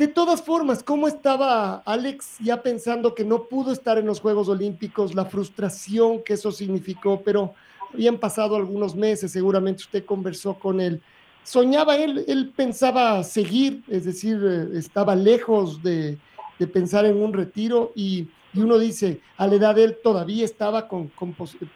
de 0.00 0.08
todas 0.08 0.40
formas, 0.40 0.82
¿cómo 0.82 1.06
estaba 1.06 1.82
Alex 1.84 2.38
ya 2.40 2.62
pensando 2.62 3.14
que 3.14 3.22
no 3.22 3.44
pudo 3.44 3.70
estar 3.70 3.98
en 3.98 4.06
los 4.06 4.18
Juegos 4.18 4.48
Olímpicos, 4.48 5.14
la 5.14 5.26
frustración 5.26 6.22
que 6.24 6.32
eso 6.32 6.50
significó, 6.50 7.20
pero 7.22 7.52
habían 7.92 8.16
pasado 8.16 8.56
algunos 8.56 8.96
meses, 8.96 9.32
seguramente 9.32 9.82
usted 9.82 10.06
conversó 10.06 10.54
con 10.54 10.80
él. 10.80 11.02
Soñaba 11.44 11.96
él, 11.96 12.24
él 12.26 12.50
pensaba 12.56 13.22
seguir, 13.24 13.84
es 13.88 14.06
decir, 14.06 14.40
eh, 14.42 14.78
estaba 14.78 15.14
lejos 15.14 15.82
de, 15.82 16.16
de 16.58 16.66
pensar 16.66 17.04
en 17.04 17.22
un 17.22 17.34
retiro 17.34 17.92
y 17.94 18.26
y 18.52 18.60
uno 18.60 18.78
dice, 18.78 19.20
a 19.36 19.46
la 19.46 19.54
edad 19.54 19.74
de 19.76 19.84
él 19.84 19.98
todavía 20.02 20.44
estaba 20.44 20.88
con, 20.88 21.10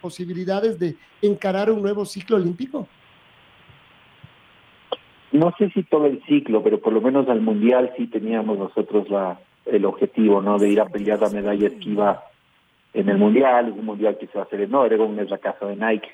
posibilidades 0.01 0.77
de 0.77 0.97
encarar 1.21 1.71
un 1.71 1.81
nuevo 1.81 2.05
ciclo 2.05 2.35
olímpico. 2.35 2.87
No 5.35 5.53
sé 5.57 5.69
si 5.71 5.83
todo 5.83 6.05
el 6.05 6.23
ciclo, 6.23 6.63
pero 6.63 6.79
por 6.79 6.93
lo 6.93 7.01
menos 7.01 7.27
al 7.27 7.41
mundial 7.41 7.91
sí 7.97 8.07
teníamos 8.07 8.57
nosotros 8.57 9.09
la, 9.09 9.37
el 9.65 9.83
objetivo, 9.83 10.41
¿no? 10.41 10.57
De 10.57 10.69
ir 10.69 10.79
a 10.79 10.85
pelear 10.85 11.19
la 11.19 11.29
medalla 11.29 11.67
esquiva 11.67 12.23
en 12.93 13.09
el 13.09 13.17
mundial, 13.17 13.73
un 13.77 13.83
mundial 13.83 14.17
que 14.17 14.27
se 14.27 14.37
va 14.37 14.43
a 14.43 14.47
hacer 14.47 14.61
en 14.61 14.73
Oregon, 14.73 15.19
es 15.19 15.29
la 15.29 15.39
casa 15.39 15.65
de 15.65 15.75
Nike. 15.75 16.09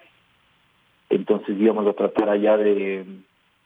Entonces 1.11 1.55
íbamos 1.59 1.85
a 1.85 1.93
tratar 1.93 2.29
allá 2.29 2.57
de, 2.57 3.05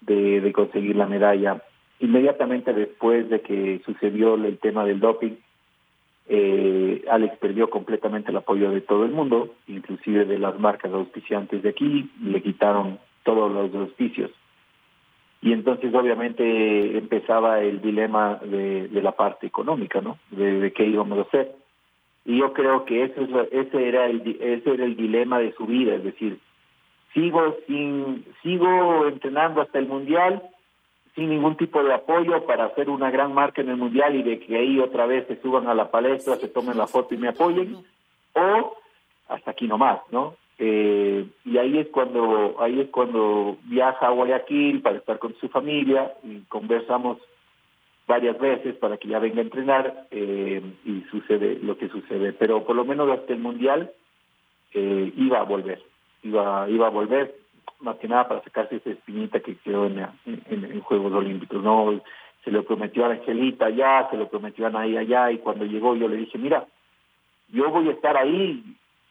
de, 0.01 0.41
de 0.41 0.51
conseguir 0.51 0.97
la 0.97 1.08
medalla. 1.08 1.62
Inmediatamente 2.01 2.74
después 2.74 3.30
de 3.30 3.39
que 3.39 3.82
sucedió 3.86 4.36
el 4.36 4.58
tema 4.58 4.84
del 4.84 4.99
doping, 4.99 5.36
eh, 6.28 7.06
Alex 7.10 7.38
perdió 7.38 7.70
completamente 7.70 8.32
el 8.32 8.38
apoyo 8.38 8.72
de 8.72 8.82
todo 8.82 9.06
el 9.06 9.12
mundo, 9.12 9.53
inclusive 9.68 10.26
de 10.26 10.38
las 10.38 10.60
marcas 10.60 10.91
auspiciantes 10.91 11.64
de 11.64 11.70
aquí, 11.70 12.12
le 12.22 12.41
quitaron 12.41 12.99
todos 13.24 13.49
los 13.49 13.74
auspicios. 13.74 14.32
Y 15.46 15.54
entonces 15.54 15.93
obviamente 15.93 16.98
empezaba 16.98 17.60
el 17.60 17.80
dilema 17.80 18.39
de, 18.41 18.89
la 18.91 19.12
parte 19.12 19.46
económica, 19.46 20.02
¿no? 20.02 20.18
De, 20.32 20.74
qué 20.74 20.88
íbamos 20.88 21.20
a 21.20 21.22
hacer. 21.22 21.52
Y 22.26 22.39
yo 22.39 22.52
creo 22.52 22.84
que 22.86 23.04
ese, 23.04 23.28
ese, 23.52 23.88
era 23.88 24.08
el, 24.08 24.38
ese 24.41 24.74
era 24.74 24.84
el 24.86 24.96
dilema 24.96 25.38
de 25.38 25.52
su 25.52 25.68
vida, 25.68 25.93
es 25.93 26.04
decir, 26.04 26.39
sigo, 27.14 27.58
sin, 27.68 28.26
sigo 28.41 29.08
entrenando 29.08 29.62
hasta 29.62 29.78
el 29.78 29.88
Mundial 29.88 30.41
sin 31.14 31.30
ningún 31.30 31.56
tipo 31.58 31.84
de 31.84 31.93
apoyo 31.93 32.43
para 32.48 32.66
hacer 32.66 32.89
una 32.89 33.12
gran 33.12 33.32
marca 33.32 33.62
en 33.62 33.70
el 33.70 33.78
mundial 33.78 34.16
y 34.16 34.24
de 34.24 34.39
que 34.39 34.58
ahí 34.58 34.80
otra 34.80 35.06
vez 35.06 35.28
se 35.28 35.39
suban 35.41 35.68
a 35.68 35.76
la 35.76 35.91
palestra, 35.91 36.38
se 36.38 36.48
tomen 36.48 36.78
la 36.78 36.88
foto 36.88 37.14
y 37.14 37.18
me 37.18 37.30
apoyen, 37.30 37.86
o 38.34 38.76
hasta 39.30 39.52
aquí 39.52 39.68
nomás, 39.68 40.00
¿no? 40.12 40.36
Eh, 40.58 41.26
y 41.43 41.58
ahí 41.58 41.78
es 41.80 41.88
cuando 41.89 42.56
ahí 42.60 42.80
es 42.80 42.89
cuando 42.89 43.58
viaja 43.66 44.08
a 44.08 44.12
Guayaquil 44.12 44.82
para 44.82 44.97
estar 44.97 45.20
con 45.20 45.36
su 45.36 45.49
familia 45.49 46.14
y 46.24 46.41
conversamos 46.47 47.18
varias 48.08 48.39
veces 48.39 48.76
para 48.76 48.97
que 48.97 49.10
ya 49.10 49.20
venga 49.20 49.39
a 49.39 49.43
entrenar 49.43 50.08
eh, 50.12 50.62
y 50.86 51.01
sucede 51.12 51.60
lo 51.62 51.78
que 51.78 51.89
sucede 51.89 52.32
pero 52.32 52.64
por 52.64 52.78
lo 52.78 52.86
menos 52.86 53.10
hasta 53.12 53.34
el 53.34 53.39
mundial 53.39 53.91
eh, 54.74 55.12
iba 55.18 55.41
a 55.41 55.43
volver 55.43 55.82
iba 56.24 56.70
iba 56.70 56.88
a 56.88 56.91
volver 56.91 57.36
más 57.80 57.97
que 57.97 58.08
nada 58.08 58.28
para 58.28 58.43
sacarse 58.43 58.78
esa 58.78 58.91
espinita 58.91 59.39
que 59.39 59.56
quedó 59.58 59.86
en, 59.86 60.08
en, 60.26 60.82
Juegos 60.82 61.14
Olímpicos. 61.14 61.62
No, 61.64 62.01
se 62.43 62.51
lo 62.51 62.64
prometió 62.64 63.06
a 63.06 63.12
Angelita 63.12 63.66
allá, 63.66 64.08
se 64.10 64.18
lo 64.18 64.28
prometió 64.30 64.66
a 64.66 64.70
Anaí 64.70 64.97
allá, 64.97 65.32
y 65.32 65.39
cuando 65.39 65.66
llegó 65.66 65.95
yo 65.95 66.08
le 66.08 66.18
dije, 66.18 66.38
mira, 66.38 66.66
yo 67.49 67.70
voy 67.70 67.89
a 67.89 67.91
estar 67.91 68.18
ahí, 68.18 68.64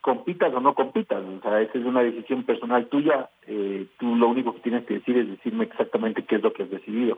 compitas 0.05 0.53
o 0.53 0.61
no 0.61 0.75
compitas, 0.75 1.25
o 1.25 1.41
sea, 1.41 1.63
esa 1.63 1.79
es 1.79 1.85
una 1.87 2.03
decisión 2.03 2.43
personal 2.43 2.89
tuya, 2.89 3.31
eh, 3.47 3.87
tú 3.99 4.15
lo 4.17 4.29
único 4.29 4.53
que 4.53 4.61
tienes 4.61 4.85
que 4.85 4.95
decir 4.95 5.17
es 5.17 5.27
decirme 5.27 5.65
exactamente 5.65 6.25
qué 6.25 6.37
es 6.37 6.43
lo 6.43 6.53
que 6.53 6.65
has 6.65 6.71
decidido. 6.71 7.17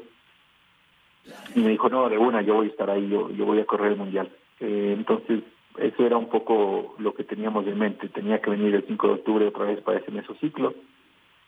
Y 1.57 1.61
me 1.63 1.71
dijo, 1.71 1.89
no, 1.89 2.09
de 2.09 2.17
una, 2.17 2.43
yo 2.43 2.55
voy 2.55 2.69
a 2.69 2.71
estar 2.71 2.89
ahí, 2.89 3.09
yo, 3.09 3.29
yo 3.31 3.45
voy 3.45 3.59
a 3.59 3.65
correr 3.65 3.91
el 3.91 3.99
Mundial. 3.99 4.31
Eh, 4.61 4.95
entonces, 4.97 5.43
eso 5.79 6.07
era 6.07 6.17
un 6.17 6.29
poco 6.29 6.95
lo 6.99 7.13
que 7.13 7.25
teníamos 7.25 7.67
en 7.67 7.77
mente, 7.77 8.09
tenía 8.09 8.41
que 8.41 8.51
venir 8.51 8.73
el 8.77 8.87
5 8.87 9.07
de 9.09 9.15
octubre 9.15 9.49
otra 9.49 9.65
vez 9.65 9.81
para 9.81 9.99
ese 9.99 10.13
mesociclo 10.13 10.73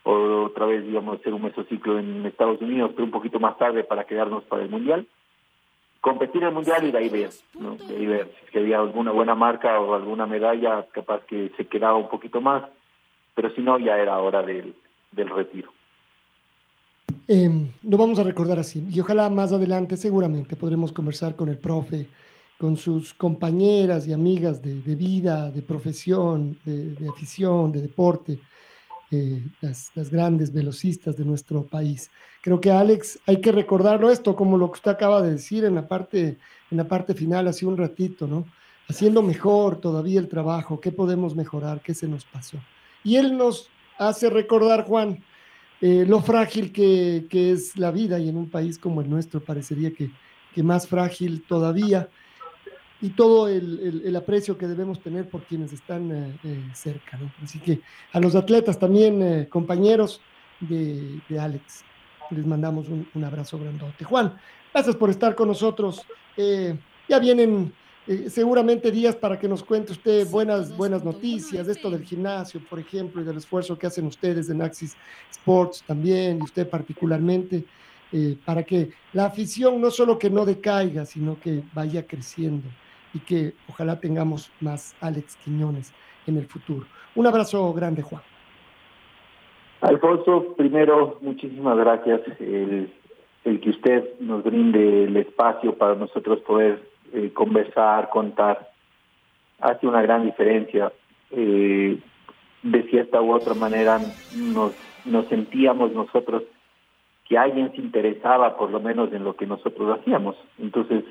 o 0.03 0.43
otra 0.43 0.65
vez 0.65 0.83
íbamos 0.85 1.15
a 1.15 1.21
hacer 1.21 1.33
un 1.33 1.43
mesociclo 1.43 1.99
en 1.99 2.25
Estados 2.25 2.59
Unidos, 2.59 2.91
pero 2.93 3.05
un 3.05 3.11
poquito 3.11 3.39
más 3.39 3.57
tarde 3.57 3.85
para 3.85 4.03
quedarnos 4.03 4.43
para 4.43 4.63
el 4.63 4.69
Mundial. 4.69 5.07
Competir 6.01 6.43
el 6.43 6.53
Mundial 6.53 6.87
y 6.87 6.91
de 6.91 6.97
ahí 6.97 7.09
ver, 7.09 7.29
¿no? 7.59 7.75
ver 7.87 8.31
si 8.51 8.57
había 8.57 8.79
alguna 8.79 9.11
buena 9.11 9.35
marca 9.35 9.79
o 9.79 9.93
alguna 9.93 10.25
medalla, 10.25 10.85
capaz 10.91 11.25
que 11.25 11.51
se 11.57 11.67
quedaba 11.67 11.97
un 11.97 12.09
poquito 12.09 12.39
más, 12.39 12.63
pero 13.35 13.49
si 13.53 13.61
no, 13.61 13.77
ya 13.77 13.97
era 13.97 14.17
hora 14.19 14.41
del, 14.41 14.75
del 15.11 15.29
retiro. 15.29 15.71
Eh, 17.27 17.49
lo 17.83 17.97
vamos 17.97 18.17
a 18.19 18.23
recordar 18.23 18.59
así 18.59 18.87
y 18.89 18.99
ojalá 18.99 19.29
más 19.29 19.51
adelante 19.51 19.97
seguramente 19.97 20.55
podremos 20.55 20.91
conversar 20.91 21.35
con 21.35 21.49
el 21.49 21.57
profe, 21.57 22.07
con 22.57 22.75
sus 22.75 23.13
compañeras 23.13 24.07
y 24.07 24.13
amigas 24.13 24.61
de, 24.61 24.81
de 24.81 24.95
vida, 24.95 25.51
de 25.51 25.61
profesión, 25.61 26.57
de, 26.65 26.95
de 26.95 27.09
afición, 27.09 27.71
de 27.71 27.81
deporte, 27.81 28.39
eh, 29.11 29.43
las, 29.61 29.91
grandes 30.11 30.53
velocistas 30.53 31.17
de 31.17 31.25
nuestro 31.25 31.63
país. 31.63 32.11
Creo 32.41 32.61
que 32.61 32.71
Alex, 32.71 33.19
hay 33.25 33.41
que 33.41 33.51
recordarlo 33.51 34.11
esto, 34.11 34.35
como 34.35 34.57
lo 34.57 34.67
que 34.71 34.77
usted 34.77 34.91
acaba 34.91 35.21
de 35.21 35.31
decir 35.31 35.65
en 35.65 35.75
la 35.75 35.87
parte, 35.87 36.37
en 36.69 36.77
la 36.77 36.87
parte 36.87 37.15
final, 37.15 37.47
hace 37.47 37.65
un 37.65 37.75
ratito, 37.75 38.27
¿no? 38.27 38.45
Haciendo 38.87 39.23
mejor 39.23 39.77
todavía 39.81 40.19
el 40.19 40.27
trabajo, 40.27 40.79
qué 40.79 40.91
podemos 40.91 41.35
mejorar, 41.35 41.81
qué 41.81 41.93
se 41.93 42.07
nos 42.07 42.23
pasó. 42.25 42.59
Y 43.03 43.15
él 43.15 43.35
nos 43.35 43.69
hace 43.97 44.29
recordar, 44.29 44.85
Juan, 44.85 45.23
eh, 45.81 46.05
lo 46.07 46.21
frágil 46.21 46.71
que, 46.71 47.25
que, 47.29 47.51
es 47.51 47.77
la 47.77 47.89
vida 47.89 48.19
y 48.19 48.29
en 48.29 48.37
un 48.37 48.49
país 48.49 48.77
como 48.77 49.01
el 49.01 49.09
nuestro 49.09 49.39
parecería 49.39 49.91
que, 49.91 50.11
que 50.53 50.61
más 50.61 50.87
frágil 50.87 51.43
todavía 51.47 52.09
y 53.01 53.09
todo 53.09 53.47
el, 53.47 54.01
el, 54.03 54.15
aprecio 54.15 54.57
que 54.57 54.67
debemos 54.67 54.99
tener 54.99 55.29
por 55.29 55.43
quienes 55.43 55.71
están 55.71 56.11
eh, 56.11 56.39
eh, 56.43 56.63
cerca. 56.73 57.17
¿no? 57.17 57.31
Así 57.43 57.59
que 57.59 57.79
a 58.11 58.19
los 58.19 58.35
atletas 58.35 58.77
también, 58.77 59.21
eh, 59.21 59.47
compañeros 59.47 60.19
de, 60.59 61.21
de, 61.29 61.39
Alex, 61.39 61.83
les 62.31 62.45
mandamos 62.45 62.89
un, 62.89 63.07
un, 63.13 63.23
abrazo 63.23 63.57
grandote. 63.57 64.03
Juan, 64.03 64.37
gracias 64.73 64.95
por 64.97 65.09
estar 65.09 65.33
con 65.33 65.47
nosotros. 65.47 66.01
ya 67.07 67.19
vienen 67.19 67.73
seguramente 68.27 68.91
días 68.91 69.15
para 69.15 69.37
que 69.39 69.47
nos 69.47 69.63
cuente 69.63 69.91
usted 69.91 70.27
buenas, 70.27 70.75
buenas 70.75 71.03
noticias 71.03 71.67
de 71.67 71.73
esto 71.73 71.89
del 71.89 72.03
gimnasio, 72.03 72.61
por 72.69 72.79
ejemplo, 72.79 73.21
y 73.21 73.25
del 73.25 73.37
esfuerzo 73.37 73.77
que 73.77 73.87
hacen 73.87 74.05
ustedes 74.07 74.49
en 74.49 74.61
Axis 74.61 74.95
Sports 75.31 75.83
también, 75.87 76.39
y 76.39 76.43
usted 76.43 76.69
particularmente. 76.69 77.63
para 78.43 78.63
que 78.63 78.91
la 79.13 79.25
afición 79.25 79.79
no 79.79 79.91
solo 79.91 80.17
que 80.17 80.29
no 80.29 80.43
decaiga, 80.43 81.05
sino 81.05 81.39
que 81.39 81.63
vaya 81.73 82.05
creciendo 82.05 82.67
y 83.13 83.19
que 83.19 83.53
ojalá 83.67 83.99
tengamos 83.99 84.51
más 84.59 84.95
Alex 85.01 85.37
Quiñones 85.37 85.93
en 86.27 86.37
el 86.37 86.45
futuro. 86.45 86.85
Un 87.15 87.27
abrazo 87.27 87.73
grande, 87.73 88.01
Juan. 88.01 88.21
Alfonso, 89.81 90.53
primero, 90.57 91.17
muchísimas 91.21 91.77
gracias. 91.77 92.21
El, 92.39 92.91
que 93.43 93.69
usted 93.69 94.19
nos 94.19 94.43
brinde 94.43 95.05
el 95.05 95.17
espacio 95.17 95.75
para 95.75 95.95
nosotros 95.95 96.39
poder 96.41 96.83
eh, 97.13 97.31
conversar, 97.33 98.09
contar, 98.09 98.69
hace 99.59 99.87
una 99.87 100.01
gran 100.01 100.25
diferencia. 100.25 100.91
Eh, 101.31 101.99
de 102.61 102.83
cierta 102.89 103.21
u 103.21 103.31
otra 103.31 103.53
manera 103.53 103.99
nos, 104.35 104.73
nos 105.05 105.25
sentíamos 105.27 105.93
nosotros 105.93 106.43
que 107.27 107.37
alguien 107.37 107.71
se 107.71 107.77
interesaba 107.81 108.57
por 108.57 108.71
lo 108.71 108.79
menos 108.79 109.13
en 109.13 109.23
lo 109.23 109.35
que 109.35 109.45
nosotros 109.45 109.99
hacíamos. 109.99 110.35
Entonces, 110.57 111.03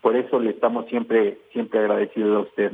por 0.00 0.16
eso 0.16 0.38
le 0.38 0.50
estamos 0.50 0.86
siempre, 0.86 1.38
siempre 1.52 1.80
agradecidos 1.80 2.36
a 2.36 2.48
usted. 2.48 2.72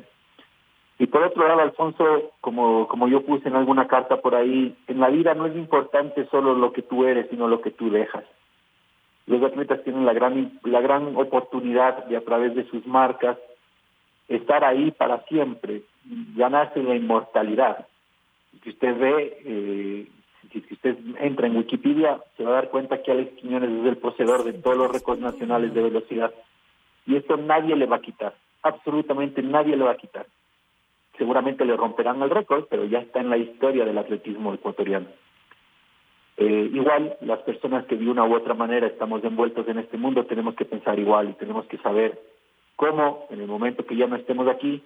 Y 0.98 1.06
por 1.06 1.24
otro 1.24 1.46
lado, 1.46 1.60
Alfonso, 1.60 2.32
como, 2.40 2.86
como 2.86 3.08
yo 3.08 3.24
puse 3.24 3.48
en 3.48 3.56
alguna 3.56 3.88
carta 3.88 4.20
por 4.20 4.34
ahí, 4.34 4.76
en 4.86 5.00
la 5.00 5.08
vida 5.08 5.34
no 5.34 5.46
es 5.46 5.56
importante 5.56 6.26
solo 6.30 6.54
lo 6.54 6.72
que 6.72 6.82
tú 6.82 7.04
eres, 7.04 7.28
sino 7.30 7.48
lo 7.48 7.60
que 7.60 7.70
tú 7.70 7.90
dejas. 7.90 8.24
Los 9.26 9.42
atletas 9.42 9.82
tienen 9.82 10.06
la 10.06 10.12
gran, 10.12 10.60
la 10.62 10.80
gran 10.80 11.16
oportunidad 11.16 12.04
de 12.04 12.16
a 12.16 12.20
través 12.20 12.54
de 12.54 12.64
sus 12.68 12.86
marcas 12.86 13.38
estar 14.28 14.64
ahí 14.64 14.90
para 14.92 15.24
siempre, 15.24 15.82
ganarse 16.36 16.82
la 16.82 16.94
inmortalidad. 16.94 17.86
Si 18.62 18.70
usted 18.70 18.96
ve, 18.96 19.38
eh, 19.44 20.08
si 20.52 20.74
usted 20.74 20.96
entra 21.18 21.46
en 21.46 21.56
Wikipedia, 21.56 22.20
se 22.36 22.44
va 22.44 22.50
a 22.50 22.54
dar 22.54 22.70
cuenta 22.70 23.02
que 23.02 23.10
Alex 23.10 23.40
Quiñones 23.40 23.70
es 23.70 23.86
el 23.86 23.96
poseedor 23.96 24.44
de 24.44 24.52
todos 24.52 24.76
los 24.76 24.92
récords 24.92 25.20
nacionales 25.20 25.74
de 25.74 25.82
velocidad 25.82 26.32
y 27.06 27.16
esto 27.16 27.36
nadie 27.36 27.76
le 27.76 27.86
va 27.86 27.96
a 27.96 28.00
quitar, 28.00 28.34
absolutamente 28.62 29.42
nadie 29.42 29.76
le 29.76 29.84
va 29.84 29.92
a 29.92 29.96
quitar. 29.96 30.26
Seguramente 31.18 31.64
le 31.64 31.76
romperán 31.76 32.20
el 32.22 32.30
récord, 32.30 32.64
pero 32.68 32.84
ya 32.84 32.98
está 32.98 33.20
en 33.20 33.30
la 33.30 33.36
historia 33.36 33.84
del 33.84 33.98
atletismo 33.98 34.52
ecuatoriano. 34.52 35.06
Eh, 36.36 36.70
igual, 36.72 37.16
las 37.20 37.38
personas 37.40 37.86
que 37.86 37.96
de 37.96 38.08
una 38.08 38.24
u 38.24 38.34
otra 38.34 38.54
manera 38.54 38.88
estamos 38.88 39.22
envueltos 39.22 39.68
en 39.68 39.78
este 39.78 39.96
mundo 39.96 40.24
tenemos 40.24 40.56
que 40.56 40.64
pensar 40.64 40.98
igual 40.98 41.30
y 41.30 41.34
tenemos 41.34 41.66
que 41.66 41.78
saber 41.78 42.20
cómo, 42.74 43.26
en 43.30 43.40
el 43.40 43.46
momento 43.46 43.86
que 43.86 43.94
ya 43.94 44.08
no 44.08 44.16
estemos 44.16 44.48
aquí, 44.48 44.82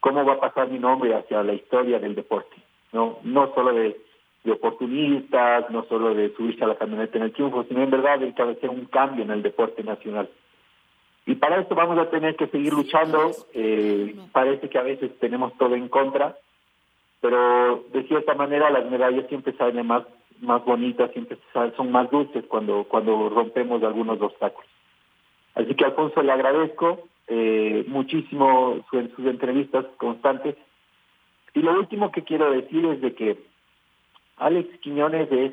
cómo 0.00 0.24
va 0.24 0.34
a 0.34 0.40
pasar 0.40 0.68
mi 0.68 0.78
nombre 0.78 1.14
hacia 1.14 1.42
la 1.42 1.52
historia 1.52 1.98
del 1.98 2.14
deporte. 2.14 2.56
No, 2.92 3.18
no 3.22 3.52
solo 3.54 3.74
de, 3.74 4.00
de 4.44 4.52
oportunistas, 4.52 5.68
no 5.70 5.84
solo 5.84 6.14
de 6.14 6.34
subirse 6.34 6.64
a 6.64 6.68
la 6.68 6.76
camioneta 6.76 7.18
en 7.18 7.24
el 7.24 7.32
triunfo, 7.32 7.64
sino 7.64 7.82
en 7.82 7.90
verdad 7.90 8.20
de 8.20 8.30
hacer 8.30 8.70
un 8.70 8.86
cambio 8.86 9.24
en 9.24 9.30
el 9.30 9.42
deporte 9.42 9.82
nacional. 9.82 10.30
Y 11.28 11.34
para 11.34 11.60
esto 11.60 11.74
vamos 11.74 11.98
a 11.98 12.08
tener 12.08 12.36
que 12.36 12.46
seguir 12.46 12.72
luchando. 12.72 13.32
Eh, 13.52 14.16
parece 14.32 14.70
que 14.70 14.78
a 14.78 14.82
veces 14.82 15.10
tenemos 15.18 15.52
todo 15.58 15.74
en 15.74 15.88
contra, 15.88 16.38
pero 17.20 17.84
de 17.92 18.02
cierta 18.04 18.32
manera 18.32 18.70
las 18.70 18.90
medallas 18.90 19.26
siempre 19.28 19.52
salen 19.58 19.86
más 19.86 20.04
más 20.40 20.64
bonitas, 20.64 21.10
siempre 21.12 21.36
son 21.76 21.92
más 21.92 22.10
dulces 22.10 22.46
cuando 22.48 22.84
cuando 22.84 23.28
rompemos 23.28 23.82
algunos 23.82 24.18
obstáculos. 24.22 24.70
Así 25.54 25.74
que 25.74 25.84
Alfonso 25.84 26.22
le 26.22 26.32
agradezco 26.32 27.00
eh, 27.26 27.84
muchísimo 27.88 28.82
en 28.92 29.14
sus 29.14 29.26
entrevistas 29.26 29.84
constantes. 29.98 30.56
Y 31.52 31.60
lo 31.60 31.78
último 31.78 32.10
que 32.10 32.24
quiero 32.24 32.50
decir 32.52 32.86
es 32.86 33.02
de 33.02 33.14
que 33.14 33.36
Alex 34.38 34.78
Quiñones 34.80 35.30
es 35.30 35.52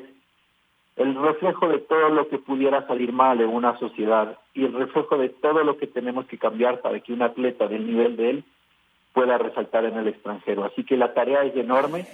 el 0.96 1.14
reflejo 1.14 1.68
de 1.68 1.78
todo 1.78 2.08
lo 2.08 2.28
que 2.28 2.38
pudiera 2.38 2.86
salir 2.86 3.12
mal 3.12 3.40
en 3.40 3.48
una 3.48 3.78
sociedad 3.78 4.38
y 4.54 4.64
el 4.64 4.72
reflejo 4.72 5.18
de 5.18 5.28
todo 5.28 5.62
lo 5.62 5.76
que 5.76 5.86
tenemos 5.86 6.24
que 6.26 6.38
cambiar 6.38 6.80
para 6.80 7.00
que 7.00 7.12
un 7.12 7.22
atleta 7.22 7.68
del 7.68 7.86
nivel 7.86 8.16
de 8.16 8.30
él 8.30 8.44
pueda 9.12 9.36
resaltar 9.36 9.84
en 9.84 9.96
el 9.98 10.08
extranjero. 10.08 10.64
Así 10.64 10.84
que 10.84 10.96
la 10.96 11.12
tarea 11.12 11.44
es 11.44 11.54
enorme 11.54 12.06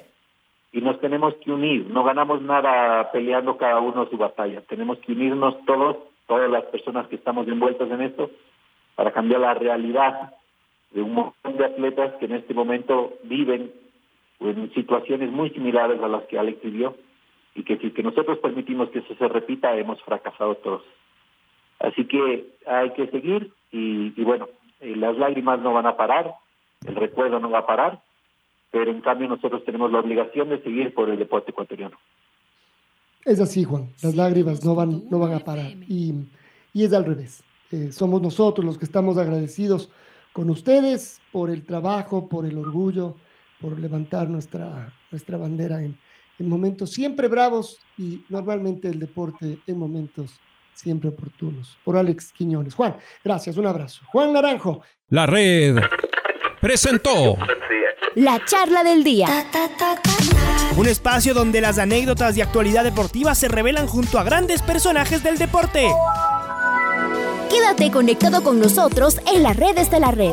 y 0.73 0.81
nos 0.81 0.99
tenemos 1.01 1.35
que 1.37 1.53
unir. 1.53 1.87
No 1.87 2.03
ganamos 2.03 2.43
nada 2.43 3.11
peleando 3.13 3.57
cada 3.57 3.79
uno 3.79 4.09
su 4.11 4.17
batalla. 4.17 4.63
Tenemos 4.63 4.99
que 4.99 5.13
unirnos 5.13 5.65
todos, 5.65 5.97
todas 6.27 6.51
las 6.51 6.65
personas 6.65 7.07
que 7.07 7.17
estamos 7.17 7.47
envueltas 7.47 7.89
en 7.89 8.03
esto, 8.03 8.31
para 8.97 9.13
cambiar 9.13 9.41
la 9.41 9.55
realidad 9.55 10.35
de 10.91 11.03
un 11.03 11.15
montón 11.15 11.57
de 11.57 11.65
atletas 11.65 12.15
que 12.19 12.27
en 12.27 12.33
este 12.33 12.53
momento 12.53 13.13
viven 13.23 13.73
en 14.41 14.75
situaciones 14.75 15.31
muy 15.31 15.51
similares 15.51 16.03
a 16.03 16.09
las 16.09 16.25
que 16.25 16.39
Alex 16.39 16.61
vivió 16.63 16.97
y 17.55 17.65
que 17.65 17.77
si 17.79 17.91
que 17.91 18.03
nosotros 18.03 18.39
permitimos 18.39 18.91
que 18.91 19.01
eso 19.01 19.15
se 19.15 19.29
repita, 19.29 19.77
hemos 19.77 20.03
fracasado 20.03 20.55
todos. 20.57 20.83
Así 21.79 22.07
que 22.07 22.47
hay 22.67 22.91
que 22.91 23.09
seguir 23.09 23.53
y, 23.71 24.11
bueno, 24.23 24.49
eh, 24.81 24.95
las 24.97 25.17
lágrimas 25.17 25.61
no 25.61 25.73
van 25.73 25.87
a 25.87 25.97
parar, 25.97 26.35
el 26.87 26.95
recuerdo 26.95 27.41
no 27.41 27.51
va 27.51 27.61
a 27.61 27.67
parar, 27.67 28.01
pero 28.71 28.91
en 28.91 29.01
cambio 29.01 29.29
nosotros 29.29 29.65
tenemos 29.65 29.91
la 29.93 30.01
obligación 30.01 30.49
de 30.49 30.63
seguir 30.63 30.95
por 30.95 31.11
el 31.11 31.19
deporte 31.19 31.51
ecuatoriano. 31.51 31.99
Es 33.25 33.41
así, 33.41 33.65
Juan, 33.65 33.91
las 34.03 34.15
lágrimas 34.15 34.65
no 34.65 34.75
van, 34.75 35.09
no 35.11 35.19
van 35.19 35.35
a 35.35 35.41
parar 35.41 35.73
y, 35.89 36.13
y 36.73 36.85
es 36.85 36.93
al 36.93 37.05
revés. 37.05 37.45
Eh, 37.71 37.93
somos 37.93 38.21
nosotros 38.21 38.65
los 38.65 38.79
que 38.79 38.85
estamos 38.85 39.19
agradecidos 39.19 39.91
con 40.33 40.51
ustedes 40.51 41.21
por 41.31 41.51
el 41.51 41.65
trabajo, 41.65 42.29
por 42.29 42.47
el 42.47 42.59
orgullo, 42.59 43.17
por 43.61 43.79
levantar 43.79 44.29
nuestra, 44.29 44.93
nuestra 45.11 45.37
bandera 45.37 45.83
en, 45.83 45.97
en 46.39 46.49
momentos 46.49 46.91
siempre 46.91 47.29
bravos 47.29 47.79
y 47.99 48.25
normalmente 48.29 48.89
el 48.89 48.99
deporte 48.99 49.59
en 49.67 49.79
momentos 49.79 50.41
siempre 50.75 51.11
oportunos. 51.11 51.79
Por 51.85 51.97
Alex 51.97 52.33
Quiñones. 52.33 52.75
Juan, 52.75 52.97
gracias, 53.25 53.57
un 53.57 53.67
abrazo. 53.67 54.03
Juan 54.07 54.33
Naranjo. 54.33 54.83
La 55.09 55.27
red 55.27 55.77
presentó 56.61 57.37
la 58.15 58.45
charla 58.45 58.85
del 58.85 59.05
día. 59.05 59.27
Un 60.77 60.87
espacio 60.87 61.35
donde 61.35 61.61
las 61.61 61.79
anécdotas 61.79 62.35
de 62.35 62.43
actualidad 62.43 62.85
deportiva 62.85 63.35
se 63.35 63.49
revelan 63.49 63.87
junto 63.87 64.19
a 64.19 64.23
grandes 64.23 64.63
personajes 64.63 65.23
del 65.23 65.39
deporte. 65.39 65.89
Quédate 67.51 67.91
conectado 67.91 68.43
con 68.43 68.59
nosotros 68.59 69.19
en 69.33 69.43
las 69.43 69.57
redes 69.57 69.91
de 69.91 70.01
la 70.01 70.11
red. 70.11 70.33